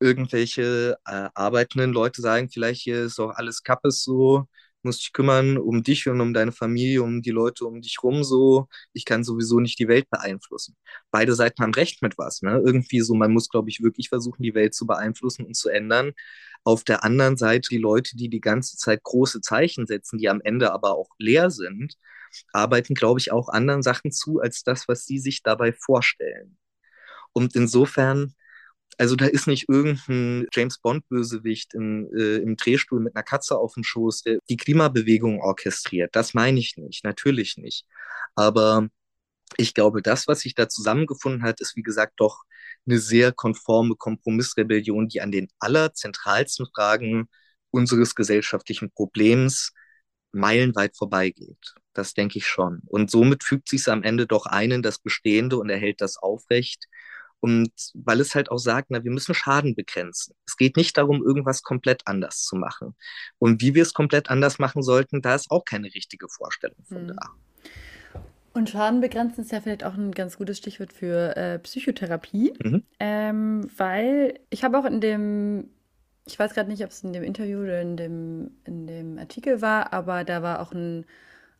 irgendwelche 0.00 0.96
äh, 1.06 1.28
arbeitenden 1.34 1.92
Leute 1.92 2.20
sagen 2.22 2.48
vielleicht, 2.50 2.82
hier 2.82 3.04
ist 3.04 3.18
doch 3.18 3.30
alles 3.30 3.62
Kappes 3.62 4.02
so, 4.04 4.46
musst 4.82 5.02
dich 5.02 5.12
kümmern 5.12 5.58
um 5.58 5.82
dich 5.82 6.08
und 6.08 6.20
um 6.20 6.32
deine 6.32 6.52
Familie, 6.52 7.02
um 7.02 7.20
die 7.22 7.30
Leute 7.30 7.66
um 7.66 7.80
dich 7.82 8.02
rum 8.02 8.24
so. 8.24 8.68
Ich 8.92 9.04
kann 9.04 9.24
sowieso 9.24 9.60
nicht 9.60 9.78
die 9.78 9.88
Welt 9.88 10.08
beeinflussen. 10.10 10.76
Beide 11.10 11.34
Seiten 11.34 11.62
haben 11.62 11.74
recht 11.74 12.02
mit 12.02 12.16
was. 12.18 12.42
Ne? 12.42 12.62
Irgendwie 12.64 13.00
so, 13.00 13.14
man 13.14 13.32
muss, 13.32 13.48
glaube 13.48 13.68
ich, 13.68 13.82
wirklich 13.82 14.08
versuchen, 14.08 14.42
die 14.42 14.54
Welt 14.54 14.74
zu 14.74 14.86
beeinflussen 14.86 15.44
und 15.46 15.56
zu 15.56 15.68
ändern. 15.68 16.12
Auf 16.66 16.82
der 16.82 17.04
anderen 17.04 17.36
Seite 17.36 17.68
die 17.70 17.78
Leute, 17.78 18.16
die 18.16 18.28
die 18.28 18.40
ganze 18.40 18.76
Zeit 18.76 19.04
große 19.04 19.40
Zeichen 19.40 19.86
setzen, 19.86 20.18
die 20.18 20.28
am 20.28 20.40
Ende 20.42 20.72
aber 20.72 20.96
auch 20.96 21.10
leer 21.16 21.48
sind, 21.52 21.94
arbeiten, 22.52 22.94
glaube 22.94 23.20
ich, 23.20 23.30
auch 23.30 23.48
anderen 23.48 23.84
Sachen 23.84 24.10
zu, 24.10 24.40
als 24.40 24.64
das, 24.64 24.88
was 24.88 25.06
sie 25.06 25.20
sich 25.20 25.44
dabei 25.44 25.72
vorstellen. 25.72 26.58
Und 27.32 27.54
insofern, 27.54 28.34
also 28.98 29.14
da 29.14 29.26
ist 29.26 29.46
nicht 29.46 29.68
irgendein 29.68 30.48
James 30.52 30.78
Bond-Bösewicht 30.78 31.72
im, 31.74 32.08
äh, 32.12 32.38
im 32.38 32.56
Drehstuhl 32.56 32.98
mit 32.98 33.14
einer 33.14 33.22
Katze 33.22 33.56
auf 33.56 33.74
dem 33.74 33.84
Schoß, 33.84 34.22
der 34.22 34.40
die 34.48 34.56
Klimabewegung 34.56 35.40
orchestriert. 35.40 36.16
Das 36.16 36.34
meine 36.34 36.58
ich 36.58 36.76
nicht, 36.76 37.04
natürlich 37.04 37.58
nicht. 37.58 37.86
Aber 38.34 38.88
ich 39.56 39.74
glaube, 39.74 40.02
das, 40.02 40.26
was 40.28 40.40
sich 40.40 40.54
da 40.54 40.68
zusammengefunden 40.68 41.42
hat, 41.42 41.60
ist 41.60 41.76
wie 41.76 41.82
gesagt 41.82 42.14
doch 42.16 42.44
eine 42.86 42.98
sehr 42.98 43.32
konforme 43.32 43.96
Kompromissrebellion, 43.96 45.08
die 45.08 45.20
an 45.20 45.32
den 45.32 45.48
allerzentralsten 45.58 46.66
Fragen 46.74 47.28
unseres 47.70 48.14
gesellschaftlichen 48.14 48.90
Problems 48.90 49.72
meilenweit 50.32 50.96
vorbeigeht. 50.96 51.74
Das 51.92 52.14
denke 52.14 52.38
ich 52.38 52.46
schon. 52.46 52.82
Und 52.86 53.10
somit 53.10 53.42
fügt 53.42 53.68
sich 53.68 53.80
es 53.80 53.88
am 53.88 54.02
Ende 54.02 54.26
doch 54.26 54.46
ein 54.46 54.70
in 54.70 54.82
das 54.82 54.98
Bestehende 54.98 55.56
und 55.58 55.70
erhält 55.70 56.00
das 56.00 56.18
aufrecht. 56.18 56.86
Und 57.40 57.70
weil 57.94 58.20
es 58.20 58.34
halt 58.34 58.50
auch 58.50 58.58
sagt, 58.58 58.90
na, 58.90 59.04
wir 59.04 59.10
müssen 59.10 59.34
Schaden 59.34 59.74
begrenzen. 59.74 60.34
Es 60.46 60.56
geht 60.56 60.76
nicht 60.76 60.96
darum, 60.96 61.22
irgendwas 61.22 61.62
komplett 61.62 62.02
anders 62.06 62.42
zu 62.42 62.56
machen. 62.56 62.96
Und 63.38 63.62
wie 63.62 63.74
wir 63.74 63.82
es 63.82 63.92
komplett 63.92 64.30
anders 64.30 64.58
machen 64.58 64.82
sollten, 64.82 65.22
da 65.22 65.34
ist 65.34 65.50
auch 65.50 65.64
keine 65.64 65.92
richtige 65.94 66.28
Vorstellung 66.28 66.84
von 66.86 67.04
mhm. 67.04 67.08
da. 67.08 67.34
Und 68.56 68.70
Schaden 68.70 69.00
begrenzen 69.00 69.42
ist 69.42 69.52
ja 69.52 69.60
vielleicht 69.60 69.84
auch 69.84 69.94
ein 69.94 70.12
ganz 70.12 70.38
gutes 70.38 70.56
Stichwort 70.56 70.92
für 70.92 71.36
äh, 71.36 71.58
Psychotherapie, 71.58 72.54
mhm. 72.62 72.82
ähm, 72.98 73.70
weil 73.76 74.40
ich 74.48 74.64
habe 74.64 74.78
auch 74.78 74.86
in 74.86 75.00
dem 75.00 75.68
ich 76.26 76.38
weiß 76.38 76.54
gerade 76.54 76.68
nicht, 76.68 76.82
ob 76.82 76.90
es 76.90 77.04
in 77.04 77.12
dem 77.12 77.22
Interview 77.22 77.60
oder 77.60 77.80
in 77.80 77.96
dem, 77.96 78.50
in 78.64 78.86
dem 78.86 79.18
Artikel 79.18 79.62
war, 79.62 79.92
aber 79.92 80.24
da 80.24 80.42
war 80.42 80.60
auch 80.60 80.72
ein 80.72 81.06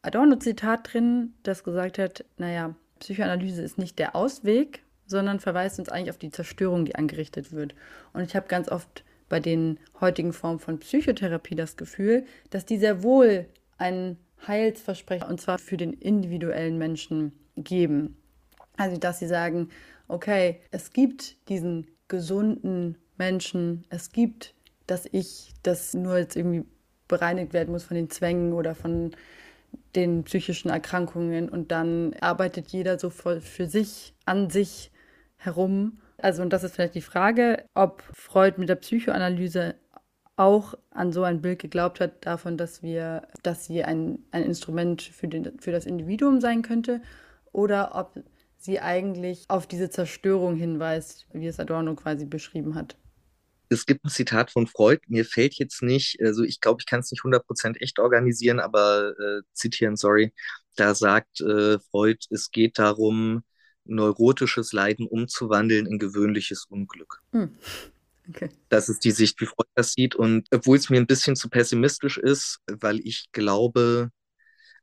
Adorno-Zitat 0.02 0.92
drin, 0.92 1.34
das 1.44 1.64
gesagt 1.64 1.98
hat, 1.98 2.24
naja, 2.36 2.74
Psychoanalyse 2.98 3.62
ist 3.62 3.78
nicht 3.78 3.98
der 3.98 4.16
Ausweg, 4.16 4.82
sondern 5.06 5.38
verweist 5.38 5.78
uns 5.78 5.88
eigentlich 5.88 6.10
auf 6.10 6.18
die 6.18 6.30
Zerstörung, 6.30 6.84
die 6.84 6.96
angerichtet 6.96 7.52
wird. 7.52 7.74
Und 8.12 8.22
ich 8.22 8.34
habe 8.34 8.48
ganz 8.48 8.68
oft 8.68 9.04
bei 9.28 9.38
den 9.38 9.78
heutigen 10.00 10.32
Formen 10.32 10.58
von 10.58 10.80
Psychotherapie 10.80 11.54
das 11.54 11.76
Gefühl, 11.76 12.24
dass 12.50 12.64
die 12.64 12.78
sehr 12.78 13.04
wohl 13.04 13.46
ein 13.78 14.16
Heilsversprechen, 14.46 15.28
und 15.28 15.40
zwar 15.40 15.58
für 15.58 15.76
den 15.76 15.92
individuellen 15.92 16.78
Menschen, 16.78 17.32
geben. 17.56 18.16
Also, 18.76 18.98
dass 18.98 19.18
sie 19.18 19.26
sagen, 19.26 19.70
okay, 20.08 20.60
es 20.70 20.92
gibt 20.92 21.48
diesen 21.48 21.86
gesunden 22.08 22.98
Menschen, 23.16 23.86
es 23.88 24.12
gibt 24.12 24.54
dass 24.86 25.06
ich 25.10 25.52
das 25.62 25.94
nur 25.94 26.18
jetzt 26.18 26.36
irgendwie 26.36 26.64
bereinigt 27.08 27.52
werden 27.52 27.72
muss 27.72 27.84
von 27.84 27.96
den 27.96 28.10
Zwängen 28.10 28.52
oder 28.52 28.74
von 28.74 29.12
den 29.94 30.24
psychischen 30.24 30.70
Erkrankungen 30.70 31.48
und 31.48 31.72
dann 31.72 32.14
arbeitet 32.20 32.68
jeder 32.68 32.98
so 32.98 33.10
für 33.10 33.66
sich, 33.66 34.14
an 34.24 34.50
sich 34.50 34.90
herum. 35.36 35.98
Also, 36.18 36.42
und 36.42 36.52
das 36.52 36.64
ist 36.64 36.74
vielleicht 36.74 36.94
die 36.94 37.02
Frage, 37.02 37.64
ob 37.74 38.02
Freud 38.12 38.58
mit 38.58 38.68
der 38.68 38.76
Psychoanalyse 38.76 39.74
auch 40.36 40.74
an 40.90 41.12
so 41.12 41.22
ein 41.22 41.40
Bild 41.40 41.58
geglaubt 41.58 42.00
hat 42.00 42.24
davon, 42.26 42.56
dass 42.56 42.82
wir, 42.82 43.26
dass 43.42 43.64
sie 43.64 43.82
ein, 43.84 44.18
ein 44.30 44.42
Instrument 44.42 45.02
für, 45.02 45.28
den, 45.28 45.58
für 45.58 45.72
das 45.72 45.86
Individuum 45.86 46.40
sein 46.40 46.62
könnte 46.62 47.00
oder 47.52 47.94
ob 47.94 48.22
sie 48.58 48.80
eigentlich 48.80 49.44
auf 49.48 49.66
diese 49.66 49.90
Zerstörung 49.90 50.56
hinweist, 50.56 51.26
wie 51.32 51.46
es 51.46 51.58
Adorno 51.58 51.94
quasi 51.94 52.26
beschrieben 52.26 52.74
hat 52.74 52.96
es 53.68 53.86
gibt 53.86 54.04
ein 54.04 54.10
Zitat 54.10 54.50
von 54.50 54.66
Freud, 54.66 55.00
mir 55.08 55.24
fällt 55.24 55.54
jetzt 55.54 55.82
nicht, 55.82 56.18
also 56.22 56.42
ich 56.44 56.60
glaube, 56.60 56.80
ich 56.80 56.86
kann 56.86 57.00
es 57.00 57.10
nicht 57.10 57.22
100% 57.22 57.80
echt 57.80 57.98
organisieren, 57.98 58.60
aber 58.60 59.12
äh, 59.18 59.42
zitieren, 59.52 59.96
sorry, 59.96 60.32
da 60.76 60.94
sagt 60.94 61.40
äh, 61.40 61.78
Freud, 61.90 62.26
es 62.30 62.50
geht 62.50 62.78
darum, 62.78 63.42
neurotisches 63.84 64.72
Leiden 64.72 65.06
umzuwandeln 65.06 65.86
in 65.86 65.98
gewöhnliches 65.98 66.66
Unglück. 66.68 67.22
Hm. 67.32 67.56
Okay. 68.28 68.48
Das 68.68 68.88
ist 68.88 69.04
die 69.04 69.12
Sicht, 69.12 69.40
wie 69.40 69.46
Freud 69.46 69.68
das 69.74 69.92
sieht. 69.92 70.14
Und 70.14 70.48
obwohl 70.52 70.76
es 70.76 70.90
mir 70.90 70.98
ein 70.98 71.06
bisschen 71.06 71.36
zu 71.36 71.48
pessimistisch 71.48 72.18
ist, 72.18 72.60
weil 72.70 73.00
ich 73.00 73.26
glaube, 73.32 74.10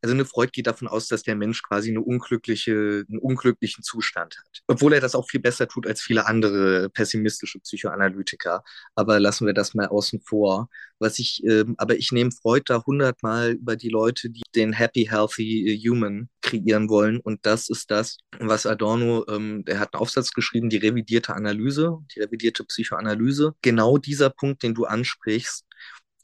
Also 0.03 0.15
eine 0.15 0.25
Freud 0.25 0.51
geht 0.51 0.67
davon 0.67 0.89
aus, 0.89 1.07
dass 1.07 1.23
der 1.23 1.37
Mensch 1.37 1.63
quasi 1.63 1.89
eine 1.89 2.01
unglückliche, 2.01 3.05
einen 3.07 3.19
unglücklichen 3.19 3.85
Zustand 3.85 4.37
hat. 4.37 4.61
Obwohl 4.67 4.91
er 4.91 4.99
das 4.99 5.15
auch 5.15 5.29
viel 5.29 5.39
besser 5.39 5.65
tut 5.69 5.87
als 5.87 6.01
viele 6.01 6.25
andere 6.25 6.89
pessimistische 6.89 7.59
Psychoanalytiker. 7.59 8.65
Aber 8.95 9.21
lassen 9.21 9.45
wir 9.45 9.53
das 9.53 9.73
mal 9.75 9.87
außen 9.87 10.19
vor. 10.19 10.67
Was 10.99 11.19
ich, 11.19 11.41
ähm, 11.45 11.75
aber 11.77 11.95
ich 11.95 12.11
nehme 12.11 12.31
Freud 12.31 12.63
da 12.65 12.83
hundertmal 12.85 13.51
über 13.51 13.77
die 13.77 13.87
Leute, 13.87 14.29
die 14.29 14.41
den 14.53 14.73
Happy, 14.73 15.05
Healthy 15.09 15.81
Human 15.87 16.27
kreieren 16.41 16.89
wollen. 16.89 17.21
Und 17.21 17.45
das 17.45 17.69
ist 17.69 17.89
das, 17.89 18.17
was 18.39 18.65
Adorno, 18.65 19.25
ähm, 19.29 19.63
der 19.63 19.79
hat 19.79 19.93
einen 19.93 20.01
Aufsatz 20.01 20.31
geschrieben, 20.31 20.69
die 20.69 20.77
revidierte 20.77 21.33
Analyse, 21.33 21.99
die 22.13 22.19
revidierte 22.19 22.65
Psychoanalyse. 22.65 23.55
Genau 23.61 23.97
dieser 23.97 24.29
Punkt, 24.29 24.63
den 24.63 24.73
du 24.73 24.83
ansprichst, 24.83 25.65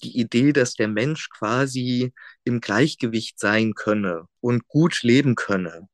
die 0.03 0.19
Idee, 0.19 0.53
dass 0.53 0.73
der 0.73 0.87
Mensch 0.87 1.29
quasi 1.29 2.13
im 2.43 2.61
Gleichgewicht 2.61 3.39
sein 3.39 3.73
könne 3.73 4.27
und 4.41 4.67
gut 4.67 5.03
leben 5.03 5.35
könne. 5.35 5.87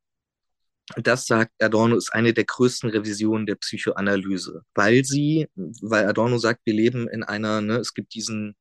Das 0.98 1.26
sagt 1.26 1.52
Adorno 1.60 1.96
ist 1.96 2.14
eine 2.14 2.34
der 2.34 2.44
größten 2.46 2.92
Revisionen 2.92 3.48
der 3.48 3.56
Psychoanalyse, 3.56 4.64
weil 4.76 5.04
sie, 5.04 5.48
weil 5.56 6.08
Adorno 6.08 6.38
sagt, 6.38 6.62
wir 6.66 6.76
leben 6.76 7.08
in 7.10 7.24
einer, 7.24 7.62
ne, 7.62 7.78
es 7.78 7.96
gibt 7.96 8.14
diesen, 8.14 8.56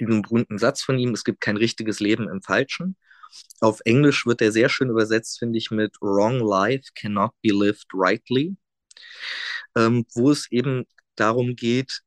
diesen 0.00 0.22
berühmten 0.22 0.58
Satz 0.58 0.82
von 0.82 0.98
ihm, 0.98 1.12
es 1.12 1.24
gibt 1.24 1.40
kein 1.42 1.58
richtiges 1.58 2.00
Leben 2.00 2.28
im 2.30 2.40
Falschen. 2.42 2.96
Auf 3.60 3.80
Englisch 3.84 4.24
wird 4.24 4.40
er 4.40 4.52
sehr 4.52 4.70
schön 4.70 4.88
übersetzt, 4.88 5.38
finde 5.38 5.58
ich, 5.58 5.70
mit 5.70 5.96
Wrong 6.00 6.40
life 6.40 6.90
cannot 6.94 7.32
be 7.42 7.52
lived 7.52 7.88
rightly, 7.92 8.56
ähm, 9.76 10.06
wo 10.14 10.30
es 10.30 10.50
eben 10.50 10.86
darum 11.14 11.56
geht, 11.56 12.00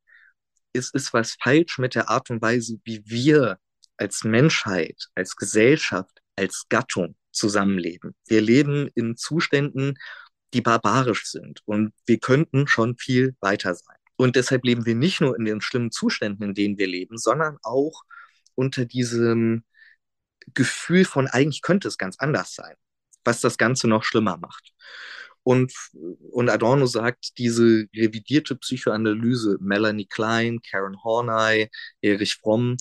es 0.72 0.90
ist 0.90 1.12
was 1.12 1.36
falsch 1.40 1.78
mit 1.78 1.94
der 1.94 2.08
Art 2.08 2.30
und 2.30 2.42
Weise, 2.42 2.78
wie 2.84 3.02
wir 3.04 3.58
als 3.96 4.24
Menschheit, 4.24 5.08
als 5.14 5.36
Gesellschaft, 5.36 6.20
als 6.36 6.64
Gattung 6.68 7.16
zusammenleben. 7.30 8.14
Wir 8.26 8.40
leben 8.40 8.88
in 8.94 9.16
Zuständen, 9.16 9.98
die 10.54 10.60
barbarisch 10.60 11.26
sind 11.26 11.60
und 11.64 11.92
wir 12.06 12.18
könnten 12.18 12.66
schon 12.66 12.96
viel 12.96 13.36
weiter 13.40 13.74
sein. 13.74 13.96
Und 14.16 14.36
deshalb 14.36 14.64
leben 14.64 14.86
wir 14.86 14.94
nicht 14.94 15.20
nur 15.20 15.36
in 15.38 15.44
den 15.44 15.60
schlimmen 15.60 15.90
Zuständen, 15.90 16.44
in 16.44 16.54
denen 16.54 16.78
wir 16.78 16.86
leben, 16.86 17.18
sondern 17.18 17.58
auch 17.62 18.02
unter 18.54 18.84
diesem 18.84 19.64
Gefühl 20.54 21.04
von 21.04 21.26
eigentlich 21.26 21.62
könnte 21.62 21.88
es 21.88 21.98
ganz 21.98 22.18
anders 22.18 22.54
sein, 22.54 22.74
was 23.24 23.40
das 23.40 23.56
Ganze 23.56 23.88
noch 23.88 24.04
schlimmer 24.04 24.36
macht. 24.36 24.72
Und, 25.44 25.72
und 26.30 26.48
Adorno 26.48 26.86
sagt, 26.86 27.38
diese 27.38 27.86
revidierte 27.94 28.54
Psychoanalyse, 28.56 29.58
Melanie 29.60 30.06
Klein, 30.06 30.60
Karen 30.62 31.02
Horney, 31.02 31.68
Erich 32.00 32.36
Fromm, 32.36 32.76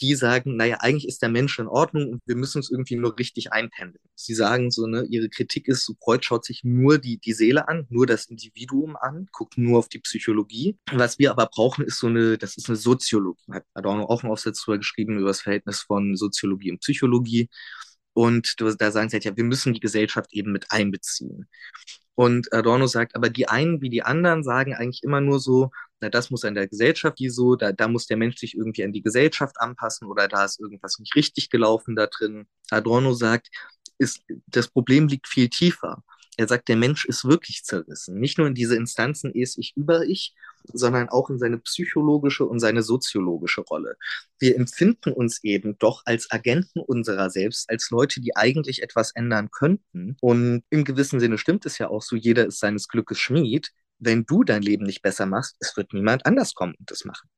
die 0.00 0.14
sagen, 0.14 0.56
naja, 0.56 0.78
eigentlich 0.80 1.06
ist 1.06 1.22
der 1.22 1.28
Mensch 1.28 1.58
in 1.58 1.68
Ordnung 1.68 2.10
und 2.10 2.22
wir 2.26 2.36
müssen 2.36 2.58
uns 2.58 2.70
irgendwie 2.70 2.96
nur 2.96 3.18
richtig 3.18 3.52
einpendeln. 3.52 4.02
Sie 4.14 4.34
sagen 4.34 4.70
so, 4.70 4.86
ne, 4.86 5.06
ihre 5.08 5.28
Kritik 5.28 5.68
ist, 5.68 5.84
so 5.84 5.94
Freud 6.02 6.24
schaut 6.24 6.44
sich 6.44 6.62
nur 6.64 6.98
die, 6.98 7.18
die 7.18 7.32
Seele 7.32 7.68
an, 7.68 7.86
nur 7.90 8.06
das 8.06 8.26
Individuum 8.26 8.96
an, 8.96 9.28
guckt 9.32 9.56
nur 9.56 9.78
auf 9.78 9.88
die 9.88 10.00
Psychologie. 10.00 10.76
Was 10.92 11.18
wir 11.18 11.30
aber 11.30 11.46
brauchen, 11.46 11.84
ist 11.84 11.98
so 11.98 12.08
eine, 12.08 12.38
das 12.38 12.56
ist 12.56 12.68
eine 12.68 12.76
Soziologie. 12.76 13.52
Hat 13.52 13.64
Adorno 13.74 14.06
auch 14.06 14.22
einen 14.22 14.32
Aufsatz 14.32 14.60
darüber 14.64 14.78
geschrieben, 14.78 15.18
über 15.18 15.28
das 15.28 15.42
Verhältnis 15.42 15.80
von 15.80 16.16
Soziologie 16.16 16.72
und 16.72 16.80
Psychologie. 16.80 17.48
Und 18.14 18.56
da 18.60 18.90
sagen 18.90 19.08
sie 19.08 19.16
halt, 19.16 19.24
ja, 19.24 19.36
wir 19.36 19.44
müssen 19.44 19.74
die 19.74 19.80
Gesellschaft 19.80 20.32
eben 20.32 20.52
mit 20.52 20.70
einbeziehen. 20.70 21.48
Und 22.14 22.52
Adorno 22.52 22.86
sagt, 22.86 23.16
aber 23.16 23.28
die 23.28 23.48
einen 23.48 23.80
wie 23.80 23.90
die 23.90 24.02
anderen 24.02 24.44
sagen 24.44 24.74
eigentlich 24.74 25.02
immer 25.02 25.20
nur 25.20 25.40
so, 25.40 25.70
na, 26.00 26.08
das 26.08 26.30
muss 26.30 26.44
an 26.44 26.54
der 26.54 26.68
Gesellschaft 26.68 27.18
wie 27.18 27.28
so, 27.28 27.56
da, 27.56 27.72
da 27.72 27.88
muss 27.88 28.06
der 28.06 28.16
Mensch 28.16 28.36
sich 28.36 28.56
irgendwie 28.56 28.84
an 28.84 28.92
die 28.92 29.02
Gesellschaft 29.02 29.60
anpassen 29.60 30.06
oder 30.06 30.28
da 30.28 30.44
ist 30.44 30.60
irgendwas 30.60 30.98
nicht 31.00 31.14
richtig 31.16 31.50
gelaufen 31.50 31.96
da 31.96 32.06
drin. 32.06 32.46
Adorno 32.70 33.14
sagt, 33.14 33.48
ist, 33.98 34.22
das 34.46 34.68
Problem 34.68 35.08
liegt 35.08 35.26
viel 35.28 35.48
tiefer. 35.48 36.02
Er 36.36 36.48
sagt, 36.48 36.68
der 36.68 36.76
Mensch 36.76 37.04
ist 37.04 37.24
wirklich 37.24 37.64
zerrissen. 37.64 38.18
Nicht 38.18 38.38
nur 38.38 38.46
in 38.46 38.54
diese 38.54 38.76
Instanzen 38.76 39.32
es 39.34 39.56
ich 39.56 39.76
über 39.76 40.04
ich, 40.04 40.34
sondern 40.72 41.08
auch 41.08 41.30
in 41.30 41.38
seine 41.38 41.58
psychologische 41.58 42.44
und 42.44 42.60
seine 42.60 42.82
soziologische 42.82 43.60
Rolle. 43.62 43.96
Wir 44.38 44.56
empfinden 44.56 45.12
uns 45.12 45.42
eben 45.44 45.78
doch 45.78 46.02
als 46.06 46.30
Agenten 46.30 46.80
unserer 46.80 47.30
selbst, 47.30 47.68
als 47.70 47.90
Leute, 47.90 48.20
die 48.20 48.36
eigentlich 48.36 48.82
etwas 48.82 49.12
ändern 49.12 49.50
könnten. 49.50 50.16
Und 50.20 50.64
im 50.70 50.84
gewissen 50.84 51.20
Sinne 51.20 51.38
stimmt 51.38 51.66
es 51.66 51.78
ja 51.78 51.88
auch 51.88 52.02
so, 52.02 52.16
jeder 52.16 52.46
ist 52.46 52.60
seines 52.60 52.88
Glückes 52.88 53.18
Schmied. 53.18 53.70
Wenn 53.98 54.24
du 54.26 54.42
dein 54.42 54.62
Leben 54.62 54.84
nicht 54.84 55.02
besser 55.02 55.26
machst, 55.26 55.56
es 55.60 55.76
wird 55.76 55.92
niemand 55.92 56.26
anders 56.26 56.54
kommen 56.54 56.74
und 56.78 56.90
es 56.90 57.04
machen. 57.04 57.28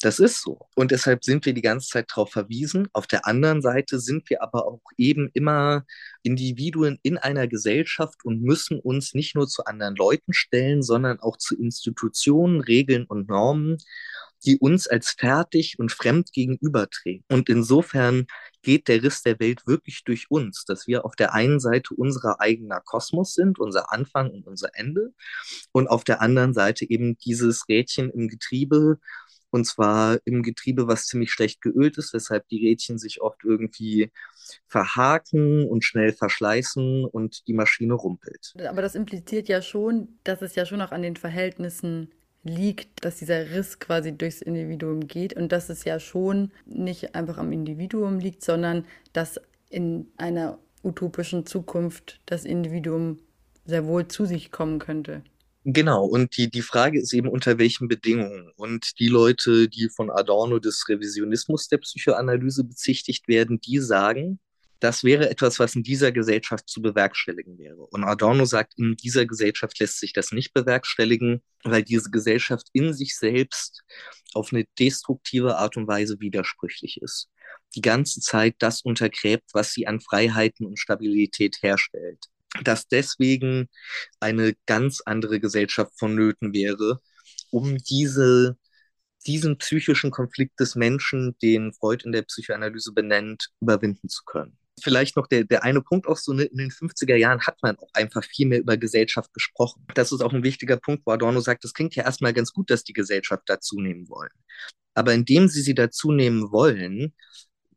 Das 0.00 0.18
ist 0.18 0.42
so. 0.42 0.58
Und 0.74 0.90
deshalb 0.90 1.24
sind 1.24 1.46
wir 1.46 1.54
die 1.54 1.62
ganze 1.62 1.88
Zeit 1.88 2.10
darauf 2.10 2.30
verwiesen. 2.30 2.88
Auf 2.92 3.06
der 3.06 3.26
anderen 3.26 3.62
Seite 3.62 3.98
sind 3.98 4.28
wir 4.28 4.42
aber 4.42 4.66
auch 4.66 4.82
eben 4.98 5.30
immer 5.32 5.84
Individuen 6.22 6.98
in 7.02 7.16
einer 7.16 7.48
Gesellschaft 7.48 8.24
und 8.24 8.42
müssen 8.42 8.78
uns 8.78 9.14
nicht 9.14 9.34
nur 9.34 9.48
zu 9.48 9.64
anderen 9.64 9.96
Leuten 9.96 10.32
stellen, 10.34 10.82
sondern 10.82 11.20
auch 11.20 11.38
zu 11.38 11.56
Institutionen, 11.56 12.60
Regeln 12.60 13.06
und 13.06 13.28
Normen, 13.28 13.78
die 14.44 14.58
uns 14.58 14.86
als 14.86 15.10
fertig 15.10 15.78
und 15.78 15.92
fremd 15.92 16.32
gegenübertreten. 16.32 17.24
Und 17.30 17.48
insofern 17.48 18.26
geht 18.62 18.88
der 18.88 19.02
Riss 19.02 19.22
der 19.22 19.40
Welt 19.40 19.66
wirklich 19.66 20.04
durch 20.04 20.26
uns, 20.30 20.64
dass 20.64 20.86
wir 20.86 21.04
auf 21.04 21.16
der 21.16 21.32
einen 21.34 21.60
Seite 21.60 21.94
unser 21.94 22.40
eigener 22.40 22.80
Kosmos 22.80 23.34
sind, 23.34 23.58
unser 23.58 23.92
Anfang 23.92 24.30
und 24.30 24.46
unser 24.46 24.70
Ende, 24.74 25.12
und 25.72 25.88
auf 25.88 26.04
der 26.04 26.20
anderen 26.20 26.52
Seite 26.52 26.88
eben 26.88 27.16
dieses 27.18 27.68
Rädchen 27.68 28.10
im 28.10 28.28
Getriebe, 28.28 28.98
und 29.56 29.64
zwar 29.64 30.18
im 30.26 30.42
Getriebe, 30.42 30.86
was 30.86 31.06
ziemlich 31.06 31.32
schlecht 31.32 31.62
geölt 31.62 31.96
ist, 31.96 32.12
weshalb 32.12 32.46
die 32.48 32.68
Rädchen 32.68 32.98
sich 32.98 33.22
oft 33.22 33.42
irgendwie 33.42 34.12
verhaken 34.68 35.66
und 35.66 35.82
schnell 35.82 36.12
verschleißen 36.12 37.06
und 37.06 37.48
die 37.48 37.54
Maschine 37.54 37.94
rumpelt. 37.94 38.52
Aber 38.68 38.82
das 38.82 38.94
impliziert 38.94 39.48
ja 39.48 39.62
schon, 39.62 40.08
dass 40.24 40.42
es 40.42 40.54
ja 40.56 40.66
schon 40.66 40.82
auch 40.82 40.92
an 40.92 41.00
den 41.00 41.16
Verhältnissen 41.16 42.10
liegt, 42.44 43.02
dass 43.02 43.16
dieser 43.16 43.50
Riss 43.50 43.78
quasi 43.78 44.12
durchs 44.12 44.42
Individuum 44.42 45.08
geht 45.08 45.32
und 45.32 45.50
dass 45.52 45.70
es 45.70 45.84
ja 45.84 45.98
schon 45.98 46.52
nicht 46.66 47.14
einfach 47.14 47.38
am 47.38 47.50
Individuum 47.50 48.18
liegt, 48.18 48.44
sondern 48.44 48.84
dass 49.14 49.40
in 49.70 50.08
einer 50.18 50.58
utopischen 50.84 51.46
Zukunft 51.46 52.20
das 52.26 52.44
Individuum 52.44 53.20
sehr 53.64 53.86
wohl 53.86 54.06
zu 54.06 54.26
sich 54.26 54.52
kommen 54.52 54.78
könnte. 54.78 55.22
Genau, 55.68 56.04
und 56.04 56.36
die, 56.36 56.48
die 56.48 56.62
Frage 56.62 57.00
ist 57.00 57.12
eben, 57.12 57.26
unter 57.26 57.58
welchen 57.58 57.88
Bedingungen. 57.88 58.52
Und 58.54 59.00
die 59.00 59.08
Leute, 59.08 59.68
die 59.68 59.88
von 59.88 60.12
Adorno 60.12 60.60
des 60.60 60.88
Revisionismus 60.88 61.66
der 61.66 61.78
Psychoanalyse 61.78 62.62
bezichtigt 62.62 63.26
werden, 63.26 63.60
die 63.60 63.80
sagen, 63.80 64.38
das 64.78 65.02
wäre 65.02 65.28
etwas, 65.28 65.58
was 65.58 65.74
in 65.74 65.82
dieser 65.82 66.12
Gesellschaft 66.12 66.68
zu 66.68 66.80
bewerkstelligen 66.82 67.58
wäre. 67.58 67.84
Und 67.84 68.04
Adorno 68.04 68.44
sagt, 68.44 68.74
in 68.78 68.94
dieser 68.94 69.26
Gesellschaft 69.26 69.80
lässt 69.80 69.98
sich 69.98 70.12
das 70.12 70.30
nicht 70.30 70.54
bewerkstelligen, 70.54 71.42
weil 71.64 71.82
diese 71.82 72.10
Gesellschaft 72.12 72.68
in 72.72 72.92
sich 72.92 73.16
selbst 73.16 73.82
auf 74.34 74.52
eine 74.52 74.66
destruktive 74.78 75.56
Art 75.56 75.76
und 75.76 75.88
Weise 75.88 76.20
widersprüchlich 76.20 77.02
ist. 77.02 77.28
Die 77.74 77.80
ganze 77.80 78.20
Zeit 78.20 78.54
das 78.60 78.82
untergräbt, 78.82 79.50
was 79.52 79.72
sie 79.72 79.88
an 79.88 79.98
Freiheiten 79.98 80.64
und 80.64 80.78
Stabilität 80.78 81.58
herstellt 81.60 82.28
dass 82.64 82.88
deswegen 82.88 83.68
eine 84.20 84.54
ganz 84.66 85.00
andere 85.04 85.40
Gesellschaft 85.40 85.92
vonnöten 85.98 86.52
wäre, 86.52 87.00
um 87.50 87.78
diese, 87.78 88.56
diesen 89.26 89.58
psychischen 89.58 90.10
Konflikt 90.10 90.58
des 90.60 90.74
Menschen, 90.74 91.36
den 91.42 91.72
Freud 91.72 92.04
in 92.04 92.12
der 92.12 92.22
Psychoanalyse 92.22 92.92
benennt, 92.92 93.50
überwinden 93.60 94.08
zu 94.08 94.22
können. 94.24 94.58
Vielleicht 94.82 95.16
noch 95.16 95.26
der, 95.26 95.44
der 95.44 95.64
eine 95.64 95.80
Punkt 95.80 96.06
auch 96.06 96.18
so, 96.18 96.34
ne, 96.34 96.44
in 96.44 96.58
den 96.58 96.70
50er 96.70 97.16
Jahren 97.16 97.40
hat 97.40 97.56
man 97.62 97.78
auch 97.78 97.88
einfach 97.94 98.22
viel 98.22 98.46
mehr 98.46 98.60
über 98.60 98.76
Gesellschaft 98.76 99.32
gesprochen. 99.32 99.86
Das 99.94 100.12
ist 100.12 100.20
auch 100.20 100.34
ein 100.34 100.42
wichtiger 100.42 100.76
Punkt, 100.76 101.06
wo 101.06 101.12
Adorno 101.12 101.40
sagt, 101.40 101.64
es 101.64 101.72
klingt 101.72 101.94
ja 101.94 102.04
erstmal 102.04 102.34
ganz 102.34 102.52
gut, 102.52 102.68
dass 102.70 102.84
die 102.84 102.92
Gesellschaft 102.92 103.44
dazu 103.46 103.80
nehmen 103.80 104.08
wollen. 104.10 104.32
Aber 104.94 105.14
indem 105.14 105.48
sie 105.48 105.62
sie 105.62 105.74
dazu 105.74 106.12
nehmen 106.12 106.52
wollen, 106.52 107.14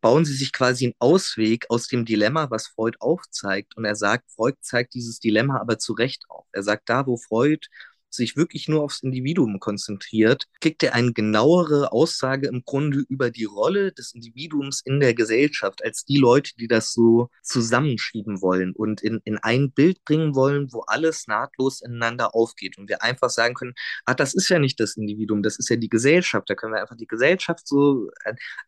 bauen 0.02 0.26
sie 0.26 0.34
sich 0.34 0.52
quasi 0.52 0.86
einen 0.86 0.94
Ausweg 1.00 1.66
aus 1.70 1.88
dem 1.88 2.06
Dilemma, 2.06 2.50
was 2.50 2.68
Freud 2.68 2.98
aufzeigt. 3.00 3.76
Und 3.78 3.86
er 3.86 3.96
sagt, 3.96 4.32
Freud 4.32 4.56
zeigt 4.62 4.94
dieses 4.94 5.20
Dilemma 5.20 5.60
aber 5.60 5.78
zu 5.80 5.94
Recht 5.94 6.24
auf. 6.30 6.46
Er 6.52 6.64
sagt, 6.64 6.90
da 6.90 7.06
wo 7.08 7.18
Freud 7.18 7.68
sich 8.14 8.36
wirklich 8.36 8.68
nur 8.68 8.84
aufs 8.84 9.02
Individuum 9.02 9.60
konzentriert, 9.60 10.46
kriegt 10.62 10.84
er 10.84 10.96
eine 10.96 11.14
genauere 11.14 11.92
Aussage 11.92 12.48
im 12.48 12.64
Grunde 12.66 13.04
über 13.10 13.32
die 13.32 13.46
Rolle 13.46 13.92
des 13.92 14.14
Individuums 14.14 14.82
in 14.84 15.00
der 15.00 15.14
Gesellschaft 15.14 15.84
als 15.84 16.06
die 16.06 16.18
Leute, 16.18 16.52
die 16.58 16.68
das 16.68 16.94
so 16.94 17.30
zusammenschieben 17.44 18.42
wollen 18.42 18.74
und 18.74 19.02
in, 19.02 19.22
in 19.24 19.38
ein 19.38 19.72
Bild 19.72 20.04
bringen 20.06 20.36
wollen, 20.36 20.72
wo 20.72 20.82
alles 20.82 21.28
nahtlos 21.28 21.82
ineinander 21.82 22.36
aufgeht 22.36 22.78
und 22.78 22.90
wir 22.90 23.04
einfach 23.04 23.30
sagen 23.30 23.56
können, 23.56 23.74
ah, 24.06 24.14
das 24.14 24.34
ist 24.34 24.50
ja 24.50 24.60
nicht 24.60 24.80
das 24.80 24.98
Individuum, 24.98 25.44
das 25.44 25.58
ist 25.60 25.70
ja 25.70 25.76
die 25.76 25.90
Gesellschaft, 25.90 26.50
da 26.50 26.56
können 26.56 26.74
wir 26.74 26.82
einfach 26.82 26.98
die 26.98 27.08
Gesellschaft 27.08 27.68
so, 27.68 28.10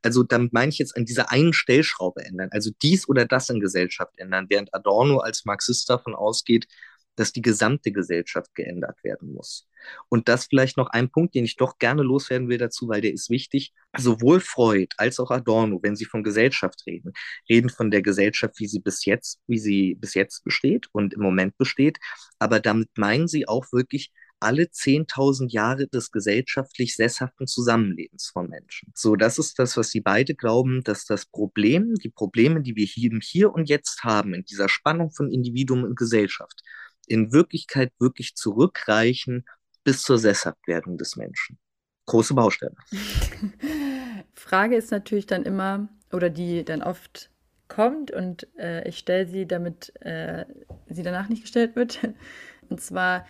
also 0.01 0.23
damit 0.23 0.53
meine 0.53 0.69
ich 0.69 0.77
jetzt 0.77 0.95
an 0.95 1.05
dieser 1.05 1.31
einen 1.31 1.53
Stellschraube 1.53 2.23
ändern, 2.23 2.49
also 2.51 2.71
dies 2.81 3.07
oder 3.07 3.25
das 3.25 3.49
in 3.49 3.59
Gesellschaft 3.59 4.17
ändern, 4.17 4.47
während 4.49 4.73
Adorno 4.73 5.19
als 5.19 5.45
Marxist 5.45 5.89
davon 5.89 6.15
ausgeht, 6.15 6.67
dass 7.15 7.31
die 7.31 7.41
gesamte 7.41 7.91
Gesellschaft 7.91 8.53
geändert 8.55 9.03
werden 9.03 9.33
muss. 9.33 9.67
Und 10.09 10.27
das 10.27 10.45
vielleicht 10.45 10.77
noch 10.77 10.89
ein 10.89 11.09
Punkt, 11.09 11.35
den 11.35 11.45
ich 11.45 11.57
doch 11.57 11.77
gerne 11.77 12.03
loswerden 12.03 12.49
will 12.49 12.57
dazu, 12.57 12.87
weil 12.87 13.01
der 13.01 13.13
ist 13.13 13.29
wichtig. 13.29 13.73
Sowohl 13.97 14.39
Freud 14.39 14.87
als 14.97 15.19
auch 15.19 15.31
Adorno, 15.31 15.79
wenn 15.81 15.95
sie 15.95 16.05
von 16.05 16.23
Gesellschaft 16.23 16.83
reden, 16.85 17.13
reden 17.49 17.69
von 17.69 17.91
der 17.91 18.01
Gesellschaft, 18.01 18.59
wie 18.59 18.67
sie 18.67 18.79
bis 18.79 19.05
jetzt, 19.05 19.39
wie 19.47 19.59
sie 19.59 19.95
bis 19.95 20.13
jetzt 20.13 20.43
besteht 20.43 20.87
und 20.91 21.13
im 21.13 21.21
Moment 21.21 21.57
besteht. 21.57 21.97
Aber 22.39 22.59
damit 22.59 22.89
meinen 22.97 23.27
sie 23.27 23.47
auch 23.47 23.71
wirklich 23.71 24.11
alle 24.41 24.63
10.000 24.63 25.51
Jahre 25.51 25.87
des 25.87 26.11
gesellschaftlich 26.11 26.95
sesshaften 26.95 27.45
Zusammenlebens 27.45 28.31
von 28.33 28.49
Menschen. 28.49 28.91
So, 28.95 29.15
das 29.15 29.37
ist 29.37 29.59
das, 29.59 29.77
was 29.77 29.91
sie 29.91 30.01
beide 30.01 30.33
glauben, 30.33 30.83
dass 30.83 31.05
das 31.05 31.27
Problem, 31.27 31.93
die 31.95 32.09
Probleme, 32.09 32.61
die 32.61 32.75
wir 32.75 32.85
hier, 32.85 33.11
hier 33.21 33.53
und 33.53 33.69
jetzt 33.69 34.03
haben, 34.03 34.33
in 34.33 34.43
dieser 34.43 34.67
Spannung 34.67 35.11
von 35.11 35.31
Individuum 35.31 35.83
und 35.83 35.95
Gesellschaft, 35.95 36.63
in 37.07 37.31
Wirklichkeit 37.31 37.91
wirklich 37.99 38.35
zurückreichen 38.35 39.45
bis 39.83 40.03
zur 40.03 40.17
Sesshaftwerdung 40.17 40.97
des 40.97 41.15
Menschen. 41.15 41.57
Große 42.05 42.33
Baustelle. 42.33 42.75
Frage 44.33 44.75
ist 44.75 44.91
natürlich 44.91 45.25
dann 45.25 45.43
immer, 45.43 45.89
oder 46.11 46.29
die 46.29 46.63
dann 46.65 46.81
oft 46.81 47.29
kommt 47.67 48.11
und 48.11 48.47
äh, 48.57 48.87
ich 48.87 48.97
stelle 48.97 49.27
sie, 49.27 49.47
damit 49.47 49.93
äh, 50.01 50.45
sie 50.89 51.03
danach 51.03 51.29
nicht 51.29 51.43
gestellt 51.43 51.75
wird. 51.75 51.99
Und 52.69 52.81
zwar, 52.81 53.25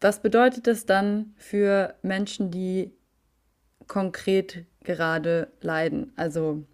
was 0.00 0.20
bedeutet 0.22 0.66
das 0.66 0.86
dann 0.86 1.34
für 1.36 1.94
Menschen, 2.02 2.50
die 2.50 2.92
konkret 3.86 4.64
gerade 4.82 5.52
leiden? 5.60 6.12
Also 6.16 6.64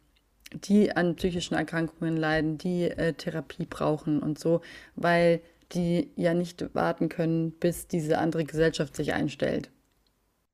die 0.52 0.94
an 0.94 1.16
psychischen 1.16 1.54
Erkrankungen 1.54 2.16
leiden, 2.16 2.58
die 2.58 2.84
äh, 2.84 3.14
Therapie 3.14 3.66
brauchen 3.66 4.22
und 4.22 4.38
so, 4.38 4.60
weil 4.94 5.40
die 5.74 6.10
ja 6.16 6.34
nicht 6.34 6.74
warten 6.74 7.08
können, 7.08 7.52
bis 7.52 7.86
diese 7.88 8.18
andere 8.18 8.44
Gesellschaft 8.44 8.96
sich 8.96 9.12
einstellt. 9.12 9.70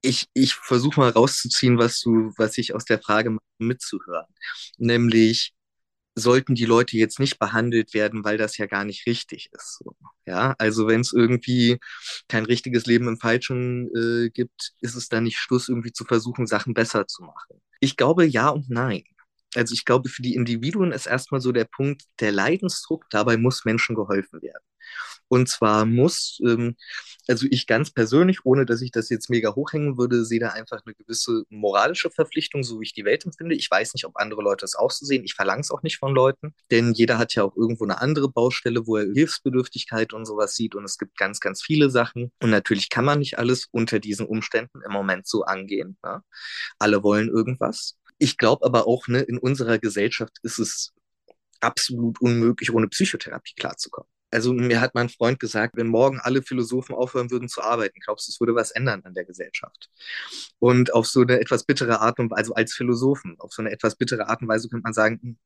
Ich, 0.01 0.29
ich 0.33 0.55
versuche 0.55 1.01
mal 1.01 1.11
rauszuziehen, 1.11 1.79
was 1.79 2.01
du, 2.01 2.33
was 2.37 2.57
ich 2.59 2.75
aus 2.75 2.85
der 2.85 3.01
Frage 3.01 3.37
mitzuhören. 3.59 4.27
Nämlich, 4.79 5.55
sollten 6.19 6.55
die 6.55 6.65
Leute 6.65 6.97
jetzt 6.97 7.21
nicht 7.21 7.39
behandelt 7.39 7.95
werden, 7.95 8.25
weil 8.25 8.39
das 8.39 8.57
ja 8.59 8.67
gar 8.67 8.85
nicht 8.85 9.07
richtig 9.07 9.51
ist. 9.53 9.79
So. 9.79 9.97
Ja, 10.27 10.55
also 10.59 10.87
wenn 10.87 11.01
es 11.01 11.13
irgendwie 11.13 11.79
kein 12.29 12.45
richtiges 12.45 12.87
Leben 12.87 13.09
im 13.09 13.19
Falschen 13.19 13.89
äh, 13.95 14.31
gibt, 14.31 14.73
ist 14.81 14.95
es 14.95 15.09
dann 15.09 15.25
nicht 15.25 15.39
Schluss, 15.39 15.69
irgendwie 15.69 15.93
zu 15.93 16.05
versuchen, 16.05 16.47
Sachen 16.47 16.75
besser 16.75 17.07
zu 17.07 17.23
machen. 17.23 17.61
Ich 17.81 17.97
glaube 17.97 18.25
ja 18.27 18.49
und 18.51 18.69
nein. 18.69 19.05
Also 19.55 19.75
ich 19.75 19.85
glaube, 19.85 20.09
für 20.09 20.23
die 20.23 20.35
Individuen 20.35 20.93
ist 20.93 21.07
erstmal 21.07 21.41
so 21.41 21.53
der 21.53 21.65
Punkt, 21.65 22.03
der 22.21 22.33
Leidensdruck, 22.33 23.07
dabei 23.11 23.37
muss 23.37 23.65
Menschen 23.65 23.95
geholfen 23.95 24.43
werden. 24.43 24.63
Und 25.29 25.49
zwar 25.49 25.85
muss, 25.85 26.41
ähm, 26.45 26.77
also 27.29 27.47
ich 27.51 27.67
ganz 27.67 27.91
persönlich, 27.91 28.45
ohne 28.45 28.65
dass 28.65 28.81
ich 28.81 28.91
das 28.91 29.11
jetzt 29.11 29.29
mega 29.29 29.55
hochhängen 29.55 29.99
würde, 29.99 30.25
sehe 30.25 30.41
da 30.41 30.51
einfach 30.51 30.81
eine 30.85 30.95
gewisse 30.95 31.45
moralische 31.51 32.11
Verpflichtung, 32.11 32.63
so 32.63 32.81
wie 32.81 32.85
ich 32.85 32.95
die 32.95 33.05
Welt 33.05 33.27
empfinde. 33.27 33.55
Ich 33.55 33.71
weiß 33.71 33.95
nicht, 33.95 34.07
ob 34.07 34.17
andere 34.17 34.43
Leute 34.43 34.63
das 34.63 34.75
auch 34.75 34.91
so 34.91 35.05
sehen. 35.05 35.25
Ich 35.25 35.35
verlange 35.35 35.61
es 35.61 35.71
auch 35.71 35.83
nicht 35.83 35.99
von 35.99 36.15
Leuten, 36.15 36.55
denn 36.71 36.93
jeder 36.95 37.19
hat 37.19 37.35
ja 37.35 37.45
auch 37.45 37.57
irgendwo 37.57 37.85
eine 37.85 38.01
andere 38.01 38.31
Baustelle, 38.31 38.87
wo 38.87 38.97
er 38.97 39.13
Hilfsbedürftigkeit 39.13 40.15
und 40.15 40.25
sowas 40.25 40.55
sieht. 40.55 40.75
Und 40.75 40.85
es 40.85 40.97
gibt 40.97 41.19
ganz, 41.19 41.41
ganz 41.41 41.63
viele 41.63 41.91
Sachen. 41.91 42.33
Und 42.43 42.51
natürlich 42.51 42.89
kann 42.89 43.05
man 43.05 43.19
nicht 43.19 43.39
alles 43.39 43.69
unter 43.71 43.99
diesen 43.99 44.27
Umständen 44.27 44.81
im 44.85 44.93
Moment 44.93 45.27
so 45.27 45.45
angehen. 45.45 45.99
Ne? 46.03 46.23
Alle 46.79 47.03
wollen 47.03 47.29
irgendwas. 47.29 47.99
Ich 48.19 48.37
glaube 48.37 48.65
aber 48.65 48.87
auch, 48.87 49.09
ne, 49.09 49.21
in 49.21 49.39
unserer 49.39 49.79
Gesellschaft 49.79 50.39
ist 50.43 50.59
es 50.59 50.93
absolut 51.61 52.21
unmöglich, 52.21 52.73
ohne 52.73 52.89
Psychotherapie 52.89 53.55
klarzukommen 53.55 54.09
also 54.31 54.53
mir 54.53 54.81
hat 54.81 54.95
mein 54.95 55.09
Freund 55.09 55.41
gesagt, 55.41 55.77
wenn 55.77 55.89
morgen 55.89 56.21
alle 56.21 56.43
Philosophen 56.43 56.95
aufhören 56.95 57.31
würden 57.31 57.49
zu 57.49 57.63
arbeiten, 57.63 58.01
glaubst 58.01 58.29
du, 58.29 58.33
es 58.33 58.41
würde 58.41 58.55
was 58.55 58.71
ändern 58.71 59.03
an 59.05 59.15
der 59.15 59.25
Gesellschaft? 59.25 59.91
Und 60.59 60.93
auf 60.93 61.07
so 61.07 61.23
eine 61.23 61.41
etwas 61.41 61.65
bittere 61.65 62.01
Art 62.01 62.19
und 62.19 62.33
also 62.33 62.55
als 62.55 62.75
Philosophen, 62.75 63.37
auf 63.39 63.53
so 63.53 63.63
eine 63.63 63.71
etwas 63.71 63.97
bittere 63.97 64.29
Art 64.29 64.43
und 64.43 64.49
Weise 64.49 64.69
könnte 64.69 64.85
man 64.85 64.93
sagen, 64.93 65.19
hm, 65.23 65.39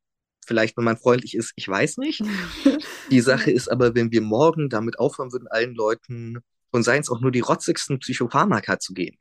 vielleicht, 0.45 0.75
wenn 0.77 0.83
man 0.83 0.97
freundlich 0.97 1.35
ist, 1.35 1.53
ich 1.55 1.67
weiß 1.67 1.97
nicht. 1.97 2.23
Die 3.11 3.21
Sache 3.21 3.51
ist 3.51 3.69
aber, 3.69 3.95
wenn 3.95 4.11
wir 4.11 4.21
morgen 4.21 4.69
damit 4.69 4.99
aufhören 4.99 5.31
würden, 5.31 5.47
allen 5.47 5.75
Leuten 5.75 6.39
und 6.71 6.83
seien 6.83 7.01
es 7.01 7.09
auch 7.09 7.21
nur 7.21 7.31
die 7.31 7.39
rotzigsten 7.39 7.99
Psychopharmaka 7.99 8.79
zu 8.79 8.93
geben, 8.93 9.17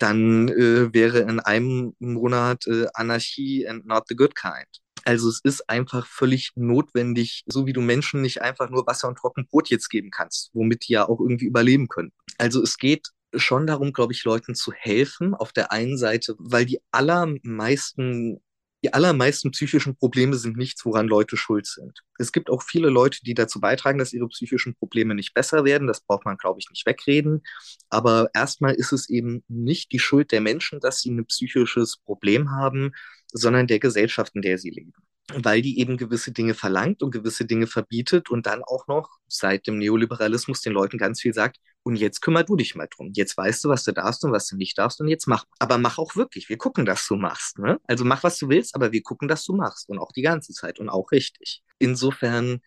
dann 0.00 0.48
äh, 0.48 0.92
wäre 0.92 1.20
in 1.20 1.40
einem 1.40 1.94
Monat 1.98 2.66
äh, 2.66 2.86
Anarchie 2.94 3.68
and 3.68 3.86
not 3.86 4.04
the 4.08 4.16
good 4.16 4.34
kind. 4.34 4.66
Also 5.04 5.28
es 5.28 5.40
ist 5.44 5.68
einfach 5.68 6.06
völlig 6.06 6.52
notwendig, 6.56 7.44
so 7.46 7.66
wie 7.66 7.72
du 7.72 7.80
Menschen 7.80 8.22
nicht 8.22 8.42
einfach 8.42 8.68
nur 8.70 8.86
Wasser 8.86 9.08
und 9.08 9.16
Trockenbrot 9.16 9.68
jetzt 9.70 9.88
geben 9.88 10.10
kannst, 10.10 10.50
womit 10.52 10.88
die 10.88 10.94
ja 10.94 11.08
auch 11.08 11.20
irgendwie 11.20 11.46
überleben 11.46 11.88
können. 11.88 12.12
Also 12.38 12.62
es 12.62 12.76
geht 12.76 13.08
schon 13.34 13.66
darum, 13.66 13.92
glaube 13.92 14.12
ich, 14.12 14.24
Leuten 14.24 14.54
zu 14.54 14.72
helfen. 14.72 15.34
Auf 15.34 15.52
der 15.52 15.72
einen 15.72 15.96
Seite, 15.96 16.34
weil 16.38 16.66
die 16.66 16.80
allermeisten 16.90 18.40
die 18.82 18.94
allermeisten 18.94 19.50
psychischen 19.50 19.96
Probleme 19.96 20.36
sind 20.36 20.56
nichts, 20.56 20.84
woran 20.84 21.06
Leute 21.06 21.36
schuld 21.36 21.66
sind. 21.66 22.00
Es 22.18 22.32
gibt 22.32 22.48
auch 22.48 22.62
viele 22.62 22.88
Leute, 22.88 23.18
die 23.22 23.34
dazu 23.34 23.60
beitragen, 23.60 23.98
dass 23.98 24.12
ihre 24.12 24.28
psychischen 24.28 24.74
Probleme 24.74 25.14
nicht 25.14 25.34
besser 25.34 25.64
werden. 25.64 25.86
Das 25.86 26.00
braucht 26.00 26.24
man, 26.24 26.38
glaube 26.38 26.60
ich, 26.60 26.70
nicht 26.70 26.86
wegreden. 26.86 27.42
Aber 27.90 28.30
erstmal 28.32 28.74
ist 28.74 28.92
es 28.92 29.10
eben 29.10 29.44
nicht 29.48 29.92
die 29.92 29.98
Schuld 29.98 30.32
der 30.32 30.40
Menschen, 30.40 30.80
dass 30.80 31.00
sie 31.00 31.10
ein 31.10 31.26
psychisches 31.26 31.98
Problem 31.98 32.50
haben, 32.50 32.92
sondern 33.32 33.66
der 33.66 33.80
Gesellschaft, 33.80 34.34
in 34.34 34.42
der 34.42 34.58
sie 34.58 34.70
leben 34.70 34.94
weil 35.36 35.62
die 35.62 35.78
eben 35.78 35.96
gewisse 35.96 36.32
Dinge 36.32 36.54
verlangt 36.54 37.02
und 37.02 37.10
gewisse 37.10 37.44
Dinge 37.44 37.66
verbietet 37.66 38.30
und 38.30 38.46
dann 38.46 38.62
auch 38.62 38.86
noch 38.86 39.18
seit 39.28 39.66
dem 39.66 39.78
Neoliberalismus 39.78 40.60
den 40.60 40.72
Leuten 40.72 40.98
ganz 40.98 41.20
viel 41.20 41.34
sagt, 41.34 41.58
und 41.82 41.96
jetzt 41.96 42.20
kümmer 42.20 42.44
du 42.44 42.56
dich 42.56 42.74
mal 42.74 42.88
drum. 42.94 43.10
Jetzt 43.14 43.36
weißt 43.36 43.64
du, 43.64 43.70
was 43.70 43.84
du 43.84 43.92
darfst 43.92 44.22
und 44.24 44.32
was 44.32 44.46
du 44.46 44.56
nicht 44.56 44.76
darfst 44.76 45.00
und 45.00 45.08
jetzt 45.08 45.26
mach. 45.26 45.44
Aber 45.58 45.78
mach 45.78 45.98
auch 45.98 46.14
wirklich. 46.14 46.48
Wir 46.48 46.58
gucken, 46.58 46.84
dass 46.84 47.06
du 47.06 47.16
machst. 47.16 47.58
Ne? 47.58 47.80
Also 47.86 48.04
mach, 48.04 48.22
was 48.22 48.38
du 48.38 48.48
willst, 48.50 48.74
aber 48.74 48.92
wir 48.92 49.02
gucken, 49.02 49.28
dass 49.28 49.44
du 49.44 49.54
machst 49.54 49.88
und 49.88 49.98
auch 49.98 50.12
die 50.12 50.22
ganze 50.22 50.52
Zeit 50.52 50.78
und 50.78 50.90
auch 50.90 51.10
richtig. 51.10 51.62
Insofern 51.78 52.60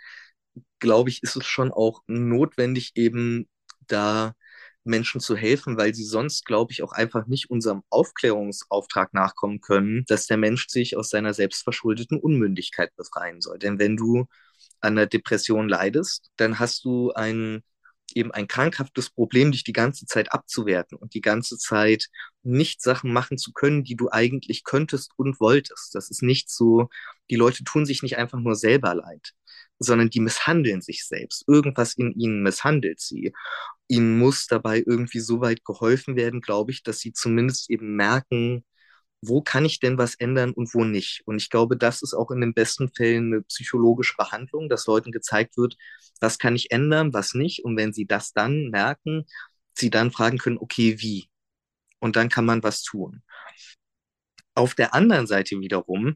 glaube 0.80 1.09
ich, 1.09 1.24
ist 1.24 1.36
es 1.36 1.45
schon 1.45 1.72
auch 1.72 2.01
notwendig, 2.07 2.91
eben 2.95 3.47
da 3.88 4.34
Menschen 4.84 5.22
zu 5.22 5.36
helfen, 5.36 5.78
weil 5.78 5.94
sie 5.94 6.04
sonst, 6.04 6.46
glaube 6.46 6.72
ich, 6.72 6.84
auch 6.84 6.92
einfach 6.92 7.28
nicht 7.28 7.50
unserem 7.50 7.84
Aufklärungsauftrag 7.90 9.14
nachkommen 9.14 9.62
können, 9.62 10.04
dass 10.08 10.28
der 10.28 10.38
Mensch 10.38 10.68
sich 10.68 10.98
aus 10.98 11.10
seiner 11.10 11.34
selbstverschuldeten 11.34 12.20
Unmündigkeit 12.20 12.96
befreien 12.96 13.42
soll. 13.42 13.60
Denn 13.60 13.80
wenn 13.80 13.98
du 13.98 14.26
an 14.82 14.96
der 14.96 15.08
Depression 15.08 15.70
leidest, 15.70 16.32
dann 16.38 16.60
hast 16.60 16.84
du 16.86 17.12
ein 17.14 17.64
eben 18.14 18.32
ein 18.32 18.47
krankhaftes 18.47 19.10
Problem, 19.10 19.51
dich 19.51 19.64
die 19.64 19.74
ganze 19.74 20.06
Zeit 20.06 20.32
abzuwerten 20.32 20.97
und 20.97 21.14
die 21.14 21.22
ganze 21.22 21.58
Zeit 21.58 22.08
nicht 22.43 22.82
Sachen 22.82 23.14
machen 23.14 23.38
zu 23.38 23.51
können, 23.54 23.84
die 23.84 23.95
du 23.95 24.10
eigentlich 24.12 24.64
könntest 24.64 25.12
und 25.18 25.39
wolltest. 25.39 25.95
Das 25.95 26.10
ist 26.10 26.22
nicht 26.22 26.49
so, 26.49 26.89
die 27.30 27.36
Leute 27.36 27.64
tun 27.64 27.86
sich 27.86 28.04
nicht 28.04 28.18
einfach 28.18 28.39
nur 28.39 28.56
selber 28.56 28.95
leid, 28.95 29.32
sondern 29.80 30.10
die 30.10 30.20
misshandeln 30.20 30.82
sich 30.82 31.08
selbst. 31.08 31.45
Irgendwas 31.47 31.93
in 31.93 32.14
ihnen 32.14 32.43
misshandelt 32.43 32.99
sie. 32.99 33.34
Ihnen 33.88 34.18
muss 34.18 34.47
dabei 34.47 34.84
irgendwie 34.86 35.20
so 35.20 35.41
weit 35.41 35.64
geholfen 35.66 36.16
werden, 36.16 36.41
glaube 36.41 36.72
ich, 36.72 36.84
dass 36.84 36.99
sie 36.99 37.14
zumindest 37.14 37.70
eben 37.70 37.95
merken, 37.95 38.66
wo 39.28 39.41
kann 39.41 39.65
ich 39.65 39.80
denn 39.80 39.97
was 39.97 40.15
ändern 40.15 40.51
und 40.53 40.74
wo 40.74 40.84
nicht. 40.84 41.21
Und 41.26 41.38
ich 41.38 41.49
glaube, 41.49 41.78
das 41.78 42.01
ist 42.01 42.13
auch 42.13 42.32
in 42.32 42.41
den 42.41 42.53
besten 42.53 42.89
Fällen 42.89 43.34
eine 43.34 43.41
psychologische 43.43 44.15
Behandlung, 44.17 44.69
dass 44.69 44.88
Leuten 44.88 45.11
gezeigt 45.11 45.57
wird, 45.57 45.78
was 46.19 46.39
kann 46.39 46.55
ich 46.55 46.71
ändern, 46.71 47.13
was 47.13 47.34
nicht. 47.34 47.63
Und 47.63 47.78
wenn 47.78 47.93
sie 47.93 48.05
das 48.05 48.34
dann 48.34 48.69
merken, 48.69 49.26
sie 49.74 49.89
dann 49.89 50.11
fragen 50.11 50.38
können, 50.38 50.57
okay, 50.57 50.99
wie? 50.99 51.30
Und 51.99 52.15
dann 52.15 52.30
kann 52.30 52.45
man 52.45 52.63
was 52.63 52.84
tun. 52.84 53.24
Auf 54.55 54.76
der 54.76 54.93
anderen 54.93 55.28
Seite 55.28 55.59
wiederum 55.59 56.15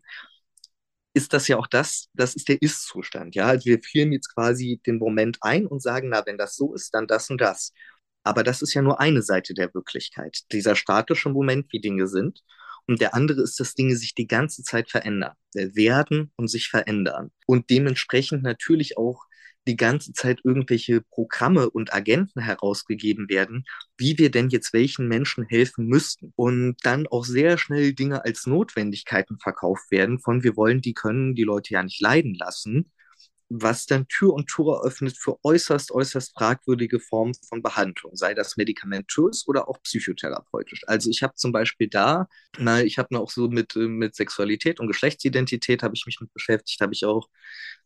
ist 1.13 1.33
das 1.33 1.47
ja 1.47 1.57
auch 1.57 1.67
das, 1.67 2.09
das 2.13 2.35
ist 2.35 2.47
der 2.47 2.61
Ist-Zustand. 2.61 3.35
Ja, 3.35 3.47
also 3.47 3.65
wir 3.65 3.81
führen 3.81 4.11
jetzt 4.11 4.33
quasi 4.33 4.79
den 4.85 4.99
Moment 4.99 5.39
ein 5.41 5.65
und 5.65 5.81
sagen, 5.81 6.09
na, 6.09 6.23
wenn 6.25 6.37
das 6.37 6.55
so 6.55 6.73
ist, 6.75 6.93
dann 6.93 7.07
das 7.07 7.29
und 7.29 7.41
das. 7.41 7.73
Aber 8.23 8.43
das 8.43 8.61
ist 8.61 8.73
ja 8.73 8.81
nur 8.81 8.99
eine 8.99 9.21
Seite 9.23 9.53
der 9.53 9.73
Wirklichkeit. 9.73 10.39
Dieser 10.51 10.75
statische 10.75 11.29
Moment, 11.29 11.71
wie 11.71 11.79
Dinge 11.81 12.07
sind. 12.07 12.43
Und 12.87 13.01
der 13.01 13.13
andere 13.13 13.41
ist, 13.41 13.59
dass 13.59 13.75
Dinge 13.75 13.95
sich 13.95 14.15
die 14.15 14.27
ganze 14.27 14.63
Zeit 14.63 14.89
verändern, 14.89 15.33
werden 15.53 16.31
und 16.37 16.47
sich 16.47 16.69
verändern. 16.69 17.31
Und 17.45 17.69
dementsprechend 17.69 18.43
natürlich 18.43 18.97
auch 18.97 19.25
die 19.67 19.75
ganze 19.75 20.13
Zeit 20.13 20.39
irgendwelche 20.43 21.01
Programme 21.01 21.69
und 21.69 21.93
Agenten 21.93 22.39
herausgegeben 22.39 23.27
werden, 23.29 23.65
wie 23.97 24.17
wir 24.17 24.31
denn 24.31 24.47
jetzt 24.49 24.71
welchen 24.71 25.09
Menschen 25.09 25.43
helfen 25.43 25.87
müssten. 25.87 26.31
Und 26.37 26.77
dann 26.83 27.05
auch 27.07 27.25
sehr 27.25 27.57
schnell 27.57 27.93
Dinge 27.93 28.23
als 28.23 28.47
Notwendigkeiten 28.47 29.37
verkauft 29.39 29.91
werden, 29.91 30.19
von 30.19 30.43
wir 30.43 30.55
wollen, 30.55 30.81
die 30.81 30.93
können 30.93 31.35
die 31.35 31.43
Leute 31.43 31.73
ja 31.73 31.83
nicht 31.83 32.01
leiden 32.01 32.33
lassen 32.33 32.91
was 33.49 33.85
dann 33.85 34.07
Tür 34.07 34.33
und 34.33 34.47
Tor 34.47 34.77
eröffnet 34.77 35.17
für 35.17 35.37
äußerst, 35.43 35.91
äußerst 35.91 36.33
fragwürdige 36.37 36.99
Formen 36.99 37.33
von 37.47 37.61
Behandlung, 37.61 38.15
sei 38.15 38.33
das 38.33 38.57
medikamentös 38.57 39.47
oder 39.47 39.69
auch 39.69 39.81
psychotherapeutisch. 39.83 40.81
Also 40.87 41.09
ich 41.09 41.23
habe 41.23 41.35
zum 41.35 41.51
Beispiel 41.51 41.87
da, 41.87 42.27
na, 42.57 42.81
ich 42.81 42.97
habe 42.97 43.17
auch 43.19 43.29
so 43.31 43.47
mit, 43.47 43.75
mit 43.75 44.15
Sexualität 44.15 44.79
und 44.79 44.87
Geschlechtsidentität 44.87 45.81
habe 45.83 45.95
ich 45.95 46.05
mich 46.05 46.19
mit 46.19 46.33
beschäftigt, 46.33 46.81
habe 46.81 46.93
ich 46.93 47.05
auch 47.05 47.29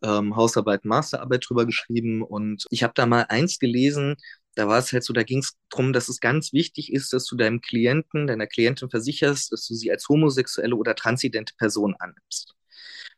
ähm, 0.03 0.36
Hausarbeit, 0.36 0.86
Masterarbeit 0.86 1.45
drüber 1.47 1.66
geschrieben 1.66 2.24
und 2.24 2.66
ich 2.72 2.84
habe 2.84 2.93
da 2.95 3.05
mal 3.05 3.26
eins 3.30 3.59
gelesen, 3.59 4.16
da 4.55 4.68
war 4.68 4.80
es 4.80 4.91
halt 4.91 5.03
so, 5.03 5.14
da 5.14 5.24
ging 5.24 5.39
es 5.39 5.55
darum, 5.70 5.93
dass 5.93 6.09
es 6.09 6.20
ganz 6.20 6.53
wichtig 6.53 6.91
ist, 6.91 7.14
dass 7.14 7.26
du 7.26 7.38
deinem 7.38 7.62
Klienten, 7.62 8.28
deiner 8.28 8.47
Klientin 8.47 8.89
versicherst, 8.89 9.51
dass 9.51 9.66
du 9.68 9.76
sie 9.76 9.91
als 9.91 10.09
homosexuelle 10.09 10.76
oder 10.76 10.95
transidente 10.95 11.53
Person 11.57 11.95
annimmst. 11.99 12.55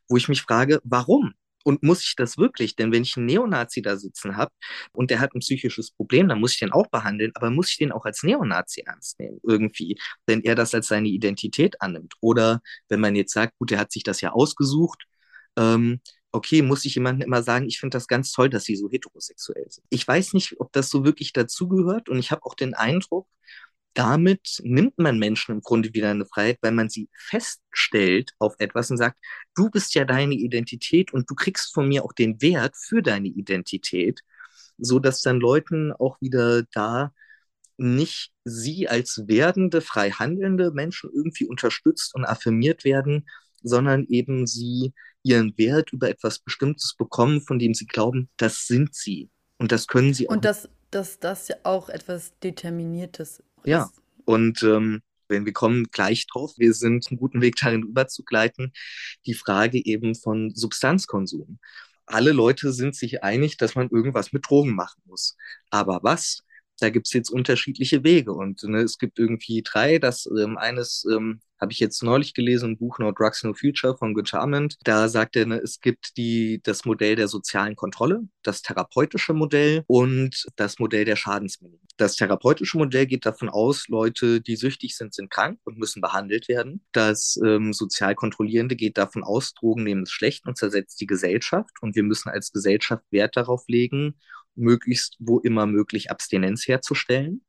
Wo 0.08 0.16
ich 0.16 0.28
mich 0.28 0.42
frage, 0.42 0.80
warum? 0.84 1.34
Und 1.64 1.82
muss 1.82 2.02
ich 2.02 2.14
das 2.16 2.38
wirklich? 2.38 2.76
Denn 2.76 2.92
wenn 2.92 3.02
ich 3.02 3.16
einen 3.16 3.26
Neonazi 3.26 3.82
da 3.82 3.96
sitzen 3.96 4.36
habe 4.36 4.52
und 4.92 5.10
der 5.10 5.20
hat 5.20 5.34
ein 5.34 5.40
psychisches 5.40 5.90
Problem, 5.90 6.28
dann 6.28 6.40
muss 6.40 6.52
ich 6.52 6.60
den 6.60 6.72
auch 6.72 6.86
behandeln, 6.88 7.32
aber 7.34 7.50
muss 7.50 7.70
ich 7.70 7.78
den 7.78 7.92
auch 7.92 8.04
als 8.04 8.22
Neonazi 8.22 8.82
ernst 8.82 9.18
nehmen 9.18 9.40
irgendwie, 9.42 9.98
wenn 10.26 10.42
er 10.42 10.54
das 10.54 10.74
als 10.74 10.88
seine 10.88 11.08
Identität 11.08 11.80
annimmt? 11.80 12.14
Oder 12.20 12.60
wenn 12.88 13.00
man 13.00 13.16
jetzt 13.16 13.32
sagt, 13.32 13.58
gut, 13.58 13.70
der 13.70 13.78
hat 13.80 13.92
sich 13.92 14.04
das 14.04 14.20
ja 14.20 14.32
ausgesucht, 14.32 15.04
ähm, 15.56 16.00
okay, 16.32 16.62
muss 16.62 16.84
ich 16.84 16.94
jemandem 16.96 17.26
immer 17.26 17.42
sagen, 17.42 17.66
ich 17.66 17.78
finde 17.78 17.96
das 17.96 18.08
ganz 18.08 18.32
toll, 18.32 18.50
dass 18.50 18.64
sie 18.64 18.76
so 18.76 18.90
heterosexuell 18.90 19.66
sind. 19.70 19.86
Ich 19.90 20.06
weiß 20.06 20.32
nicht, 20.34 20.60
ob 20.60 20.72
das 20.72 20.90
so 20.90 21.04
wirklich 21.04 21.32
dazugehört 21.32 22.08
und 22.08 22.18
ich 22.18 22.30
habe 22.32 22.44
auch 22.44 22.54
den 22.54 22.74
Eindruck, 22.74 23.28
damit 23.94 24.60
nimmt 24.62 24.98
man 24.98 25.18
Menschen 25.18 25.52
im 25.52 25.60
Grunde 25.60 25.94
wieder 25.94 26.10
eine 26.10 26.26
Freiheit, 26.26 26.58
weil 26.62 26.72
man 26.72 26.88
sie 26.88 27.08
feststellt 27.16 28.32
auf 28.38 28.54
etwas 28.58 28.90
und 28.90 28.96
sagt, 28.96 29.18
du 29.54 29.70
bist 29.70 29.94
ja 29.94 30.04
deine 30.04 30.34
Identität 30.34 31.12
und 31.12 31.30
du 31.30 31.34
kriegst 31.34 31.72
von 31.72 31.88
mir 31.88 32.04
auch 32.04 32.12
den 32.12 32.42
Wert 32.42 32.74
für 32.76 33.02
deine 33.02 33.28
Identität, 33.28 34.20
so 34.78 34.98
dass 34.98 35.20
dann 35.20 35.38
Leuten 35.38 35.92
auch 35.92 36.20
wieder 36.20 36.64
da 36.72 37.12
nicht 37.76 38.32
sie 38.44 38.88
als 38.88 39.24
werdende, 39.26 39.80
frei 39.80 40.10
handelnde 40.10 40.72
Menschen 40.72 41.10
irgendwie 41.12 41.46
unterstützt 41.46 42.14
und 42.14 42.24
affirmiert 42.24 42.84
werden, 42.84 43.28
sondern 43.62 44.04
eben 44.08 44.46
sie 44.46 44.92
ihren 45.22 45.56
Wert 45.56 45.92
über 45.92 46.08
etwas 46.10 46.38
Bestimmtes 46.38 46.94
bekommen, 46.96 47.40
von 47.40 47.58
dem 47.58 47.74
sie 47.74 47.86
glauben, 47.86 48.28
das 48.36 48.66
sind 48.66 48.94
sie. 48.94 49.30
Und 49.58 49.72
das 49.72 49.86
können 49.86 50.14
sie 50.14 50.28
auch. 50.28 50.34
Und 50.34 50.44
dass, 50.44 50.68
dass 50.90 51.18
das 51.18 51.48
ja 51.48 51.56
auch 51.62 51.88
etwas 51.88 52.38
Determiniertes 52.40 53.38
ist. 53.40 53.53
Ja, 53.64 53.90
und 54.24 54.62
ähm, 54.62 55.02
wenn 55.28 55.46
wir 55.46 55.52
kommen 55.52 55.86
gleich 55.90 56.26
drauf, 56.26 56.52
wir 56.58 56.74
sind 56.74 57.06
einen 57.08 57.18
guten 57.18 57.40
Weg 57.40 57.56
darin 57.56 57.82
überzugleiten, 57.82 58.72
die 59.26 59.34
Frage 59.34 59.84
eben 59.84 60.14
von 60.14 60.50
Substanzkonsum. 60.54 61.58
Alle 62.06 62.32
Leute 62.32 62.72
sind 62.72 62.94
sich 62.94 63.22
einig, 63.22 63.56
dass 63.56 63.74
man 63.74 63.88
irgendwas 63.88 64.32
mit 64.32 64.48
Drogen 64.48 64.74
machen 64.74 65.00
muss. 65.06 65.36
Aber 65.70 66.00
was? 66.02 66.44
Da 66.80 66.90
gibt 66.90 67.06
es 67.06 67.12
jetzt 67.12 67.30
unterschiedliche 67.30 68.04
Wege 68.04 68.32
und 68.32 68.62
ne, 68.64 68.80
es 68.80 68.98
gibt 68.98 69.18
irgendwie 69.18 69.62
drei. 69.62 69.98
Das 69.98 70.26
ähm, 70.26 70.56
eines 70.58 71.06
ähm, 71.10 71.40
habe 71.60 71.72
ich 71.72 71.78
jetzt 71.78 72.02
neulich 72.02 72.34
gelesen, 72.34 72.72
ein 72.72 72.76
Buch 72.76 72.98
No 72.98 73.12
Drugs 73.12 73.42
No 73.44 73.54
Future 73.54 73.96
von 73.96 74.14
Günther 74.14 74.40
Amend. 74.40 74.76
Da 74.84 75.08
sagt 75.08 75.36
er, 75.36 75.46
ne, 75.46 75.60
es 75.62 75.80
gibt 75.80 76.16
die, 76.16 76.60
das 76.62 76.84
Modell 76.84 77.16
der 77.16 77.28
sozialen 77.28 77.76
Kontrolle, 77.76 78.22
das 78.42 78.62
therapeutische 78.62 79.32
Modell 79.34 79.84
und 79.86 80.46
das 80.56 80.78
Modell 80.78 81.04
der 81.04 81.16
Schadensminimierung. 81.16 81.86
Das 81.96 82.16
therapeutische 82.16 82.76
Modell 82.76 83.06
geht 83.06 83.24
davon 83.24 83.48
aus, 83.48 83.86
Leute, 83.88 84.40
die 84.40 84.56
süchtig 84.56 84.96
sind, 84.96 85.14
sind 85.14 85.30
krank 85.30 85.60
und 85.64 85.78
müssen 85.78 86.02
behandelt 86.02 86.48
werden. 86.48 86.84
Das 86.92 87.38
ähm, 87.44 87.72
sozial 87.72 88.16
kontrollierende 88.16 88.74
geht 88.74 88.98
davon 88.98 89.22
aus, 89.22 89.54
Drogen 89.54 89.84
nehmen 89.84 90.02
es 90.02 90.10
schlecht 90.10 90.46
und 90.46 90.58
zersetzt 90.58 91.00
die 91.00 91.06
Gesellschaft 91.06 91.70
und 91.80 91.94
wir 91.94 92.02
müssen 92.02 92.28
als 92.30 92.52
Gesellschaft 92.52 93.04
Wert 93.10 93.36
darauf 93.36 93.62
legen, 93.68 94.16
möglichst 94.56 95.16
wo 95.18 95.38
immer 95.38 95.66
möglich 95.66 96.10
Abstinenz 96.10 96.66
herzustellen. 96.66 97.42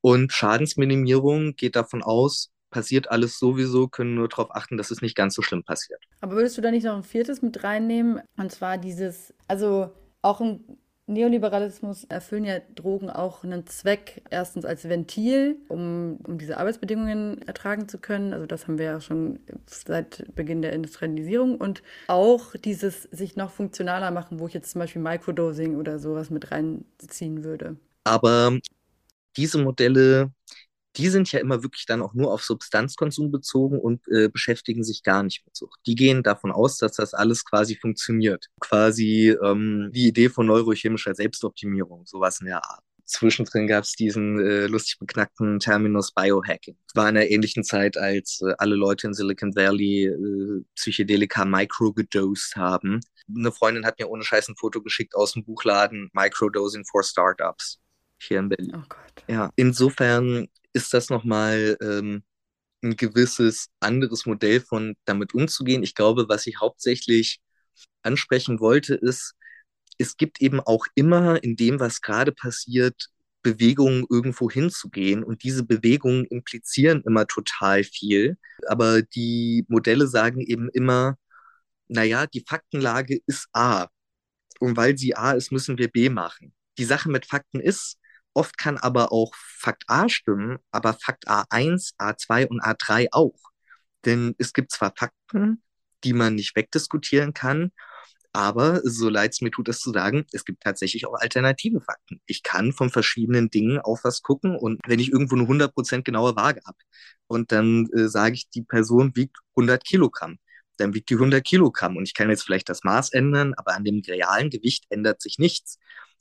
Und 0.00 0.32
Schadensminimierung 0.32 1.56
geht 1.56 1.76
davon 1.76 2.02
aus, 2.02 2.50
passiert 2.70 3.10
alles 3.10 3.38
sowieso, 3.38 3.88
können 3.88 4.14
nur 4.14 4.28
darauf 4.28 4.54
achten, 4.54 4.76
dass 4.76 4.90
es 4.90 5.02
nicht 5.02 5.16
ganz 5.16 5.34
so 5.34 5.42
schlimm 5.42 5.64
passiert. 5.64 6.02
Aber 6.20 6.36
würdest 6.36 6.56
du 6.56 6.62
da 6.62 6.70
nicht 6.70 6.84
noch 6.84 6.96
ein 6.96 7.02
viertes 7.02 7.42
mit 7.42 7.62
reinnehmen? 7.62 8.22
Und 8.36 8.52
zwar 8.52 8.78
dieses, 8.78 9.34
also 9.48 9.90
auch 10.22 10.40
ein 10.40 10.78
Neoliberalismus 11.10 12.04
erfüllen 12.04 12.44
ja 12.44 12.60
Drogen 12.74 13.10
auch 13.10 13.44
einen 13.44 13.66
Zweck, 13.66 14.22
erstens 14.30 14.64
als 14.64 14.88
Ventil, 14.88 15.56
um, 15.68 16.18
um 16.24 16.38
diese 16.38 16.56
Arbeitsbedingungen 16.56 17.42
ertragen 17.46 17.88
zu 17.88 17.98
können. 17.98 18.32
Also 18.32 18.46
das 18.46 18.66
haben 18.66 18.78
wir 18.78 18.86
ja 18.86 19.00
schon 19.00 19.40
seit 19.66 20.24
Beginn 20.34 20.62
der 20.62 20.72
Industrialisierung. 20.72 21.56
Und 21.56 21.82
auch 22.06 22.54
dieses 22.54 23.02
sich 23.04 23.36
noch 23.36 23.50
funktionaler 23.50 24.10
machen, 24.10 24.38
wo 24.38 24.46
ich 24.46 24.54
jetzt 24.54 24.70
zum 24.70 24.78
Beispiel 24.78 25.02
Microdosing 25.02 25.76
oder 25.76 25.98
sowas 25.98 26.30
mit 26.30 26.50
reinziehen 26.50 27.44
würde. 27.44 27.76
Aber 28.04 28.58
diese 29.36 29.58
Modelle 29.58 30.30
die 30.96 31.08
sind 31.08 31.30
ja 31.32 31.40
immer 31.40 31.62
wirklich 31.62 31.86
dann 31.86 32.02
auch 32.02 32.14
nur 32.14 32.32
auf 32.32 32.42
Substanzkonsum 32.42 33.30
bezogen 33.30 33.78
und 33.78 34.06
äh, 34.08 34.28
beschäftigen 34.28 34.82
sich 34.82 35.02
gar 35.02 35.22
nicht 35.22 35.44
mit 35.46 35.56
Sucht. 35.56 35.80
Die 35.86 35.94
gehen 35.94 36.22
davon 36.22 36.50
aus, 36.50 36.78
dass 36.78 36.92
das 36.92 37.14
alles 37.14 37.44
quasi 37.44 37.76
funktioniert. 37.76 38.46
Quasi 38.60 39.36
ähm, 39.42 39.90
die 39.94 40.08
Idee 40.08 40.28
von 40.28 40.46
neurochemischer 40.46 41.14
Selbstoptimierung, 41.14 42.06
sowas 42.06 42.40
in 42.40 42.46
der 42.46 42.64
Art. 42.64 42.82
Zwischendrin 43.04 43.66
gab 43.66 43.84
es 43.84 43.94
diesen 43.94 44.38
äh, 44.38 44.66
lustig 44.66 44.98
beknackten 44.98 45.58
Terminus 45.58 46.12
Biohacking. 46.12 46.76
War 46.94 47.08
in 47.08 47.16
einer 47.16 47.26
ähnlichen 47.26 47.64
Zeit, 47.64 47.96
als 47.96 48.40
äh, 48.40 48.54
alle 48.58 48.76
Leute 48.76 49.08
in 49.08 49.14
Silicon 49.14 49.54
Valley 49.56 50.06
äh, 50.06 50.64
Psychedelika 50.76 51.44
micro-gedosed 51.44 52.54
haben. 52.56 53.00
Eine 53.28 53.50
Freundin 53.50 53.84
hat 53.84 53.98
mir 53.98 54.08
ohne 54.08 54.22
Scheiß 54.22 54.48
ein 54.48 54.56
Foto 54.56 54.80
geschickt 54.80 55.16
aus 55.16 55.32
dem 55.32 55.44
Buchladen 55.44 56.10
Microdosing 56.12 56.84
for 56.84 57.02
Startups 57.02 57.80
hier 58.22 58.38
in 58.38 58.48
Berlin. 58.48 58.76
Oh 58.76 58.82
Gott. 58.88 59.24
Ja, 59.28 59.50
insofern 59.56 60.48
ist 60.72 60.94
das 60.94 61.10
nochmal 61.10 61.76
ähm, 61.82 62.22
ein 62.82 62.96
gewisses 62.96 63.68
anderes 63.80 64.26
Modell 64.26 64.60
von 64.60 64.96
damit 65.04 65.34
umzugehen. 65.34 65.82
Ich 65.82 65.94
glaube, 65.94 66.28
was 66.28 66.46
ich 66.46 66.60
hauptsächlich 66.60 67.40
ansprechen 68.02 68.60
wollte, 68.60 68.94
ist, 68.94 69.34
es 69.98 70.16
gibt 70.16 70.40
eben 70.40 70.60
auch 70.60 70.86
immer 70.94 71.42
in 71.44 71.56
dem, 71.56 71.78
was 71.80 72.00
gerade 72.00 72.32
passiert, 72.32 73.10
Bewegungen 73.42 74.06
irgendwo 74.08 74.50
hinzugehen. 74.50 75.22
Und 75.24 75.42
diese 75.44 75.64
Bewegungen 75.64 76.24
implizieren 76.26 77.02
immer 77.06 77.26
total 77.26 77.84
viel. 77.84 78.38
Aber 78.66 79.02
die 79.02 79.64
Modelle 79.68 80.06
sagen 80.06 80.40
eben 80.40 80.68
immer, 80.70 81.16
naja, 81.88 82.26
die 82.26 82.44
Faktenlage 82.46 83.20
ist 83.26 83.48
A. 83.52 83.88
Und 84.60 84.76
weil 84.76 84.96
sie 84.98 85.14
A 85.16 85.32
ist, 85.32 85.52
müssen 85.52 85.78
wir 85.78 85.88
B 85.88 86.08
machen. 86.10 86.54
Die 86.78 86.84
Sache 86.84 87.10
mit 87.10 87.26
Fakten 87.26 87.60
ist, 87.60 87.98
Oft 88.34 88.58
kann 88.58 88.78
aber 88.78 89.12
auch 89.12 89.34
Fakt 89.34 89.84
A 89.88 90.08
stimmen, 90.08 90.58
aber 90.70 90.94
Fakt 90.94 91.28
A1, 91.28 91.94
A2 91.98 92.46
und 92.48 92.62
A3 92.62 93.08
auch. 93.12 93.38
Denn 94.04 94.34
es 94.38 94.52
gibt 94.52 94.72
zwar 94.72 94.92
Fakten, 94.96 95.62
die 96.04 96.12
man 96.12 96.36
nicht 96.36 96.56
wegdiskutieren 96.56 97.34
kann, 97.34 97.72
aber 98.32 98.80
so 98.84 99.08
leid 99.08 99.32
es 99.32 99.40
mir 99.40 99.50
tut, 99.50 99.66
das 99.68 99.80
zu 99.80 99.90
sagen, 99.92 100.24
es 100.32 100.44
gibt 100.44 100.62
tatsächlich 100.62 101.06
auch 101.06 101.14
alternative 101.14 101.80
Fakten. 101.80 102.20
Ich 102.26 102.42
kann 102.44 102.72
von 102.72 102.90
verschiedenen 102.90 103.50
Dingen 103.50 103.80
auf 103.80 104.04
was 104.04 104.22
gucken 104.22 104.56
und 104.56 104.80
wenn 104.86 105.00
ich 105.00 105.10
irgendwo 105.10 105.34
eine 105.34 105.48
100% 105.48 106.04
genaue 106.04 106.36
Waage 106.36 106.60
habe 106.64 106.78
und 107.26 107.50
dann 107.52 107.88
äh, 107.92 108.08
sage 108.08 108.34
ich, 108.34 108.48
die 108.50 108.62
Person 108.62 109.16
wiegt 109.16 109.38
100 109.56 109.84
Kilogramm, 109.84 110.38
dann 110.76 110.94
wiegt 110.94 111.10
die 111.10 111.14
100 111.14 111.44
Kilogramm 111.44 111.96
und 111.96 112.04
ich 112.04 112.14
kann 112.14 112.30
jetzt 112.30 112.44
vielleicht 112.44 112.68
das 112.68 112.84
Maß 112.84 113.12
ändern, 113.12 113.54
aber 113.56 113.74
an 113.74 113.84
dem 113.84 114.00
realen 114.06 114.50
Gewicht 114.50 114.84
ändert 114.90 115.20
sich 115.20 115.38
nichts. 115.38 115.78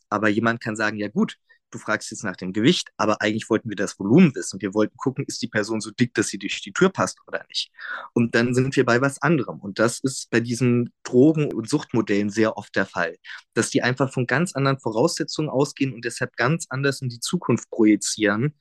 Aber 0.09 0.29
jemand 0.29 0.61
kann 0.61 0.75
sagen, 0.75 0.97
ja 0.97 1.07
gut, 1.09 1.37
du 1.71 1.77
fragst 1.77 2.11
jetzt 2.11 2.23
nach 2.23 2.35
dem 2.35 2.53
Gewicht, 2.53 2.89
aber 2.97 3.21
eigentlich 3.21 3.49
wollten 3.49 3.69
wir 3.69 3.75
das 3.75 3.99
Volumen 3.99 4.33
wissen. 4.35 4.61
Wir 4.61 4.73
wollten 4.73 4.97
gucken, 4.97 5.25
ist 5.27 5.41
die 5.41 5.47
Person 5.47 5.81
so 5.81 5.91
dick, 5.91 6.13
dass 6.13 6.27
sie 6.27 6.37
durch 6.37 6.61
die 6.61 6.73
Tür 6.73 6.89
passt 6.89 7.19
oder 7.27 7.43
nicht. 7.47 7.71
Und 8.13 8.35
dann 8.35 8.53
sind 8.53 8.75
wir 8.75 8.85
bei 8.85 9.01
was 9.01 9.21
anderem. 9.21 9.59
Und 9.59 9.79
das 9.79 9.99
ist 9.99 10.29
bei 10.29 10.39
diesen 10.39 10.91
Drogen- 11.03 11.53
und 11.53 11.69
Suchtmodellen 11.69 12.29
sehr 12.29 12.57
oft 12.57 12.75
der 12.75 12.85
Fall, 12.85 13.17
dass 13.53 13.69
die 13.69 13.83
einfach 13.83 14.11
von 14.11 14.27
ganz 14.27 14.53
anderen 14.55 14.79
Voraussetzungen 14.79 15.49
ausgehen 15.49 15.93
und 15.93 16.05
deshalb 16.05 16.35
ganz 16.35 16.65
anders 16.69 17.01
in 17.01 17.09
die 17.09 17.19
Zukunft 17.19 17.69
projizieren. 17.69 18.55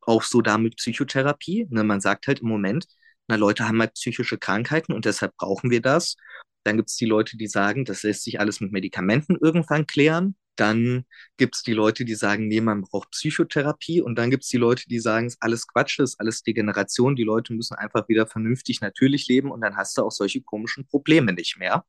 Auch 0.00 0.22
so 0.22 0.42
damit 0.42 0.76
Psychotherapie. 0.76 1.66
Ne, 1.70 1.84
man 1.84 2.00
sagt 2.00 2.26
halt 2.26 2.40
im 2.40 2.48
Moment, 2.48 2.86
na, 3.28 3.36
Leute 3.36 3.66
haben 3.66 3.80
halt 3.80 3.94
psychische 3.94 4.38
Krankheiten 4.38 4.92
und 4.92 5.04
deshalb 5.06 5.36
brauchen 5.36 5.70
wir 5.70 5.80
das. 5.80 6.16
Dann 6.64 6.76
gibt 6.76 6.90
es 6.90 6.96
die 6.96 7.06
Leute, 7.06 7.36
die 7.36 7.46
sagen, 7.46 7.84
das 7.84 8.02
lässt 8.02 8.24
sich 8.24 8.40
alles 8.40 8.60
mit 8.60 8.72
Medikamenten 8.72 9.36
irgendwann 9.40 9.86
klären. 9.86 10.34
Dann 10.56 11.04
gibt 11.36 11.56
es 11.56 11.62
die 11.62 11.72
Leute, 11.72 12.04
die 12.04 12.14
sagen, 12.14 12.48
nee, 12.48 12.60
man 12.60 12.82
braucht 12.82 13.10
Psychotherapie. 13.10 14.00
Und 14.00 14.16
dann 14.16 14.30
gibt 14.30 14.44
es 14.44 14.50
die 14.50 14.56
Leute, 14.56 14.84
die 14.88 15.00
sagen, 15.00 15.26
es 15.26 15.34
ist 15.34 15.42
alles 15.42 15.66
Quatsch, 15.66 15.98
es 16.00 16.12
ist 16.12 16.20
alles 16.20 16.42
Degeneration. 16.42 17.16
Die 17.16 17.24
Leute 17.24 17.54
müssen 17.54 17.74
einfach 17.74 18.08
wieder 18.08 18.26
vernünftig 18.26 18.80
natürlich 18.80 19.26
leben 19.28 19.50
und 19.50 19.60
dann 19.62 19.76
hast 19.76 19.98
du 19.98 20.02
auch 20.02 20.12
solche 20.12 20.42
komischen 20.42 20.86
Probleme 20.86 21.32
nicht 21.32 21.58
mehr. 21.58 21.84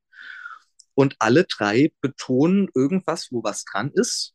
Und 0.96 1.16
alle 1.20 1.44
drei 1.46 1.92
betonen 2.02 2.70
irgendwas, 2.74 3.32
wo 3.32 3.44
was 3.44 3.66
dran 3.66 3.92
ist. 3.94 4.34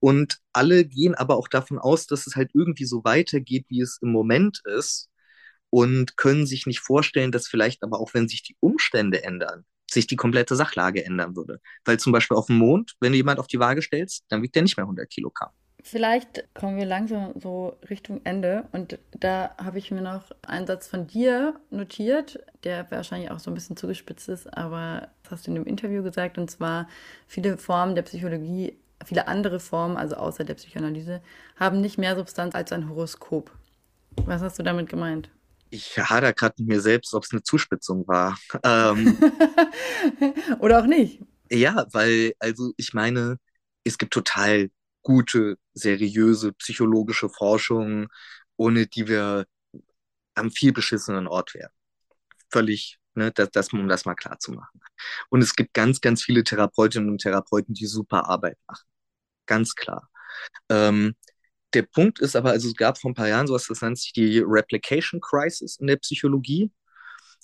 Und 0.00 0.38
alle 0.52 0.84
gehen 0.84 1.14
aber 1.14 1.36
auch 1.36 1.48
davon 1.48 1.78
aus, 1.78 2.06
dass 2.06 2.26
es 2.26 2.36
halt 2.36 2.50
irgendwie 2.54 2.86
so 2.86 3.04
weitergeht, 3.04 3.66
wie 3.68 3.80
es 3.80 3.98
im 4.02 4.10
Moment 4.10 4.60
ist. 4.64 5.08
Und 5.70 6.16
können 6.16 6.46
sich 6.46 6.66
nicht 6.66 6.80
vorstellen, 6.80 7.32
dass 7.32 7.48
vielleicht 7.48 7.82
aber 7.82 8.00
auch, 8.00 8.12
wenn 8.14 8.28
sich 8.28 8.42
die 8.42 8.56
Umstände 8.60 9.22
ändern, 9.24 9.64
sich 9.92 10.06
die 10.06 10.16
komplette 10.16 10.56
Sachlage 10.56 11.04
ändern 11.04 11.36
würde. 11.36 11.60
Weil 11.84 11.98
zum 11.98 12.12
Beispiel 12.12 12.36
auf 12.36 12.46
dem 12.46 12.58
Mond, 12.58 12.94
wenn 13.00 13.12
du 13.12 13.18
jemand 13.18 13.38
auf 13.38 13.46
die 13.46 13.58
Waage 13.58 13.82
stellst, 13.82 14.24
dann 14.28 14.42
wiegt 14.42 14.54
der 14.54 14.62
nicht 14.62 14.76
mehr 14.76 14.84
100 14.84 15.08
Kilogramm. 15.08 15.50
Vielleicht 15.84 16.44
kommen 16.54 16.76
wir 16.76 16.86
langsam 16.86 17.32
so 17.40 17.76
Richtung 17.90 18.20
Ende 18.22 18.68
und 18.70 19.00
da 19.18 19.50
habe 19.58 19.78
ich 19.78 19.90
mir 19.90 20.00
noch 20.00 20.30
einen 20.46 20.66
Satz 20.66 20.86
von 20.86 21.08
dir 21.08 21.58
notiert, 21.70 22.38
der 22.62 22.88
wahrscheinlich 22.92 23.32
auch 23.32 23.40
so 23.40 23.50
ein 23.50 23.54
bisschen 23.54 23.76
zugespitzt 23.76 24.28
ist, 24.28 24.56
aber 24.56 25.08
das 25.24 25.32
hast 25.32 25.46
du 25.46 25.50
in 25.50 25.56
dem 25.56 25.66
Interview 25.66 26.04
gesagt 26.04 26.38
und 26.38 26.48
zwar 26.48 26.88
viele 27.26 27.58
Formen 27.58 27.96
der 27.96 28.02
Psychologie, 28.02 28.78
viele 29.04 29.26
andere 29.26 29.58
Formen, 29.58 29.96
also 29.96 30.14
außer 30.14 30.44
der 30.44 30.54
Psychoanalyse, 30.54 31.20
haben 31.56 31.80
nicht 31.80 31.98
mehr 31.98 32.14
Substanz 32.14 32.54
als 32.54 32.70
ein 32.70 32.88
Horoskop. 32.88 33.50
Was 34.24 34.40
hast 34.40 34.60
du 34.60 34.62
damit 34.62 34.88
gemeint? 34.88 35.30
Ich 35.74 35.98
hader 35.98 36.34
gerade 36.34 36.54
mit 36.58 36.68
mir 36.68 36.80
selbst, 36.82 37.14
ob 37.14 37.24
es 37.24 37.32
eine 37.32 37.42
Zuspitzung 37.42 38.06
war. 38.06 38.38
Ähm, 38.62 39.16
Oder 40.60 40.80
auch 40.80 40.86
nicht. 40.86 41.22
Ja, 41.50 41.86
weil, 41.92 42.34
also 42.38 42.72
ich 42.76 42.92
meine, 42.92 43.38
es 43.82 43.96
gibt 43.96 44.12
total 44.12 44.70
gute, 45.02 45.56
seriöse 45.72 46.52
psychologische 46.52 47.30
Forschung, 47.30 48.08
ohne 48.56 48.86
die 48.86 49.08
wir 49.08 49.46
am 50.34 50.50
viel 50.50 50.72
beschissenen 50.72 51.26
Ort 51.26 51.54
wären. 51.54 51.72
Völlig, 52.50 52.98
ne, 53.14 53.32
das, 53.32 53.50
das, 53.50 53.72
um 53.72 53.88
das 53.88 54.04
mal 54.04 54.14
klar 54.14 54.38
zu 54.38 54.52
machen. 54.52 54.80
Und 55.30 55.42
es 55.42 55.54
gibt 55.56 55.72
ganz, 55.72 56.02
ganz 56.02 56.22
viele 56.22 56.44
Therapeutinnen 56.44 57.10
und 57.10 57.22
Therapeuten, 57.22 57.74
die 57.74 57.86
super 57.86 58.28
Arbeit 58.28 58.58
machen. 58.68 58.84
Ganz 59.46 59.74
klar. 59.74 60.10
Ähm, 60.68 61.16
der 61.74 61.82
Punkt 61.82 62.20
ist 62.20 62.36
aber, 62.36 62.50
also 62.50 62.68
es 62.68 62.74
gab 62.74 62.98
vor 62.98 63.10
ein 63.10 63.14
paar 63.14 63.28
Jahren 63.28 63.46
sowas, 63.46 63.66
das 63.68 63.82
nennt 63.82 63.98
sich 63.98 64.12
die 64.12 64.38
Replication 64.40 65.20
Crisis 65.20 65.76
in 65.76 65.86
der 65.86 65.96
Psychologie, 65.96 66.70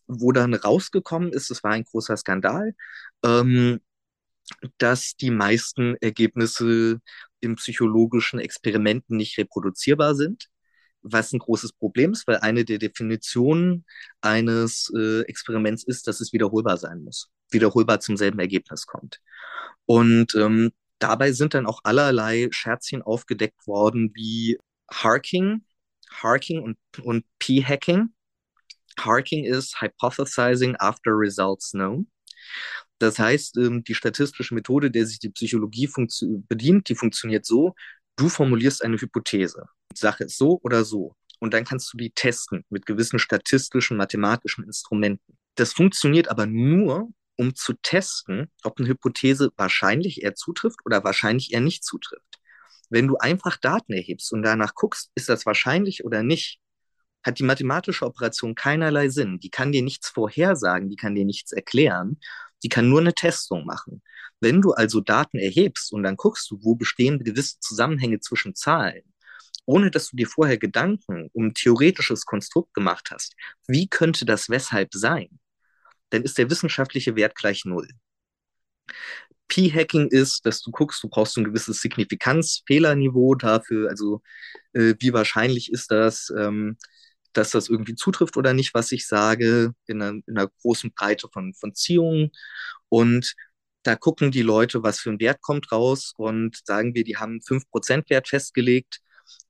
wo 0.07 0.33
dann 0.33 0.55
rausgekommen 0.55 1.33
ist, 1.33 1.51
es 1.51 1.63
war 1.63 1.73
ein 1.73 1.85
großer 1.85 2.17
Skandal, 2.17 2.75
ähm, 3.25 3.81
dass 4.79 5.17
die 5.17 5.31
meisten 5.31 5.97
Ergebnisse 6.01 7.01
in 7.41 7.57
psychologischen 7.57 8.41
Experimenten 8.41 9.17
nicht 9.17 9.39
reproduzierbar 9.39 10.15
sind, 10.15 10.49
was 11.03 11.33
ein 11.33 11.39
großes 11.39 11.73
Problem 11.73 12.13
ist, 12.13 12.27
weil 12.27 12.39
eine 12.39 12.65
der 12.65 12.79
Definitionen 12.79 13.85
eines 14.21 14.91
äh, 14.97 15.21
Experiments 15.23 15.85
ist, 15.85 16.07
dass 16.07 16.21
es 16.21 16.33
wiederholbar 16.33 16.77
sein 16.79 17.03
muss, 17.03 17.31
wiederholbar 17.51 18.01
zum 18.01 18.17
selben 18.17 18.41
Ergebnis 18.41 18.87
kommt. 18.87 19.21
Und 19.87 20.35
ähm, 20.35 20.73
dabei 20.99 21.33
sind 21.33 21.55
dann 21.55 21.67
auch 21.67 21.81
allerlei 21.85 22.49
Scherzchen 22.51 23.03
aufgedeckt 23.03 23.67
worden, 23.67 24.13
wie 24.15 24.59
Harking, 24.91 25.65
Harking 26.11 26.63
und, 26.63 26.79
und 27.03 27.25
P-Hacking. 27.39 28.13
Harking 28.99 29.45
ist 29.45 29.81
Hypothesizing 29.81 30.77
after 30.77 31.13
results 31.13 31.71
known. 31.71 32.09
Das 32.99 33.19
heißt, 33.19 33.57
ähm, 33.59 33.85
die 33.85 33.95
statistische 33.95 34.55
Methode, 34.55 34.91
der 34.91 35.07
sich 35.07 35.19
die 35.19 35.31
Psychologie 35.31 35.89
bedient, 36.49 36.89
die 36.89 36.95
funktioniert 36.95 37.47
so, 37.47 37.75
du 38.17 38.29
formulierst 38.29 38.85
eine 38.85 38.97
Hypothese. 38.97 39.67
Die 39.93 39.99
Sache 39.99 40.25
ist 40.25 40.37
so 40.37 40.61
oder 40.63 40.85
so. 40.85 41.15
Und 41.41 41.55
dann 41.55 41.65
kannst 41.65 41.93
du 41.93 41.97
die 41.97 42.11
testen 42.11 42.65
mit 42.69 42.87
gewissen 42.87 43.21
statistischen, 43.21 43.97
mathematischen 43.97 44.65
Instrumenten. 44.65 45.39
Das 45.55 45.73
funktioniert 45.73 46.29
aber 46.29 46.47
nur, 46.47 47.11
um 47.39 47.55
zu 47.55 47.73
testen, 47.75 48.51
ob 48.65 48.79
eine 48.79 48.89
Hypothese 48.89 49.51
wahrscheinlich 49.57 50.23
eher 50.23 50.35
zutrifft 50.35 50.81
oder 50.85 51.05
wahrscheinlich 51.05 51.53
eher 51.53 51.61
nicht 51.61 51.85
zutrifft. 51.85 52.39
Wenn 52.91 53.07
du 53.07 53.17
einfach 53.17 53.57
Daten 53.57 53.93
erhebst 53.93 54.33
und 54.33 54.43
danach 54.43 54.75
guckst, 54.75 55.11
ist 55.15 55.29
das 55.29 55.47
wahrscheinlich 55.47 56.05
oder 56.05 56.23
nicht, 56.23 56.59
hat 57.23 57.39
die 57.39 57.45
mathematische 57.45 58.07
Operation 58.07 58.55
keinerlei 58.55 59.09
Sinn. 59.09 59.39
Die 59.39 59.51
kann 59.51 59.73
dir 59.73 59.83
nichts 59.83 60.09
vorhersagen, 60.09 60.89
die 60.89 60.97
kann 60.97 61.15
dir 61.15 61.25
nichts 61.25 61.53
erklären, 61.53 62.19
die 62.63 62.69
kann 62.69 62.89
nur 62.89 63.01
eine 63.01 63.15
Testung 63.15 63.65
machen. 63.65 64.03
Wenn 64.41 64.61
du 64.61 64.73
also 64.73 65.01
Daten 65.01 65.39
erhebst 65.39 65.93
und 65.93 66.03
dann 66.03 66.17
guckst 66.17 66.51
du, 66.51 66.59
wo 66.63 66.75
bestehen 66.75 67.23
gewisse 67.23 67.61
Zusammenhänge 67.61 68.21
zwischen 68.21 68.55
Zahlen, 68.55 69.03
ohne 69.65 69.91
dass 69.91 70.11
du 70.11 70.17
dir 70.17 70.27
vorher 70.27 70.59
Gedanken 70.59 71.29
um 71.33 71.47
ein 71.47 71.55
theoretisches 71.55 72.25
Konstrukt 72.25 72.75
gemacht 72.75 73.11
hast, 73.13 73.35
wie 73.67 73.89
könnte 73.89 74.25
das 74.25 74.49
weshalb 74.49 74.95
sein, 74.95 75.39
dann 76.11 76.23
ist 76.23 76.39
der 76.39 76.51
wissenschaftliche 76.51 77.17
Wert 77.17 77.35
gleich 77.35 77.65
null. 77.65 77.89
P-Hacking 79.49 80.09
ist, 80.09 80.45
dass 80.47 80.61
du 80.63 80.71
guckst, 80.71 81.03
du 81.03 81.09
brauchst 81.09 81.37
ein 81.39 81.45
gewisses 81.45 81.81
Signifikanzfehlerniveau 81.81 83.35
dafür, 83.35 83.89
also 83.89 84.23
äh, 84.75 84.95
wie 85.01 85.13
wahrscheinlich 85.13 85.73
ist 85.73 85.91
das, 85.91 86.33
ähm, 86.37 86.77
dass 87.33 87.51
das 87.51 87.69
irgendwie 87.69 87.95
zutrifft 87.95 88.37
oder 88.37 88.53
nicht, 88.53 88.75
was 88.75 88.93
ich 88.93 89.07
sage, 89.07 89.73
in 89.87 90.03
einer, 90.03 90.21
in 90.27 90.37
einer 90.39 90.49
großen 90.63 90.93
Breite 90.93 91.29
von, 91.33 91.55
von 91.55 91.75
Ziehungen. 91.75 92.31
Und 92.89 93.35
da 93.83 93.97
gucken 93.97 94.31
die 94.31 94.43
Leute, 94.43 94.83
was 94.83 95.01
für 95.01 95.11
ein 95.11 95.21
Wert 95.21 95.41
kommt 95.41 95.73
raus 95.73 96.13
und 96.17 96.61
sagen 96.67 96.95
wir, 96.95 97.05
die 97.05 97.17
haben 97.17 97.41
5% 97.41 98.11
Wert 98.11 98.29
festgelegt 98.29 99.01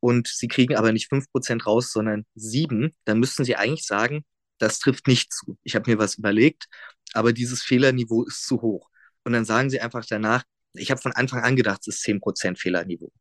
und 0.01 0.29
sie 0.29 0.49
kriegen 0.49 0.77
aber 0.77 0.93
nicht 0.93 1.11
5% 1.11 1.67
raus, 1.67 1.93
sondern 1.93 2.25
7, 2.35 2.95
dann 3.05 3.19
müssten 3.19 3.45
sie 3.45 3.57
eigentlich 3.57 3.87
sagen, 3.87 4.25
das 4.59 4.79
trifft 4.79 5.07
nicht 5.07 5.33
zu. 5.33 5.59
Ich 5.63 5.75
habe 5.75 5.91
mir 5.91 5.99
was 5.99 6.17
überlegt, 6.17 6.69
aber 7.13 7.33
dieses 7.33 7.63
Fehlerniveau 7.63 8.25
ist 8.25 8.47
zu 8.47 8.61
hoch. 8.63 8.91
Und 9.25 9.33
dann 9.33 9.45
sagen 9.45 9.71
sie 9.71 9.81
einfach 9.81 10.05
danach, 10.07 10.45
ich 10.75 10.91
habe 10.91 11.01
von 11.01 11.13
Anfang 11.13 11.43
an 11.43 11.57
gedacht, 11.57 11.81
es 11.87 11.97
ist 11.97 12.05
10% 12.05 12.59
Fehlerniveau. 12.59 13.13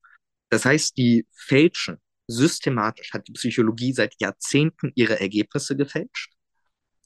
Das 0.50 0.66
heißt, 0.66 0.98
die 0.98 1.26
fälschen 1.34 1.98
systematisch, 2.28 3.14
hat 3.14 3.28
die 3.28 3.34
Psychologie 3.34 3.94
seit 3.94 4.16
Jahrzehnten 4.20 4.92
ihre 4.96 5.20
Ergebnisse 5.20 5.76
gefälscht. 5.78 6.34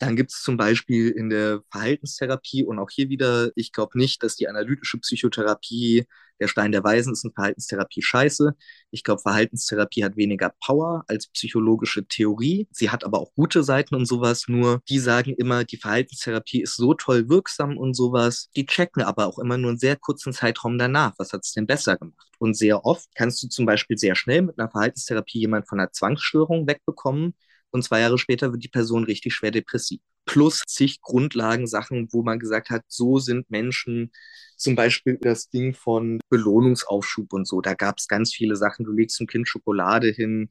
Dann 0.01 0.15
gibt 0.15 0.31
es 0.31 0.41
zum 0.41 0.57
Beispiel 0.57 1.09
in 1.09 1.29
der 1.29 1.61
Verhaltenstherapie 1.69 2.63
und 2.63 2.79
auch 2.79 2.89
hier 2.89 3.09
wieder, 3.09 3.51
ich 3.55 3.71
glaube 3.71 3.99
nicht, 3.99 4.23
dass 4.23 4.35
die 4.35 4.47
analytische 4.47 4.97
Psychotherapie, 4.97 6.07
der 6.39 6.47
Stein 6.47 6.71
der 6.71 6.83
Weisen 6.83 7.13
ist 7.13 7.23
in 7.23 7.31
Verhaltenstherapie 7.33 8.01
scheiße. 8.01 8.55
Ich 8.89 9.03
glaube, 9.03 9.21
Verhaltenstherapie 9.21 10.03
hat 10.03 10.17
weniger 10.17 10.55
Power 10.65 11.03
als 11.07 11.27
psychologische 11.27 12.07
Theorie. 12.07 12.67
Sie 12.71 12.89
hat 12.89 13.03
aber 13.03 13.19
auch 13.19 13.31
gute 13.35 13.61
Seiten 13.61 13.93
und 13.93 14.07
sowas. 14.07 14.45
Nur 14.47 14.81
die 14.89 14.97
sagen 14.97 15.35
immer, 15.37 15.65
die 15.65 15.77
Verhaltenstherapie 15.77 16.63
ist 16.63 16.77
so 16.77 16.95
toll 16.95 17.29
wirksam 17.29 17.77
und 17.77 17.93
sowas. 17.93 18.49
Die 18.55 18.65
checken 18.65 19.03
aber 19.03 19.27
auch 19.27 19.37
immer 19.37 19.59
nur 19.59 19.69
einen 19.69 19.77
sehr 19.77 19.97
kurzen 19.97 20.33
Zeitraum 20.33 20.79
danach. 20.79 21.13
Was 21.19 21.31
hat 21.31 21.45
es 21.45 21.51
denn 21.51 21.67
besser 21.67 21.97
gemacht? 21.97 22.27
Und 22.39 22.57
sehr 22.57 22.85
oft 22.85 23.07
kannst 23.13 23.43
du 23.43 23.49
zum 23.49 23.67
Beispiel 23.67 23.99
sehr 23.99 24.15
schnell 24.15 24.41
mit 24.41 24.57
einer 24.57 24.71
Verhaltenstherapie 24.71 25.41
jemand 25.41 25.69
von 25.69 25.79
einer 25.79 25.91
Zwangsstörung 25.91 26.65
wegbekommen 26.65 27.35
und 27.71 27.83
zwei 27.83 28.01
Jahre 28.01 28.17
später 28.17 28.51
wird 28.51 28.63
die 28.63 28.69
Person 28.69 29.03
richtig 29.05 29.33
schwer 29.33 29.51
depressiv. 29.51 30.01
Plus 30.25 30.61
zig 30.67 31.01
Grundlagensachen, 31.01 32.09
wo 32.11 32.23
man 32.23 32.39
gesagt 32.39 32.69
hat, 32.69 32.83
so 32.87 33.19
sind 33.19 33.49
Menschen, 33.49 34.11
zum 34.57 34.75
Beispiel 34.75 35.17
das 35.19 35.49
Ding 35.49 35.73
von 35.73 36.19
Belohnungsaufschub 36.29 37.33
und 37.33 37.47
so. 37.47 37.61
Da 37.61 37.73
gab 37.73 37.97
es 37.97 38.07
ganz 38.07 38.33
viele 38.33 38.55
Sachen. 38.55 38.85
Du 38.85 38.91
legst 38.91 39.19
dem 39.19 39.27
Kind 39.27 39.47
Schokolade 39.47 40.09
hin 40.09 40.49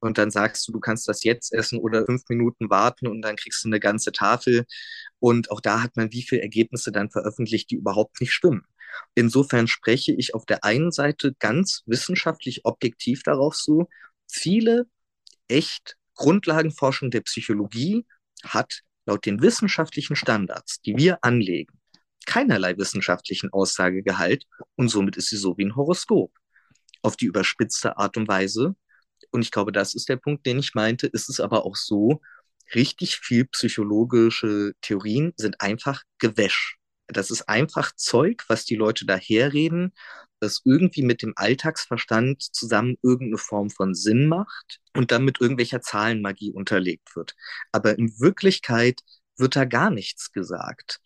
und 0.00 0.18
dann 0.18 0.30
sagst 0.30 0.66
du, 0.68 0.72
du 0.72 0.80
kannst 0.80 1.08
das 1.08 1.22
jetzt 1.24 1.52
essen 1.52 1.78
oder 1.78 2.04
fünf 2.04 2.22
Minuten 2.28 2.68
warten 2.68 3.06
und 3.06 3.22
dann 3.22 3.36
kriegst 3.36 3.64
du 3.64 3.68
eine 3.68 3.80
ganze 3.80 4.12
Tafel. 4.12 4.66
Und 5.20 5.50
auch 5.50 5.60
da 5.60 5.82
hat 5.82 5.96
man 5.96 6.12
wie 6.12 6.22
viele 6.22 6.42
Ergebnisse 6.42 6.92
dann 6.92 7.10
veröffentlicht, 7.10 7.70
die 7.70 7.76
überhaupt 7.76 8.20
nicht 8.20 8.32
stimmen. 8.32 8.66
Insofern 9.14 9.66
spreche 9.66 10.12
ich 10.12 10.34
auf 10.34 10.46
der 10.46 10.64
einen 10.64 10.92
Seite 10.92 11.34
ganz 11.38 11.82
wissenschaftlich 11.86 12.64
objektiv 12.64 13.22
darauf 13.22 13.54
so, 13.54 13.88
viele 14.28 14.86
echt 15.48 15.96
Grundlagenforschung 16.14 17.10
der 17.10 17.22
Psychologie 17.22 18.06
hat 18.42 18.80
laut 19.06 19.26
den 19.26 19.42
wissenschaftlichen 19.42 20.16
Standards, 20.16 20.80
die 20.80 20.96
wir 20.96 21.18
anlegen, 21.22 21.78
keinerlei 22.26 22.76
wissenschaftlichen 22.76 23.52
Aussagegehalt 23.52 24.44
und 24.76 24.88
somit 24.88 25.16
ist 25.16 25.28
sie 25.28 25.36
so 25.36 25.56
wie 25.58 25.64
ein 25.64 25.76
Horoskop. 25.76 26.32
Auf 27.02 27.16
die 27.16 27.26
überspitzte 27.26 27.98
Art 27.98 28.16
und 28.16 28.28
Weise. 28.28 28.74
Und 29.30 29.42
ich 29.42 29.50
glaube, 29.50 29.72
das 29.72 29.94
ist 29.94 30.08
der 30.08 30.16
Punkt, 30.16 30.46
den 30.46 30.58
ich 30.58 30.74
meinte. 30.74 31.06
Ist 31.06 31.28
es 31.28 31.38
aber 31.38 31.66
auch 31.66 31.76
so, 31.76 32.22
richtig 32.74 33.16
viel 33.16 33.44
psychologische 33.46 34.72
Theorien 34.80 35.34
sind 35.36 35.60
einfach 35.60 36.02
Gewäsch. 36.18 36.78
Das 37.06 37.30
ist 37.30 37.48
einfach 37.48 37.92
Zeug, 37.96 38.44
was 38.48 38.64
die 38.64 38.76
Leute 38.76 39.04
daherreden, 39.06 39.92
das 40.40 40.62
irgendwie 40.64 41.02
mit 41.02 41.22
dem 41.22 41.32
Alltagsverstand 41.36 42.42
zusammen 42.42 42.96
irgendeine 43.02 43.38
Form 43.38 43.70
von 43.70 43.94
Sinn 43.94 44.26
macht 44.28 44.80
und 44.94 45.10
dann 45.10 45.24
mit 45.24 45.40
irgendwelcher 45.40 45.80
Zahlenmagie 45.80 46.52
unterlegt 46.52 47.14
wird. 47.16 47.34
Aber 47.72 47.98
in 47.98 48.08
Wirklichkeit 48.20 49.00
wird 49.36 49.56
da 49.56 49.64
gar 49.64 49.90
nichts 49.90 50.32
gesagt. 50.32 51.00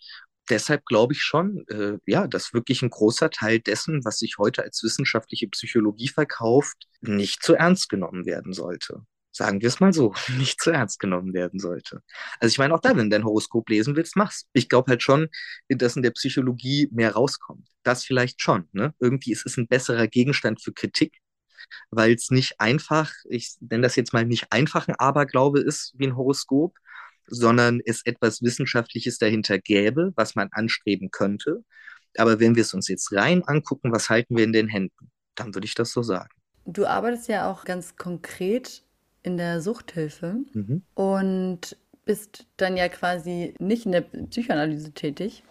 Deshalb 0.50 0.86
glaube 0.86 1.12
ich 1.12 1.22
schon, 1.22 1.66
äh, 1.68 1.98
ja, 2.06 2.26
dass 2.26 2.54
wirklich 2.54 2.82
ein 2.82 2.90
großer 2.90 3.30
Teil 3.30 3.60
dessen, 3.60 4.04
was 4.04 4.18
sich 4.18 4.38
heute 4.38 4.62
als 4.62 4.82
wissenschaftliche 4.82 5.48
Psychologie 5.48 6.08
verkauft, 6.08 6.88
nicht 7.00 7.42
zu 7.42 7.54
ernst 7.54 7.88
genommen 7.88 8.24
werden 8.24 8.52
sollte 8.52 9.02
sagen 9.32 9.60
wir 9.60 9.68
es 9.68 9.80
mal 9.80 9.92
so, 9.92 10.14
nicht 10.38 10.60
zu 10.60 10.70
ernst 10.70 10.98
genommen 10.98 11.32
werden 11.32 11.60
sollte. 11.60 12.02
Also 12.40 12.52
ich 12.52 12.58
meine, 12.58 12.74
auch 12.74 12.80
da, 12.80 12.90
wenn 12.90 13.10
du 13.10 13.16
dein 13.16 13.24
Horoskop 13.24 13.68
lesen 13.68 13.96
willst, 13.96 14.16
mach's. 14.16 14.46
Ich 14.52 14.68
glaube 14.68 14.90
halt 14.90 15.02
schon, 15.02 15.28
dass 15.68 15.96
in 15.96 16.02
der 16.02 16.10
Psychologie 16.10 16.88
mehr 16.92 17.12
rauskommt. 17.12 17.66
Das 17.82 18.04
vielleicht 18.04 18.40
schon. 18.42 18.68
Ne? 18.72 18.94
Irgendwie 18.98 19.32
ist 19.32 19.46
es 19.46 19.56
ein 19.56 19.68
besserer 19.68 20.06
Gegenstand 20.06 20.62
für 20.62 20.72
Kritik, 20.72 21.18
weil 21.90 22.14
es 22.14 22.30
nicht 22.30 22.60
einfach, 22.60 23.12
ich 23.28 23.56
nenne 23.60 23.82
das 23.82 23.96
jetzt 23.96 24.12
mal 24.12 24.24
nicht 24.24 24.52
einfach 24.52 24.88
ein 24.88 24.96
Aberglaube 24.96 25.60
ist 25.60 25.94
wie 25.96 26.06
ein 26.06 26.16
Horoskop, 26.16 26.76
sondern 27.26 27.80
es 27.84 28.04
etwas 28.04 28.42
Wissenschaftliches 28.42 29.18
dahinter 29.18 29.58
gäbe, 29.58 30.12
was 30.16 30.34
man 30.34 30.48
anstreben 30.52 31.10
könnte. 31.10 31.64
Aber 32.16 32.40
wenn 32.40 32.56
wir 32.56 32.62
es 32.62 32.74
uns 32.74 32.88
jetzt 32.88 33.12
rein 33.12 33.42
angucken, 33.44 33.92
was 33.92 34.08
halten 34.08 34.36
wir 34.36 34.44
in 34.44 34.52
den 34.52 34.68
Händen? 34.68 35.10
Dann 35.34 35.54
würde 35.54 35.66
ich 35.66 35.74
das 35.74 35.92
so 35.92 36.02
sagen. 36.02 36.30
Du 36.64 36.86
arbeitest 36.86 37.28
ja 37.28 37.50
auch 37.50 37.64
ganz 37.64 37.96
konkret 37.96 38.82
in 39.22 39.36
der 39.36 39.60
Suchthilfe 39.60 40.36
Mhm. 40.52 40.82
und 40.94 41.76
bist 42.04 42.46
dann 42.56 42.76
ja 42.76 42.88
quasi 42.88 43.54
nicht 43.58 43.84
in 43.84 43.92
der 43.92 44.00
Psychoanalyse 44.00 44.92
tätig, 44.92 45.42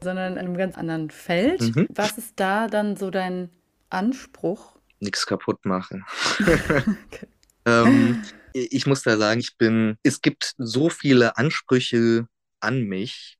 sondern 0.00 0.34
in 0.34 0.38
einem 0.38 0.56
ganz 0.56 0.76
anderen 0.78 1.10
Feld. 1.10 1.60
Mhm. 1.62 1.88
Was 1.90 2.16
ist 2.16 2.34
da 2.36 2.68
dann 2.68 2.96
so 2.96 3.10
dein 3.10 3.50
Anspruch? 3.90 4.76
Nichts 5.00 5.26
kaputt 5.26 5.64
machen. 5.64 6.04
ähm, 7.66 8.22
ich 8.52 8.86
muss 8.86 9.02
da 9.02 9.16
sagen, 9.16 9.40
ich 9.40 9.56
bin, 9.58 9.98
es 10.02 10.22
gibt 10.22 10.54
so 10.58 10.88
viele 10.88 11.36
Ansprüche 11.36 12.28
an 12.60 12.84
mich, 12.84 13.38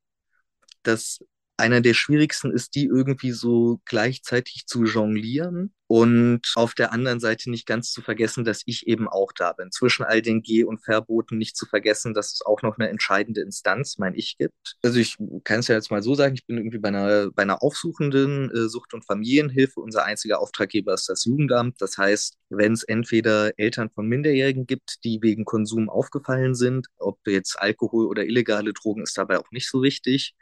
dass 0.82 1.20
einer 1.56 1.80
der 1.80 1.94
schwierigsten 1.94 2.52
ist, 2.52 2.74
die 2.74 2.84
irgendwie 2.84 3.32
so 3.32 3.80
gleichzeitig 3.84 4.66
zu 4.66 4.84
jonglieren 4.84 5.72
und 5.88 6.52
auf 6.56 6.74
der 6.74 6.92
anderen 6.92 7.20
Seite 7.20 7.50
nicht 7.50 7.66
ganz 7.66 7.92
zu 7.92 8.02
vergessen, 8.02 8.44
dass 8.44 8.62
ich 8.66 8.88
eben 8.88 9.08
auch 9.08 9.32
da 9.32 9.52
bin. 9.52 9.70
Zwischen 9.70 10.04
all 10.04 10.20
den 10.20 10.42
Geh- 10.42 10.64
und 10.64 10.84
Verboten 10.84 11.38
nicht 11.38 11.56
zu 11.56 11.64
vergessen, 11.64 12.12
dass 12.12 12.32
es 12.32 12.42
auch 12.44 12.62
noch 12.62 12.76
eine 12.76 12.88
entscheidende 12.88 13.40
Instanz, 13.40 13.96
mein 13.98 14.14
Ich, 14.14 14.36
gibt. 14.36 14.76
Also 14.82 14.98
ich 14.98 15.16
kann 15.44 15.60
es 15.60 15.68
ja 15.68 15.76
jetzt 15.76 15.90
mal 15.90 16.02
so 16.02 16.14
sagen, 16.14 16.34
ich 16.34 16.46
bin 16.46 16.58
irgendwie 16.58 16.78
bei 16.78 16.88
einer, 16.88 17.30
bei 17.30 17.42
einer 17.42 17.62
aufsuchenden 17.62 18.50
äh, 18.50 18.68
Sucht- 18.68 18.94
und 18.94 19.04
Familienhilfe. 19.04 19.80
Unser 19.80 20.04
einziger 20.04 20.40
Auftraggeber 20.40 20.92
ist 20.92 21.08
das 21.08 21.24
Jugendamt. 21.24 21.80
Das 21.80 21.96
heißt, 21.96 22.36
wenn 22.50 22.72
es 22.72 22.82
entweder 22.82 23.52
Eltern 23.56 23.90
von 23.90 24.08
Minderjährigen 24.08 24.66
gibt, 24.66 25.04
die 25.04 25.20
wegen 25.22 25.44
Konsum 25.44 25.88
aufgefallen 25.88 26.54
sind, 26.54 26.88
ob 26.98 27.18
jetzt 27.26 27.60
Alkohol 27.60 28.06
oder 28.06 28.24
illegale 28.24 28.72
Drogen 28.72 29.02
ist 29.02 29.16
dabei 29.16 29.38
auch 29.38 29.50
nicht 29.52 29.70
so 29.70 29.82
wichtig, 29.82 30.34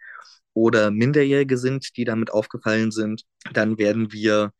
oder 0.54 0.90
Minderjährige 0.90 1.58
sind, 1.58 1.96
die 1.96 2.04
damit 2.04 2.30
aufgefallen 2.30 2.90
sind, 2.90 3.24
dann 3.52 3.78
werden 3.78 4.12
wir 4.12 4.52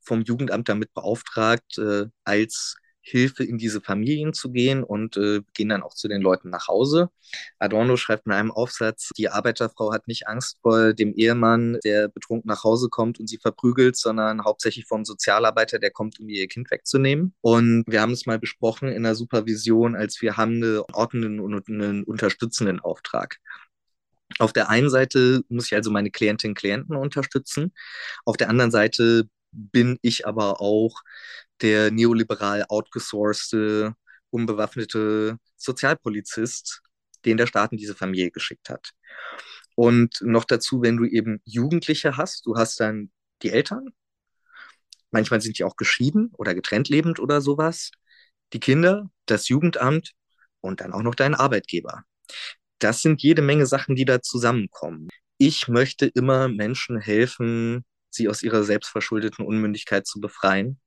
vom 0.00 0.22
Jugendamt 0.22 0.68
damit 0.68 0.94
beauftragt, 0.94 1.78
äh, 1.78 2.06
als 2.24 2.76
Hilfe 3.02 3.44
in 3.44 3.58
diese 3.58 3.80
Familien 3.80 4.32
zu 4.32 4.50
gehen 4.50 4.84
und 4.84 5.16
äh, 5.16 5.40
gehen 5.54 5.70
dann 5.70 5.82
auch 5.82 5.94
zu 5.94 6.08
den 6.08 6.20
Leuten 6.20 6.50
nach 6.50 6.68
Hause. 6.68 7.10
Adorno 7.58 7.96
schreibt 7.96 8.26
in 8.26 8.32
einem 8.32 8.50
Aufsatz, 8.50 9.10
die 9.16 9.28
Arbeiterfrau 9.28 9.92
hat 9.92 10.06
nicht 10.06 10.28
Angst 10.28 10.58
vor 10.62 10.92
dem 10.92 11.14
Ehemann, 11.14 11.78
der 11.84 12.08
betrunken 12.08 12.48
nach 12.48 12.64
Hause 12.64 12.88
kommt 12.88 13.18
und 13.18 13.26
sie 13.26 13.38
verprügelt, 13.38 13.96
sondern 13.96 14.44
hauptsächlich 14.44 14.86
vom 14.86 15.04
Sozialarbeiter, 15.04 15.78
der 15.78 15.90
kommt, 15.90 16.20
um 16.20 16.28
ihr 16.28 16.46
Kind 16.46 16.70
wegzunehmen. 16.70 17.34
Und 17.40 17.84
wir 17.86 18.00
haben 18.02 18.12
es 18.12 18.26
mal 18.26 18.38
besprochen 18.38 18.88
in 18.88 19.02
der 19.02 19.14
Supervision, 19.14 19.96
als 19.96 20.20
wir 20.20 20.36
haben 20.36 20.56
einen 20.56 20.82
ordnenden 20.92 21.40
und 21.40 21.68
einen 21.68 22.04
unterstützenden 22.04 22.80
Auftrag. 22.80 23.38
Auf 24.38 24.52
der 24.52 24.68
einen 24.68 24.90
Seite 24.90 25.42
muss 25.48 25.66
ich 25.66 25.74
also 25.74 25.90
meine 25.90 26.10
Klientinnen 26.10 26.52
und 26.52 26.58
Klienten 26.58 26.96
unterstützen. 26.96 27.72
Auf 28.24 28.36
der 28.36 28.48
anderen 28.48 28.70
Seite 28.70 29.28
bin 29.52 29.98
ich 30.02 30.26
aber 30.26 30.60
auch 30.60 31.02
der 31.60 31.90
neoliberal 31.90 32.64
outgesourcete, 32.68 33.94
unbewaffnete 34.30 35.38
Sozialpolizist, 35.56 36.82
den 37.24 37.36
der 37.36 37.46
Staat 37.46 37.72
in 37.72 37.78
diese 37.78 37.94
Familie 37.94 38.30
geschickt 38.30 38.70
hat. 38.70 38.92
Und 39.74 40.20
noch 40.22 40.44
dazu, 40.44 40.82
wenn 40.82 40.96
du 40.96 41.04
eben 41.04 41.40
Jugendliche 41.44 42.16
hast, 42.16 42.46
du 42.46 42.56
hast 42.56 42.80
dann 42.80 43.10
die 43.42 43.50
Eltern, 43.50 43.90
manchmal 45.10 45.40
sind 45.40 45.58
die 45.58 45.64
auch 45.64 45.76
geschieden 45.76 46.30
oder 46.36 46.54
getrennt 46.54 46.88
lebend 46.88 47.18
oder 47.18 47.40
sowas, 47.40 47.90
die 48.52 48.60
Kinder, 48.60 49.10
das 49.26 49.48
Jugendamt 49.48 50.12
und 50.60 50.80
dann 50.80 50.92
auch 50.92 51.02
noch 51.02 51.14
dein 51.14 51.34
Arbeitgeber 51.34 52.04
das 52.80 53.02
sind 53.02 53.22
jede 53.22 53.42
Menge 53.42 53.66
Sachen, 53.66 53.94
die 53.94 54.04
da 54.04 54.20
zusammenkommen. 54.22 55.08
Ich 55.38 55.68
möchte 55.68 56.06
immer 56.06 56.48
Menschen 56.48 56.98
helfen, 57.00 57.84
sie 58.10 58.28
aus 58.28 58.42
ihrer 58.42 58.64
selbstverschuldeten 58.64 59.44
Unmündigkeit 59.44 60.06
zu 60.06 60.20
befreien. 60.20 60.80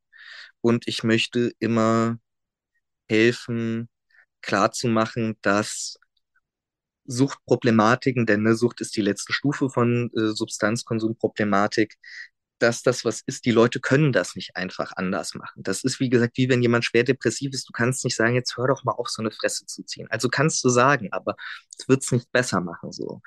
Und 0.61 0.87
ich 0.87 1.03
möchte 1.03 1.51
immer 1.59 2.17
helfen, 3.09 3.89
klarzumachen, 4.41 5.37
dass 5.41 5.97
Suchtproblematiken, 7.05 8.25
denn 8.25 8.41
eine 8.41 8.55
Sucht 8.55 8.81
ist 8.81 8.95
die 8.95 9.01
letzte 9.01 9.33
Stufe 9.33 9.69
von 9.69 10.09
äh, 10.15 10.27
Substanzkonsumproblematik, 10.33 11.95
dass 12.63 12.81
das 12.81 13.05
was 13.05 13.21
ist. 13.25 13.45
Die 13.45 13.51
Leute 13.51 13.79
können 13.79 14.13
das 14.13 14.35
nicht 14.35 14.55
einfach 14.55 14.93
anders 14.95 15.35
machen. 15.35 15.63
Das 15.63 15.83
ist, 15.83 15.99
wie 15.99 16.09
gesagt, 16.09 16.37
wie 16.37 16.49
wenn 16.49 16.61
jemand 16.61 16.85
schwer 16.85 17.03
depressiv 17.03 17.53
ist. 17.53 17.67
Du 17.67 17.73
kannst 17.73 18.05
nicht 18.05 18.15
sagen, 18.15 18.35
jetzt 18.35 18.57
hör 18.57 18.67
doch 18.67 18.83
mal 18.85 18.93
auf, 18.93 19.09
so 19.09 19.21
eine 19.21 19.31
Fresse 19.31 19.65
zu 19.65 19.83
ziehen. 19.83 20.07
Also 20.09 20.29
kannst 20.29 20.63
du 20.63 20.69
sagen, 20.69 21.09
aber 21.11 21.35
es 21.77 21.87
wird 21.89 22.03
es 22.03 22.11
nicht 22.11 22.31
besser 22.31 22.61
machen 22.61 22.91
so. 22.91 23.21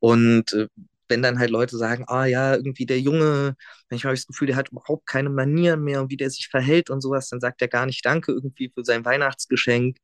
Und 0.00 0.52
äh, 0.52 0.68
wenn 1.08 1.22
dann 1.22 1.38
halt 1.38 1.50
Leute 1.50 1.76
sagen, 1.76 2.04
ah 2.08 2.24
ja, 2.26 2.54
irgendwie 2.54 2.86
der 2.86 3.00
Junge, 3.00 3.54
manchmal 3.90 4.10
habe 4.10 4.14
ich 4.14 4.22
das 4.22 4.26
Gefühl, 4.28 4.46
der 4.48 4.56
hat 4.56 4.70
überhaupt 4.70 5.06
keine 5.06 5.30
Manieren 5.30 5.82
mehr 5.82 6.00
und 6.00 6.10
wie 6.10 6.16
der 6.16 6.30
sich 6.30 6.48
verhält 6.48 6.90
und 6.90 7.02
sowas, 7.02 7.28
dann 7.28 7.40
sagt 7.40 7.60
er 7.62 7.68
gar 7.68 7.86
nicht 7.86 8.04
Danke 8.04 8.32
irgendwie 8.32 8.70
für 8.74 8.84
sein 8.84 9.04
Weihnachtsgeschenk. 9.04 9.98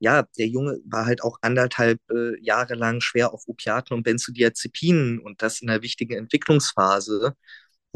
Ja, 0.00 0.24
der 0.38 0.48
Junge 0.48 0.78
war 0.84 1.06
halt 1.06 1.22
auch 1.22 1.38
anderthalb 1.42 2.00
äh, 2.10 2.38
Jahre 2.42 2.74
lang 2.74 3.00
schwer 3.00 3.32
auf 3.32 3.44
Opiaten 3.46 3.94
und 3.94 4.02
Benzodiazepinen 4.02 5.20
und 5.20 5.42
das 5.42 5.60
in 5.60 5.70
einer 5.70 5.82
wichtigen 5.82 6.14
Entwicklungsphase 6.14 7.34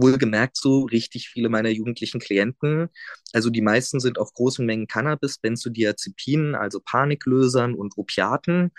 wohlgemerkt 0.02 0.56
so 0.56 0.84
richtig 0.84 1.28
viele 1.28 1.48
meiner 1.48 1.70
jugendlichen 1.70 2.20
Klienten. 2.20 2.88
Also 3.32 3.48
die 3.48 3.62
meisten 3.62 4.00
sind 4.00 4.18
auf 4.18 4.34
großen 4.34 4.66
Mengen 4.66 4.86
Cannabis, 4.86 5.38
Benzodiazepinen, 5.38 6.54
also 6.54 6.80
Paniklösern 6.80 7.74
und 7.74 7.96
Opiaten. 7.96 8.72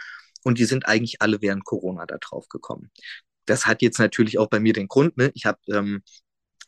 Und 0.43 0.59
die 0.59 0.65
sind 0.65 0.88
eigentlich 0.88 1.21
alle 1.21 1.41
während 1.41 1.65
Corona 1.65 2.05
da 2.05 2.17
drauf 2.19 2.47
gekommen. 2.49 2.91
Das 3.45 3.65
hat 3.65 3.82
jetzt 3.82 3.99
natürlich 3.99 4.38
auch 4.38 4.49
bei 4.49 4.59
mir 4.59 4.74
den 4.74 4.88
Grund, 4.88 5.17
ne? 5.17 5.32
Ich 5.34 5.45
habe 5.45 5.59
ähm, 5.69 6.03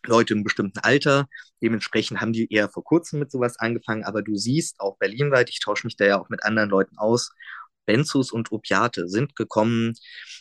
Leute 0.04 0.34
im 0.34 0.44
bestimmten 0.44 0.80
Alter, 0.80 1.28
dementsprechend 1.62 2.22
haben 2.22 2.34
die 2.34 2.52
eher 2.52 2.70
vor 2.70 2.84
kurzem 2.84 3.20
mit 3.20 3.32
sowas 3.32 3.58
angefangen, 3.60 4.04
aber 4.04 4.22
du 4.22 4.36
siehst 4.36 4.80
auch 4.80 4.98
berlinweit, 4.98 5.50
ich 5.50 5.60
tausche 5.60 5.88
mich 5.88 5.98
da 5.98 6.06
ja 6.06 6.20
auch 6.20 6.30
mit 6.30 6.44
anderen 6.44 6.70
Leuten 6.70 6.98
aus, 6.98 7.32
Benzos 7.86 8.32
und 8.32 8.52
Opiate 8.52 9.08
sind 9.08 9.36
gekommen, 9.36 9.94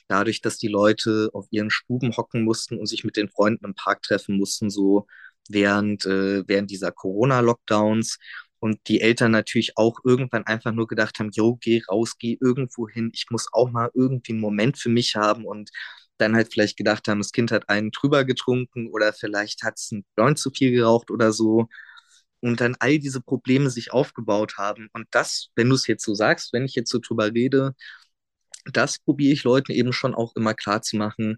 dadurch, 0.09 0.41
dass 0.41 0.59
die 0.59 0.69
Leute 0.69 1.31
auf 1.33 1.47
ihren 1.51 1.71
Stuben 1.71 2.17
hocken 2.17 2.45
mussten 2.45 2.79
und 2.79 2.87
sich 2.87 3.05
mit 3.05 3.17
den 3.17 3.29
Freunden 3.29 3.65
im 3.65 3.75
Park 3.75 4.03
treffen 4.03 4.37
mussten, 4.37 4.71
so 4.71 5.07
während, 5.49 6.07
äh, 6.07 6.45
während 6.47 6.71
dieser 6.71 6.93
Corona-Lockdowns. 6.93 8.19
Und 8.61 8.79
die 8.89 9.01
Eltern 9.03 9.33
natürlich 9.33 9.77
auch 9.77 9.99
irgendwann 10.05 10.47
einfach 10.47 10.73
nur 10.73 10.87
gedacht 10.87 11.19
haben, 11.19 11.31
yo, 11.33 11.57
geh 11.61 11.83
raus, 11.89 12.15
geh 12.19 12.39
irgendwo 12.41 12.89
hin, 12.89 13.11
ich 13.13 13.27
muss 13.31 13.49
auch 13.53 13.71
mal 13.71 13.91
irgendwie 13.95 14.33
einen 14.33 14.41
Moment 14.41 14.79
für 14.79 14.89
mich 14.89 15.17
haben 15.17 15.45
und 15.45 15.71
dann 16.19 16.35
halt 16.35 16.53
vielleicht 16.53 16.77
gedacht 16.79 17.09
haben, 17.09 17.19
das 17.19 17.33
Kind 17.33 17.51
hat 17.53 17.69
einen 17.69 17.91
drüber 17.91 18.25
getrunken 18.25 18.89
oder 18.91 19.13
vielleicht 19.13 19.63
hat 19.65 19.75
es 19.77 19.91
einen 19.93 20.05
Joint 20.17 20.39
zu 20.39 20.51
viel 20.51 20.71
geraucht 20.71 21.11
oder 21.11 21.33
so 21.33 21.69
und 22.45 22.61
dann 22.61 22.77
all 22.81 22.99
diese 22.99 23.21
Probleme 23.21 23.71
sich 23.71 23.93
aufgebaut 23.93 24.59
haben. 24.59 24.89
Und 24.93 25.07
das, 25.11 25.49
wenn 25.57 25.69
du 25.69 25.75
es 25.75 25.87
jetzt 25.87 26.05
so 26.05 26.15
sagst, 26.15 26.53
wenn 26.53 26.65
ich 26.65 26.75
jetzt 26.75 26.91
so 26.91 26.99
drüber 26.99 27.33
rede, 27.33 27.75
das 28.73 28.99
probiere 28.99 29.33
ich 29.33 29.45
Leuten 29.45 29.73
eben 29.73 29.93
schon 29.93 30.15
auch 30.15 30.35
immer 30.37 30.55
klar 30.55 30.83
zu 30.83 30.97
machen. 30.97 31.37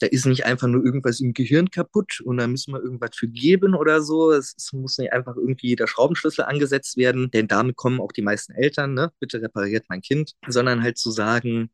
Da 0.00 0.06
ist 0.06 0.26
nicht 0.26 0.44
einfach 0.44 0.68
nur 0.68 0.84
irgendwas 0.84 1.20
im 1.20 1.32
Gehirn 1.32 1.70
kaputt 1.70 2.20
und 2.22 2.36
da 2.38 2.46
müssen 2.46 2.72
wir 2.72 2.82
irgendwas 2.82 3.16
für 3.16 3.28
geben 3.28 3.74
oder 3.74 4.02
so. 4.02 4.32
Es, 4.32 4.54
es 4.56 4.72
muss 4.72 4.98
nicht 4.98 5.12
einfach 5.12 5.36
irgendwie 5.36 5.76
der 5.76 5.86
Schraubenschlüssel 5.86 6.44
angesetzt 6.44 6.96
werden, 6.96 7.30
denn 7.30 7.48
damit 7.48 7.76
kommen 7.76 8.00
auch 8.00 8.12
die 8.12 8.22
meisten 8.22 8.52
Eltern, 8.52 8.94
ne? 8.94 9.12
Bitte 9.20 9.40
repariert 9.42 9.86
mein 9.88 10.02
Kind, 10.02 10.32
sondern 10.48 10.82
halt 10.82 10.98
zu 10.98 11.10
sagen, 11.10 11.70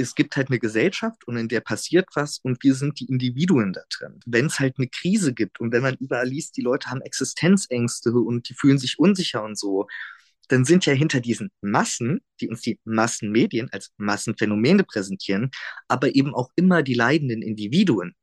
es 0.00 0.14
gibt 0.14 0.36
halt 0.36 0.48
eine 0.48 0.58
Gesellschaft 0.58 1.26
und 1.26 1.36
in 1.36 1.48
der 1.48 1.60
passiert 1.60 2.08
was 2.14 2.38
und 2.38 2.62
wir 2.64 2.74
sind 2.74 3.00
die 3.00 3.06
Individuen 3.06 3.72
da 3.72 3.82
drin. 3.90 4.20
Wenn 4.26 4.46
es 4.46 4.58
halt 4.58 4.76
eine 4.78 4.88
Krise 4.88 5.34
gibt 5.34 5.60
und 5.60 5.72
wenn 5.72 5.82
man 5.82 5.96
überall 5.96 6.26
liest, 6.26 6.56
die 6.56 6.62
Leute 6.62 6.90
haben 6.90 7.02
Existenzängste 7.02 8.12
und 8.12 8.48
die 8.48 8.54
fühlen 8.54 8.78
sich 8.78 8.98
unsicher 8.98 9.44
und 9.44 9.58
so, 9.58 9.86
dann 10.48 10.64
sind 10.64 10.84
ja 10.84 10.92
hinter 10.92 11.20
diesen 11.20 11.50
Massen, 11.60 12.20
die 12.40 12.48
uns 12.48 12.62
die 12.62 12.80
Massenmedien 12.84 13.68
als 13.72 13.92
Massenphänomene 13.98 14.82
präsentieren, 14.82 15.50
aber 15.86 16.14
eben 16.14 16.34
auch 16.34 16.50
immer 16.56 16.82
die 16.82 16.94
leidenden 16.94 17.42
Individuen. 17.42 18.16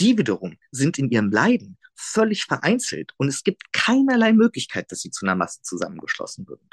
Die 0.00 0.16
wiederum 0.16 0.56
sind 0.70 0.98
in 0.98 1.10
ihrem 1.10 1.30
Leiden 1.30 1.76
völlig 1.94 2.44
vereinzelt 2.44 3.12
und 3.18 3.28
es 3.28 3.44
gibt 3.44 3.72
keinerlei 3.72 4.32
Möglichkeit, 4.32 4.90
dass 4.90 5.00
sie 5.00 5.10
zu 5.10 5.26
einer 5.26 5.36
Masse 5.36 5.62
zusammengeschlossen 5.62 6.48
würden. 6.48 6.68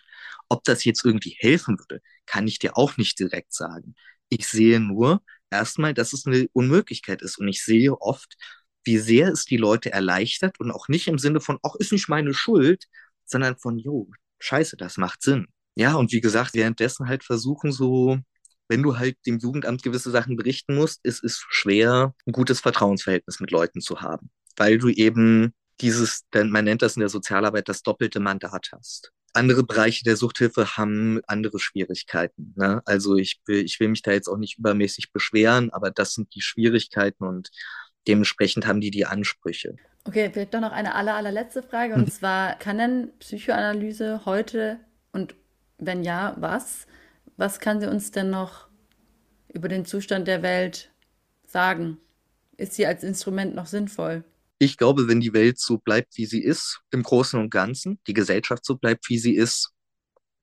Ob 0.50 0.64
das 0.64 0.84
jetzt 0.84 1.06
irgendwie 1.06 1.36
helfen 1.38 1.78
würde, 1.78 2.02
kann 2.26 2.48
ich 2.48 2.58
dir 2.58 2.78
auch 2.78 2.98
nicht 2.98 3.20
direkt 3.20 3.54
sagen. 3.54 3.96
Ich 4.34 4.48
sehe 4.48 4.80
nur 4.80 5.22
erstmal, 5.50 5.94
dass 5.94 6.14
es 6.14 6.26
eine 6.26 6.48
Unmöglichkeit 6.54 7.22
ist. 7.22 7.38
Und 7.38 7.48
ich 7.50 7.64
sehe 7.64 8.00
oft, 8.02 8.36
wie 8.84 8.98
sehr 8.98 9.28
es 9.28 9.46
die 9.46 9.58
Leute 9.58 9.92
erleichtert 9.92 10.60
und 10.60 10.72
auch 10.72 10.88
nicht 10.88 11.08
im 11.08 11.20
Sinne 11.20 11.42
von, 11.42 11.60
ach, 11.64 11.76
ist 11.76 11.92
nicht 11.92 12.10
meine 12.10 12.34
Schuld, 12.34 12.86
sondern 13.26 13.58
von, 13.58 13.78
jo, 13.78 14.10
scheiße, 14.40 14.78
das 14.78 14.98
macht 14.98 15.22
Sinn. 15.22 15.48
Ja, 15.76 15.96
und 15.96 16.12
wie 16.12 16.22
gesagt, 16.22 16.54
währenddessen 16.54 17.08
halt 17.08 17.24
versuchen 17.24 17.72
so, 17.72 18.18
wenn 18.70 18.82
du 18.82 18.98
halt 18.98 19.18
dem 19.26 19.38
Jugendamt 19.38 19.84
gewisse 19.84 20.12
Sachen 20.12 20.38
berichten 20.38 20.76
musst, 20.76 21.02
ist 21.04 21.24
es 21.24 21.46
schwer, 21.50 22.16
ein 22.26 22.32
gutes 22.32 22.62
Vertrauensverhältnis 22.62 23.42
mit 23.42 23.52
Leuten 23.52 23.82
zu 23.82 24.02
haben, 24.02 24.32
weil 24.56 24.78
du 24.78 24.88
eben 24.88 25.54
dieses, 25.82 26.26
man 26.34 26.66
nennt 26.66 26.82
das 26.82 26.96
in 26.96 27.02
der 27.02 27.10
Sozialarbeit 27.10 27.68
das 27.68 27.84
doppelte 27.84 28.20
Mandat 28.22 28.70
hast 28.72 29.12
andere 29.34 29.64
Bereiche 29.64 30.04
der 30.04 30.18
Suchthilfe 30.18 30.78
haben 30.78 31.22
andere 31.28 31.60
Schwierigkeiten. 31.60 32.54
Ne? 32.58 32.82
Also 32.86 33.16
ich 33.16 33.42
will, 33.46 33.64
ich 33.64 33.80
will 33.80 33.88
mich 33.88 34.02
da 34.02 34.12
jetzt 34.12 34.28
auch 34.28 34.38
nicht 34.38 34.58
übermäßig 34.60 35.12
beschweren, 35.12 35.70
aber 35.72 35.92
das 35.92 36.14
sind 36.14 36.34
die 36.36 36.42
Schwierigkeiten 36.42 37.24
und 37.24 37.50
dementsprechend 38.08 38.66
haben 38.66 38.82
die 38.82 38.92
die 38.92 39.06
Ansprüche. 39.06 39.76
Okay, 40.04 40.30
vielleicht 40.34 40.54
doch 40.54 40.62
noch 40.62 40.72
eine 40.72 40.96
aller, 40.96 41.16
allerletzte 41.16 41.62
Frage. 41.62 41.94
Und 41.94 42.12
zwar, 42.12 42.56
kann 42.56 42.78
denn 42.78 43.12
Psychoanalyse 43.20 44.26
heute 44.26 44.80
und 45.12 45.36
wenn 45.78 46.04
ja, 46.04 46.36
was? 46.38 46.88
Was 47.38 47.60
kann 47.60 47.80
sie 47.80 47.90
uns 47.90 48.12
denn 48.12 48.30
noch 48.30 48.68
über 49.54 49.68
den 49.68 49.86
Zustand 49.86 50.28
der 50.28 50.44
Welt 50.44 50.92
sagen? 51.46 51.98
Ist 52.58 52.74
sie 52.74 52.86
als 52.86 53.04
Instrument 53.04 53.56
noch 53.56 53.66
sinnvoll? 53.66 54.24
Ich 54.62 54.78
glaube, 54.78 55.08
wenn 55.08 55.22
die 55.22 55.34
Welt 55.34 55.60
so 55.60 55.80
bleibt, 55.80 56.16
wie 56.18 56.28
sie 56.28 56.44
ist, 56.44 56.82
im 56.92 57.02
Großen 57.02 57.40
und 57.40 57.50
Ganzen, 57.50 58.00
die 58.06 58.14
Gesellschaft 58.14 58.64
so 58.64 58.76
bleibt, 58.76 59.10
wie 59.10 59.18
sie 59.18 59.34
ist, 59.34 59.72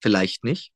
vielleicht 0.02 0.42
nicht. 0.42 0.72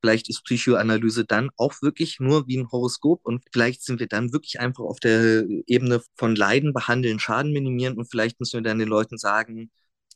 Vielleicht 0.00 0.28
ist 0.28 0.44
Psychoanalyse 0.44 1.24
dann 1.24 1.50
auch 1.56 1.74
wirklich 1.82 2.20
nur 2.20 2.46
wie 2.46 2.56
ein 2.56 2.70
Horoskop 2.70 3.24
und 3.24 3.42
vielleicht 3.52 3.82
sind 3.82 3.98
wir 3.98 4.06
dann 4.06 4.32
wirklich 4.32 4.60
einfach 4.60 4.84
auf 4.84 5.00
der 5.00 5.44
Ebene 5.66 6.02
von 6.14 6.36
Leiden 6.36 6.72
behandeln, 6.72 7.18
Schaden 7.18 7.52
minimieren 7.52 7.98
und 7.98 8.08
vielleicht 8.08 8.38
müssen 8.38 8.58
wir 8.58 8.62
dann 8.62 8.78
den 8.78 8.88
Leuten 8.88 9.18
sagen, 9.18 9.72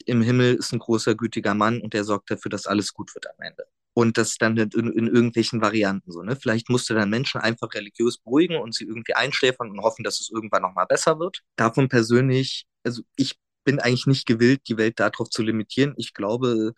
im 0.06 0.22
Himmel 0.22 0.54
ist 0.54 0.72
ein 0.72 0.78
großer, 0.78 1.16
gütiger 1.16 1.54
Mann 1.54 1.80
und 1.80 1.94
der 1.94 2.04
sorgt 2.04 2.30
dafür, 2.30 2.50
dass 2.50 2.66
alles 2.66 2.92
gut 2.94 3.12
wird 3.16 3.26
am 3.28 3.40
Ende. 3.44 3.64
Und 3.98 4.16
das 4.16 4.36
dann 4.38 4.56
in, 4.56 4.70
in 4.92 5.08
irgendwelchen 5.08 5.60
Varianten 5.60 6.12
so. 6.12 6.22
Ne? 6.22 6.36
Vielleicht 6.36 6.68
musst 6.70 6.88
du 6.88 6.94
dann 6.94 7.10
Menschen 7.10 7.40
einfach 7.40 7.74
religiös 7.74 8.18
beruhigen 8.18 8.54
und 8.54 8.72
sie 8.72 8.84
irgendwie 8.84 9.14
einschläfern 9.14 9.72
und 9.72 9.80
hoffen, 9.80 10.04
dass 10.04 10.20
es 10.20 10.30
irgendwann 10.30 10.62
nochmal 10.62 10.86
besser 10.86 11.18
wird. 11.18 11.40
Davon 11.56 11.88
persönlich, 11.88 12.68
also 12.84 13.02
ich 13.16 13.40
bin 13.64 13.80
eigentlich 13.80 14.06
nicht 14.06 14.24
gewillt, 14.24 14.60
die 14.68 14.76
Welt 14.76 15.00
darauf 15.00 15.30
zu 15.30 15.42
limitieren. 15.42 15.94
Ich 15.96 16.14
glaube, 16.14 16.74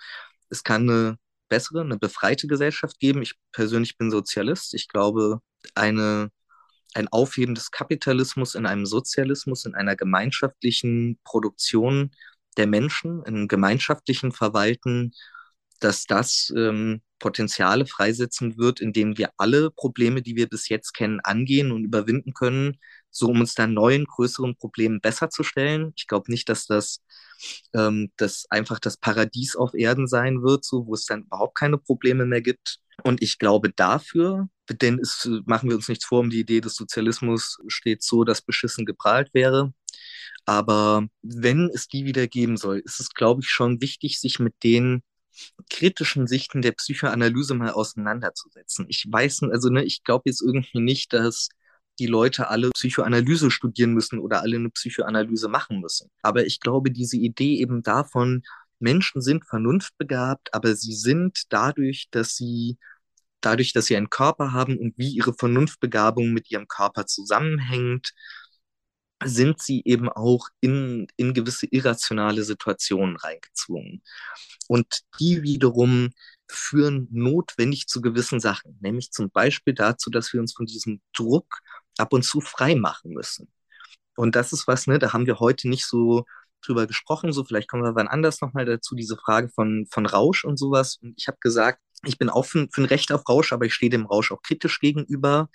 es 0.48 0.64
kann 0.64 0.88
eine 0.88 1.18
bessere, 1.50 1.82
eine 1.82 1.98
befreite 1.98 2.46
Gesellschaft 2.46 2.98
geben. 2.98 3.20
Ich 3.20 3.34
persönlich 3.52 3.98
bin 3.98 4.10
Sozialist. 4.10 4.72
Ich 4.72 4.88
glaube, 4.88 5.42
eine, 5.74 6.30
ein 6.94 7.08
Aufheben 7.08 7.54
des 7.54 7.70
Kapitalismus 7.70 8.54
in 8.54 8.64
einem 8.64 8.86
Sozialismus, 8.86 9.66
in 9.66 9.74
einer 9.74 9.94
gemeinschaftlichen 9.94 11.20
Produktion 11.24 12.12
der 12.56 12.66
Menschen, 12.66 13.18
in 13.26 13.36
einem 13.36 13.48
gemeinschaftlichen 13.48 14.32
Verwalten, 14.32 15.12
dass 15.80 16.06
das 16.06 16.50
ähm, 16.56 17.02
Potenziale 17.20 17.86
freisetzen 17.86 18.58
wird, 18.58 18.80
indem 18.80 19.16
wir 19.16 19.30
alle 19.36 19.70
Probleme, 19.70 20.22
die 20.22 20.34
wir 20.34 20.48
bis 20.48 20.68
jetzt 20.68 20.92
kennen, 20.92 21.20
angehen 21.20 21.70
und 21.70 21.84
überwinden 21.84 22.34
können, 22.34 22.78
so 23.10 23.28
um 23.28 23.40
uns 23.40 23.54
dann 23.54 23.74
neuen, 23.74 24.06
größeren 24.06 24.56
Problemen 24.56 25.00
besser 25.00 25.30
zu 25.30 25.44
stellen. 25.44 25.92
Ich 25.96 26.08
glaube 26.08 26.32
nicht, 26.32 26.48
dass 26.48 26.66
das, 26.66 27.02
ähm, 27.74 28.10
das 28.16 28.46
einfach 28.50 28.80
das 28.80 28.96
Paradies 28.96 29.54
auf 29.54 29.74
Erden 29.74 30.08
sein 30.08 30.42
wird, 30.42 30.64
so 30.64 30.86
wo 30.86 30.94
es 30.94 31.06
dann 31.06 31.22
überhaupt 31.22 31.56
keine 31.56 31.78
Probleme 31.78 32.26
mehr 32.26 32.42
gibt. 32.42 32.78
Und 33.04 33.22
ich 33.22 33.38
glaube 33.38 33.70
dafür, 33.70 34.48
denn 34.68 34.98
es 34.98 35.28
machen 35.46 35.68
wir 35.68 35.76
uns 35.76 35.88
nichts 35.88 36.04
vor, 36.04 36.20
um 36.20 36.30
die 36.30 36.40
Idee 36.40 36.60
des 36.60 36.74
Sozialismus 36.74 37.58
steht 37.68 38.02
so, 38.02 38.24
dass 38.24 38.42
beschissen 38.42 38.84
geprahlt 38.86 39.32
wäre. 39.32 39.72
Aber 40.44 41.06
wenn 41.22 41.70
es 41.74 41.88
die 41.88 42.04
wieder 42.04 42.26
geben 42.26 42.56
soll, 42.56 42.80
ist 42.84 43.00
es, 43.00 43.10
glaube 43.10 43.42
ich, 43.42 43.48
schon 43.48 43.80
wichtig, 43.80 44.20
sich 44.20 44.38
mit 44.38 44.54
den 44.64 45.02
kritischen 45.70 46.26
Sichten 46.26 46.62
der 46.62 46.72
Psychoanalyse 46.72 47.54
mal 47.54 47.70
auseinanderzusetzen. 47.70 48.86
Ich 48.88 49.06
weiß, 49.08 49.42
also 49.50 49.68
ne, 49.70 49.84
ich 49.84 50.04
glaube 50.04 50.24
jetzt 50.26 50.42
irgendwie 50.42 50.80
nicht, 50.80 51.12
dass 51.12 51.48
die 51.98 52.06
Leute 52.06 52.48
alle 52.48 52.70
Psychoanalyse 52.70 53.50
studieren 53.50 53.92
müssen 53.92 54.18
oder 54.18 54.40
alle 54.40 54.56
eine 54.56 54.70
Psychoanalyse 54.70 55.48
machen 55.48 55.80
müssen. 55.80 56.10
Aber 56.22 56.46
ich 56.46 56.60
glaube, 56.60 56.90
diese 56.90 57.16
Idee 57.16 57.58
eben 57.58 57.82
davon, 57.82 58.42
Menschen 58.78 59.20
sind 59.20 59.46
vernunftbegabt, 59.46 60.54
aber 60.54 60.74
sie 60.74 60.94
sind 60.94 61.42
dadurch, 61.50 62.08
dass 62.10 62.36
sie 62.36 62.78
dadurch, 63.42 63.72
dass 63.72 63.86
sie 63.86 63.96
einen 63.96 64.10
Körper 64.10 64.52
haben 64.52 64.78
und 64.78 64.96
wie 64.98 65.10
ihre 65.10 65.34
Vernunftbegabung 65.34 66.32
mit 66.32 66.50
ihrem 66.50 66.68
Körper 66.68 67.06
zusammenhängt, 67.06 68.12
sind 69.24 69.60
sie 69.60 69.82
eben 69.84 70.08
auch 70.08 70.48
in, 70.60 71.06
in 71.16 71.34
gewisse 71.34 71.66
irrationale 71.66 72.42
Situationen 72.42 73.16
reingezwungen. 73.16 74.02
Und 74.68 75.00
die 75.18 75.42
wiederum 75.42 76.10
führen 76.48 77.08
notwendig 77.10 77.86
zu 77.86 78.00
gewissen 78.00 78.40
Sachen, 78.40 78.76
nämlich 78.80 79.12
zum 79.12 79.30
Beispiel 79.30 79.74
dazu, 79.74 80.10
dass 80.10 80.32
wir 80.32 80.40
uns 80.40 80.54
von 80.54 80.66
diesem 80.66 81.00
Druck 81.14 81.60
ab 81.98 82.12
und 82.12 82.24
zu 82.24 82.40
frei 82.40 82.74
machen 82.74 83.12
müssen. 83.12 83.48
Und 84.16 84.36
das 84.36 84.52
ist 84.52 84.66
was, 84.66 84.86
ne, 84.86 84.98
da 84.98 85.12
haben 85.12 85.26
wir 85.26 85.38
heute 85.38 85.68
nicht 85.68 85.86
so 85.86 86.24
drüber 86.62 86.86
gesprochen, 86.86 87.32
so 87.32 87.44
vielleicht 87.44 87.68
kommen 87.68 87.84
wir 87.84 87.94
wann 87.94 88.08
anders 88.08 88.40
nochmal 88.40 88.66
dazu, 88.66 88.94
diese 88.94 89.16
Frage 89.16 89.48
von, 89.48 89.86
von 89.90 90.06
Rausch 90.06 90.44
und 90.44 90.58
sowas. 90.58 90.98
Und 91.02 91.14
ich 91.16 91.28
habe 91.28 91.38
gesagt, 91.40 91.80
ich 92.04 92.18
bin 92.18 92.30
für, 92.30 92.68
für 92.70 92.82
ein 92.82 92.86
Recht 92.86 93.12
auf 93.12 93.28
Rausch, 93.28 93.52
aber 93.52 93.66
ich 93.66 93.74
stehe 93.74 93.90
dem 93.90 94.06
Rausch 94.06 94.32
auch 94.32 94.42
kritisch 94.42 94.80
gegenüber, 94.80 95.48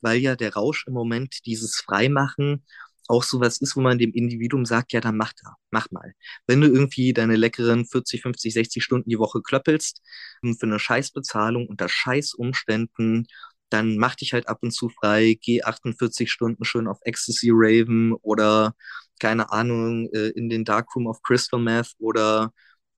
weil 0.00 0.18
ja 0.18 0.36
der 0.36 0.54
Rausch 0.54 0.86
im 0.86 0.94
Moment 0.94 1.46
dieses 1.46 1.76
Freimachen 1.76 2.64
auch 3.08 3.22
sowas 3.24 3.58
ist, 3.60 3.76
wo 3.76 3.80
man 3.80 3.98
dem 3.98 4.12
Individuum 4.12 4.64
sagt, 4.64 4.92
ja, 4.92 5.00
dann 5.00 5.16
mach 5.16 5.32
da, 5.42 5.54
mach 5.70 5.90
mal. 5.90 6.14
Wenn 6.46 6.60
du 6.60 6.68
irgendwie 6.68 7.12
deine 7.12 7.36
leckeren 7.36 7.86
40, 7.86 8.22
50, 8.22 8.52
60 8.54 8.84
Stunden 8.84 9.10
die 9.10 9.18
Woche 9.18 9.42
klöppelst 9.42 10.02
hm, 10.42 10.56
für 10.56 10.66
eine 10.66 10.78
Scheißbezahlung 10.78 11.66
unter 11.68 11.88
Scheißumständen, 11.88 13.26
dann 13.70 13.96
mach 13.96 14.14
dich 14.16 14.32
halt 14.34 14.48
ab 14.48 14.58
und 14.62 14.72
zu 14.72 14.88
frei, 14.90 15.38
geh 15.40 15.62
48 15.62 16.30
Stunden 16.30 16.64
schön 16.64 16.86
auf 16.86 16.98
Ecstasy 17.02 17.50
Raven 17.52 18.12
oder 18.22 18.74
keine 19.20 19.52
Ahnung, 19.52 20.08
äh, 20.12 20.28
in 20.30 20.48
den 20.48 20.64
Darkroom 20.64 21.06
of 21.06 21.22
Crystal 21.22 21.60
Meth 21.60 21.94
oder 21.98 22.52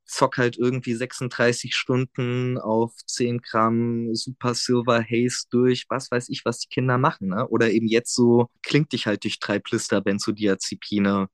zock 0.04 0.38
halt 0.38 0.56
irgendwie 0.58 0.94
36 0.94 1.74
Stunden 1.74 2.58
auf 2.58 2.94
10 3.06 3.40
Gramm 3.40 4.14
Super 4.14 4.54
Silver 4.54 5.02
Haze 5.02 5.46
durch, 5.50 5.86
was 5.88 6.10
weiß 6.10 6.28
ich, 6.28 6.44
was 6.44 6.60
die 6.60 6.68
Kinder 6.68 6.98
machen, 6.98 7.28
ne? 7.28 7.48
Oder 7.48 7.70
eben 7.70 7.86
jetzt 7.88 8.14
so, 8.14 8.48
klingt 8.62 8.92
dich 8.92 9.06
halt 9.06 9.24
durch 9.24 9.38
drei 9.40 9.58
Plister 9.58 10.00
Benzodiazepine 10.00 11.28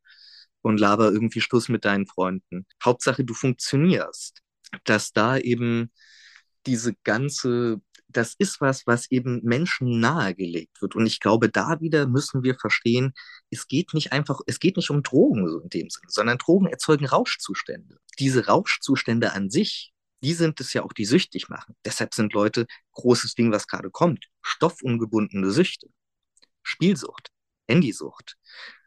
und 0.63 0.81
laber 0.81 1.11
irgendwie 1.13 1.41
Schluss 1.41 1.69
mit 1.69 1.85
deinen 1.85 2.07
Freunden. 2.07 2.67
Hauptsache, 2.85 3.25
du 3.25 3.35
funktionierst. 3.35 4.41
Dass 4.85 5.13
da 5.13 5.37
eben 5.39 5.91
diese 6.67 6.95
ganze 7.05 7.81
das 8.13 8.35
ist 8.39 8.61
was, 8.61 8.87
was 8.87 9.11
eben 9.11 9.41
Menschen 9.43 10.01
nahegelegt 10.01 10.81
wird. 10.83 10.95
Und 10.95 11.07
ich 11.07 11.21
glaube, 11.21 11.49
da 11.49 11.81
wieder 11.81 12.07
müssen 12.07 12.43
wir 12.43 12.55
verstehen, 12.55 13.13
es 13.51 13.69
geht 13.69 13.95
nicht 13.95 14.13
einfach, 14.13 14.41
es 14.47 14.61
geht 14.61 14.77
nicht 14.77 14.91
um 14.91 15.03
Drogen 15.03 15.49
so 15.49 15.61
in 15.61 15.69
dem 15.69 15.91
Sinne, 15.91 16.07
sondern 16.09 16.39
Drogen 16.39 16.67
erzeugen 16.67 17.07
Rauschzustände. 17.07 17.99
Diese 18.19 18.47
Rauschzustände 18.47 19.33
an 19.33 19.51
sich, 19.51 19.93
die 20.23 20.35
sind 20.35 20.61
es 20.61 20.73
ja 20.73 20.83
auch, 20.83 20.93
die 20.93 21.05
süchtig 21.07 21.49
machen. 21.49 21.75
Deshalb 21.85 22.15
sind 22.15 22.33
Leute, 22.33 22.67
großes 22.93 23.35
Ding, 23.35 23.53
was 23.53 23.67
gerade 23.67 23.91
kommt, 23.91 24.27
stoffungebundene 24.43 25.51
Süchte, 25.51 25.89
Spielsucht, 26.63 27.29
Handysucht. 27.69 28.37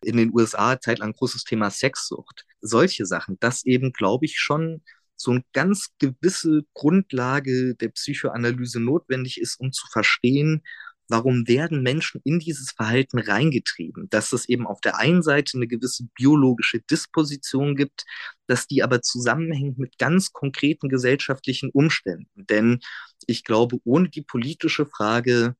In 0.03 0.17
den 0.17 0.31
USA 0.33 0.79
zeitlang 0.79 1.13
großes 1.13 1.43
Thema 1.43 1.71
Sexsucht. 1.71 2.45
Solche 2.61 3.05
Sachen, 3.05 3.37
das 3.39 3.65
eben, 3.65 3.93
glaube 3.93 4.25
ich, 4.25 4.37
schon 4.39 4.83
so 5.15 5.31
eine 5.31 5.43
ganz 5.53 5.89
gewisse 5.99 6.63
Grundlage 6.73 7.75
der 7.75 7.89
Psychoanalyse 7.89 8.79
notwendig 8.79 9.39
ist, 9.39 9.59
um 9.59 9.71
zu 9.71 9.87
verstehen, 9.91 10.63
warum 11.09 11.47
werden 11.47 11.83
Menschen 11.83 12.21
in 12.23 12.39
dieses 12.39 12.71
Verhalten 12.71 13.19
reingetrieben, 13.19 14.09
dass 14.09 14.33
es 14.33 14.47
eben 14.49 14.65
auf 14.65 14.81
der 14.81 14.97
einen 14.97 15.21
Seite 15.21 15.57
eine 15.57 15.67
gewisse 15.67 16.07
biologische 16.15 16.79
Disposition 16.79 17.75
gibt, 17.75 18.05
dass 18.47 18.67
die 18.67 18.83
aber 18.83 19.01
zusammenhängt 19.01 19.77
mit 19.77 19.97
ganz 19.97 20.31
konkreten 20.31 20.89
gesellschaftlichen 20.89 21.69
Umständen. 21.71 22.45
Denn 22.49 22.79
ich 23.27 23.43
glaube, 23.43 23.79
ohne 23.83 24.09
die 24.09 24.21
politische 24.21 24.85
Frage 24.85 25.55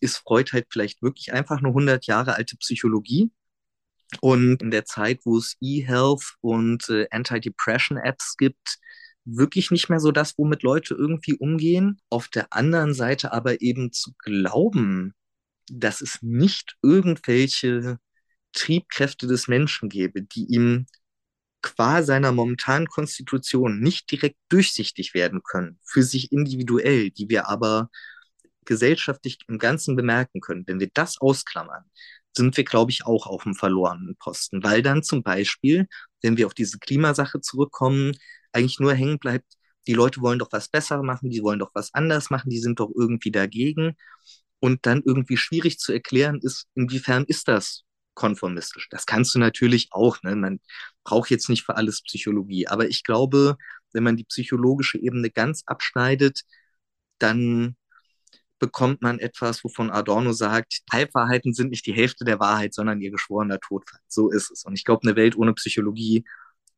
ist 0.00 0.18
Freud 0.18 0.52
halt 0.52 0.66
vielleicht 0.70 1.02
wirklich 1.02 1.32
einfach 1.32 1.58
eine 1.58 1.68
100 1.68 2.06
Jahre 2.06 2.34
alte 2.34 2.56
Psychologie. 2.56 3.30
Und 4.20 4.62
in 4.62 4.70
der 4.70 4.86
Zeit, 4.86 5.20
wo 5.24 5.36
es 5.36 5.56
E-Health 5.60 6.36
und 6.40 6.88
äh, 6.88 7.06
Anti-Depression-Apps 7.10 8.36
gibt, 8.38 8.78
wirklich 9.36 9.70
nicht 9.70 9.88
mehr 9.88 10.00
so 10.00 10.12
das, 10.12 10.34
womit 10.38 10.62
Leute 10.62 10.94
irgendwie 10.94 11.34
umgehen. 11.34 12.00
Auf 12.10 12.28
der 12.28 12.52
anderen 12.52 12.94
Seite 12.94 13.32
aber 13.32 13.60
eben 13.60 13.92
zu 13.92 14.12
glauben, 14.18 15.14
dass 15.70 16.00
es 16.00 16.22
nicht 16.22 16.76
irgendwelche 16.82 17.98
Triebkräfte 18.52 19.26
des 19.26 19.48
Menschen 19.48 19.88
gäbe, 19.88 20.22
die 20.22 20.46
ihm 20.46 20.86
qua 21.62 22.02
seiner 22.02 22.32
momentanen 22.32 22.86
Konstitution 22.86 23.80
nicht 23.80 24.10
direkt 24.10 24.38
durchsichtig 24.48 25.14
werden 25.14 25.42
können, 25.42 25.78
für 25.84 26.02
sich 26.02 26.32
individuell, 26.32 27.10
die 27.10 27.28
wir 27.28 27.48
aber 27.48 27.90
gesellschaftlich 28.64 29.38
im 29.48 29.58
Ganzen 29.58 29.96
bemerken 29.96 30.40
können. 30.40 30.64
Wenn 30.66 30.80
wir 30.80 30.90
das 30.92 31.20
ausklammern, 31.20 31.84
sind 32.36 32.56
wir, 32.56 32.64
glaube 32.64 32.90
ich, 32.90 33.06
auch 33.06 33.26
auf 33.26 33.42
dem 33.42 33.54
verlorenen 33.54 34.16
Posten, 34.16 34.62
weil 34.62 34.82
dann 34.82 35.02
zum 35.02 35.22
Beispiel, 35.22 35.86
wenn 36.22 36.36
wir 36.36 36.46
auf 36.46 36.54
diese 36.54 36.78
Klimasache 36.78 37.40
zurückkommen, 37.40 38.12
eigentlich 38.58 38.80
nur 38.80 38.94
hängen 38.94 39.18
bleibt, 39.18 39.46
die 39.86 39.94
Leute 39.94 40.20
wollen 40.20 40.38
doch 40.38 40.52
was 40.52 40.68
besser 40.68 41.02
machen, 41.02 41.30
die 41.30 41.42
wollen 41.42 41.58
doch 41.58 41.70
was 41.74 41.94
anders 41.94 42.30
machen, 42.30 42.50
die 42.50 42.60
sind 42.60 42.80
doch 42.80 42.90
irgendwie 42.94 43.30
dagegen. 43.30 43.96
Und 44.60 44.86
dann 44.86 45.02
irgendwie 45.04 45.36
schwierig 45.36 45.78
zu 45.78 45.92
erklären 45.92 46.40
ist, 46.42 46.66
inwiefern 46.74 47.24
ist 47.26 47.48
das 47.48 47.84
konformistisch. 48.14 48.88
Das 48.90 49.06
kannst 49.06 49.34
du 49.34 49.38
natürlich 49.38 49.88
auch. 49.92 50.22
Ne? 50.22 50.34
Man 50.34 50.60
braucht 51.04 51.30
jetzt 51.30 51.48
nicht 51.48 51.64
für 51.64 51.76
alles 51.76 52.02
Psychologie. 52.02 52.66
Aber 52.66 52.88
ich 52.88 53.04
glaube, 53.04 53.56
wenn 53.92 54.02
man 54.02 54.16
die 54.16 54.24
psychologische 54.24 54.98
Ebene 54.98 55.30
ganz 55.30 55.62
abschneidet, 55.66 56.42
dann 57.18 57.76
bekommt 58.58 59.02
man 59.02 59.20
etwas, 59.20 59.62
wovon 59.64 59.90
Adorno 59.90 60.32
sagt, 60.32 60.80
Halbwahrheiten 60.92 61.54
sind 61.54 61.70
nicht 61.70 61.86
die 61.86 61.94
Hälfte 61.94 62.24
der 62.24 62.40
Wahrheit, 62.40 62.74
sondern 62.74 63.00
ihr 63.00 63.12
geschworener 63.12 63.60
Todfall. 63.60 64.00
So 64.08 64.30
ist 64.30 64.50
es. 64.50 64.64
Und 64.64 64.74
ich 64.74 64.84
glaube, 64.84 65.06
eine 65.06 65.16
Welt 65.16 65.36
ohne 65.36 65.54
Psychologie 65.54 66.24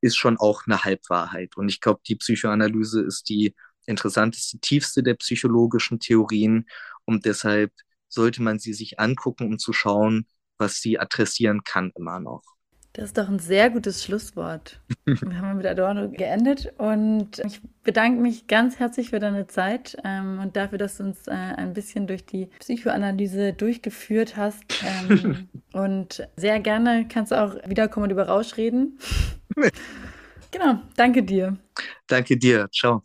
ist 0.01 0.17
schon 0.17 0.39
auch 0.39 0.63
eine 0.67 0.85
Halbwahrheit. 0.85 1.57
Und 1.57 1.69
ich 1.69 1.81
glaube, 1.81 2.01
die 2.07 2.17
Psychoanalyse 2.17 3.03
ist 3.03 3.29
die 3.29 3.55
interessanteste, 3.87 4.59
tiefste 4.61 5.03
der 5.03 5.15
psychologischen 5.15 6.01
Theorien. 6.01 6.69
Und 7.05 7.25
deshalb 7.27 7.73
sollte 8.09 8.43
man 8.43 8.59
sie 8.59 8.73
sich 8.75 9.01
angucken, 9.01 9.47
um 9.47 9.59
zu 9.59 9.73
schauen, 9.73 10.27
was 10.59 10.81
sie 10.81 10.99
adressieren 10.99 11.65
kann 11.65 11.93
immer 11.97 12.21
noch. 12.21 12.43
Das 12.93 13.05
ist 13.05 13.19
doch 13.19 13.29
ein 13.29 13.39
sehr 13.39 13.71
gutes 13.71 14.05
Schlusswort. 14.05 14.81
Wir 15.07 15.39
haben 15.39 15.57
mit 15.59 15.67
Adorno 15.67 16.09
geendet 16.11 16.73
und 16.79 17.39
ich 17.45 17.61
bedanke 17.85 18.21
mich 18.21 18.47
ganz 18.47 18.79
herzlich 18.79 19.11
für 19.11 19.21
deine 19.21 19.47
Zeit 19.47 19.97
ähm, 20.05 20.41
und 20.41 20.57
dafür, 20.57 20.79
dass 20.79 20.97
du 20.97 21.05
uns 21.05 21.27
äh, 21.29 21.31
ein 21.33 21.73
bisschen 21.73 22.07
durch 22.07 22.25
die 22.27 22.47
Psychoanalyse 22.59 23.53
durchgeführt 23.53 24.37
hast. 24.37 24.65
Ähm, 24.81 25.49
und 25.73 26.27
sehr 26.37 26.59
gerne 26.61 27.07
kannst 27.09 27.33
du 27.33 27.41
auch 27.41 27.55
wiederkommen 27.69 28.05
und 28.05 28.11
über 28.11 28.27
Rausch 28.27 28.57
reden. 28.57 28.99
genau, 30.51 30.81
danke 30.97 31.23
dir. 31.23 31.57
Danke 32.07 32.37
dir. 32.37 32.69
Ciao. 32.73 33.05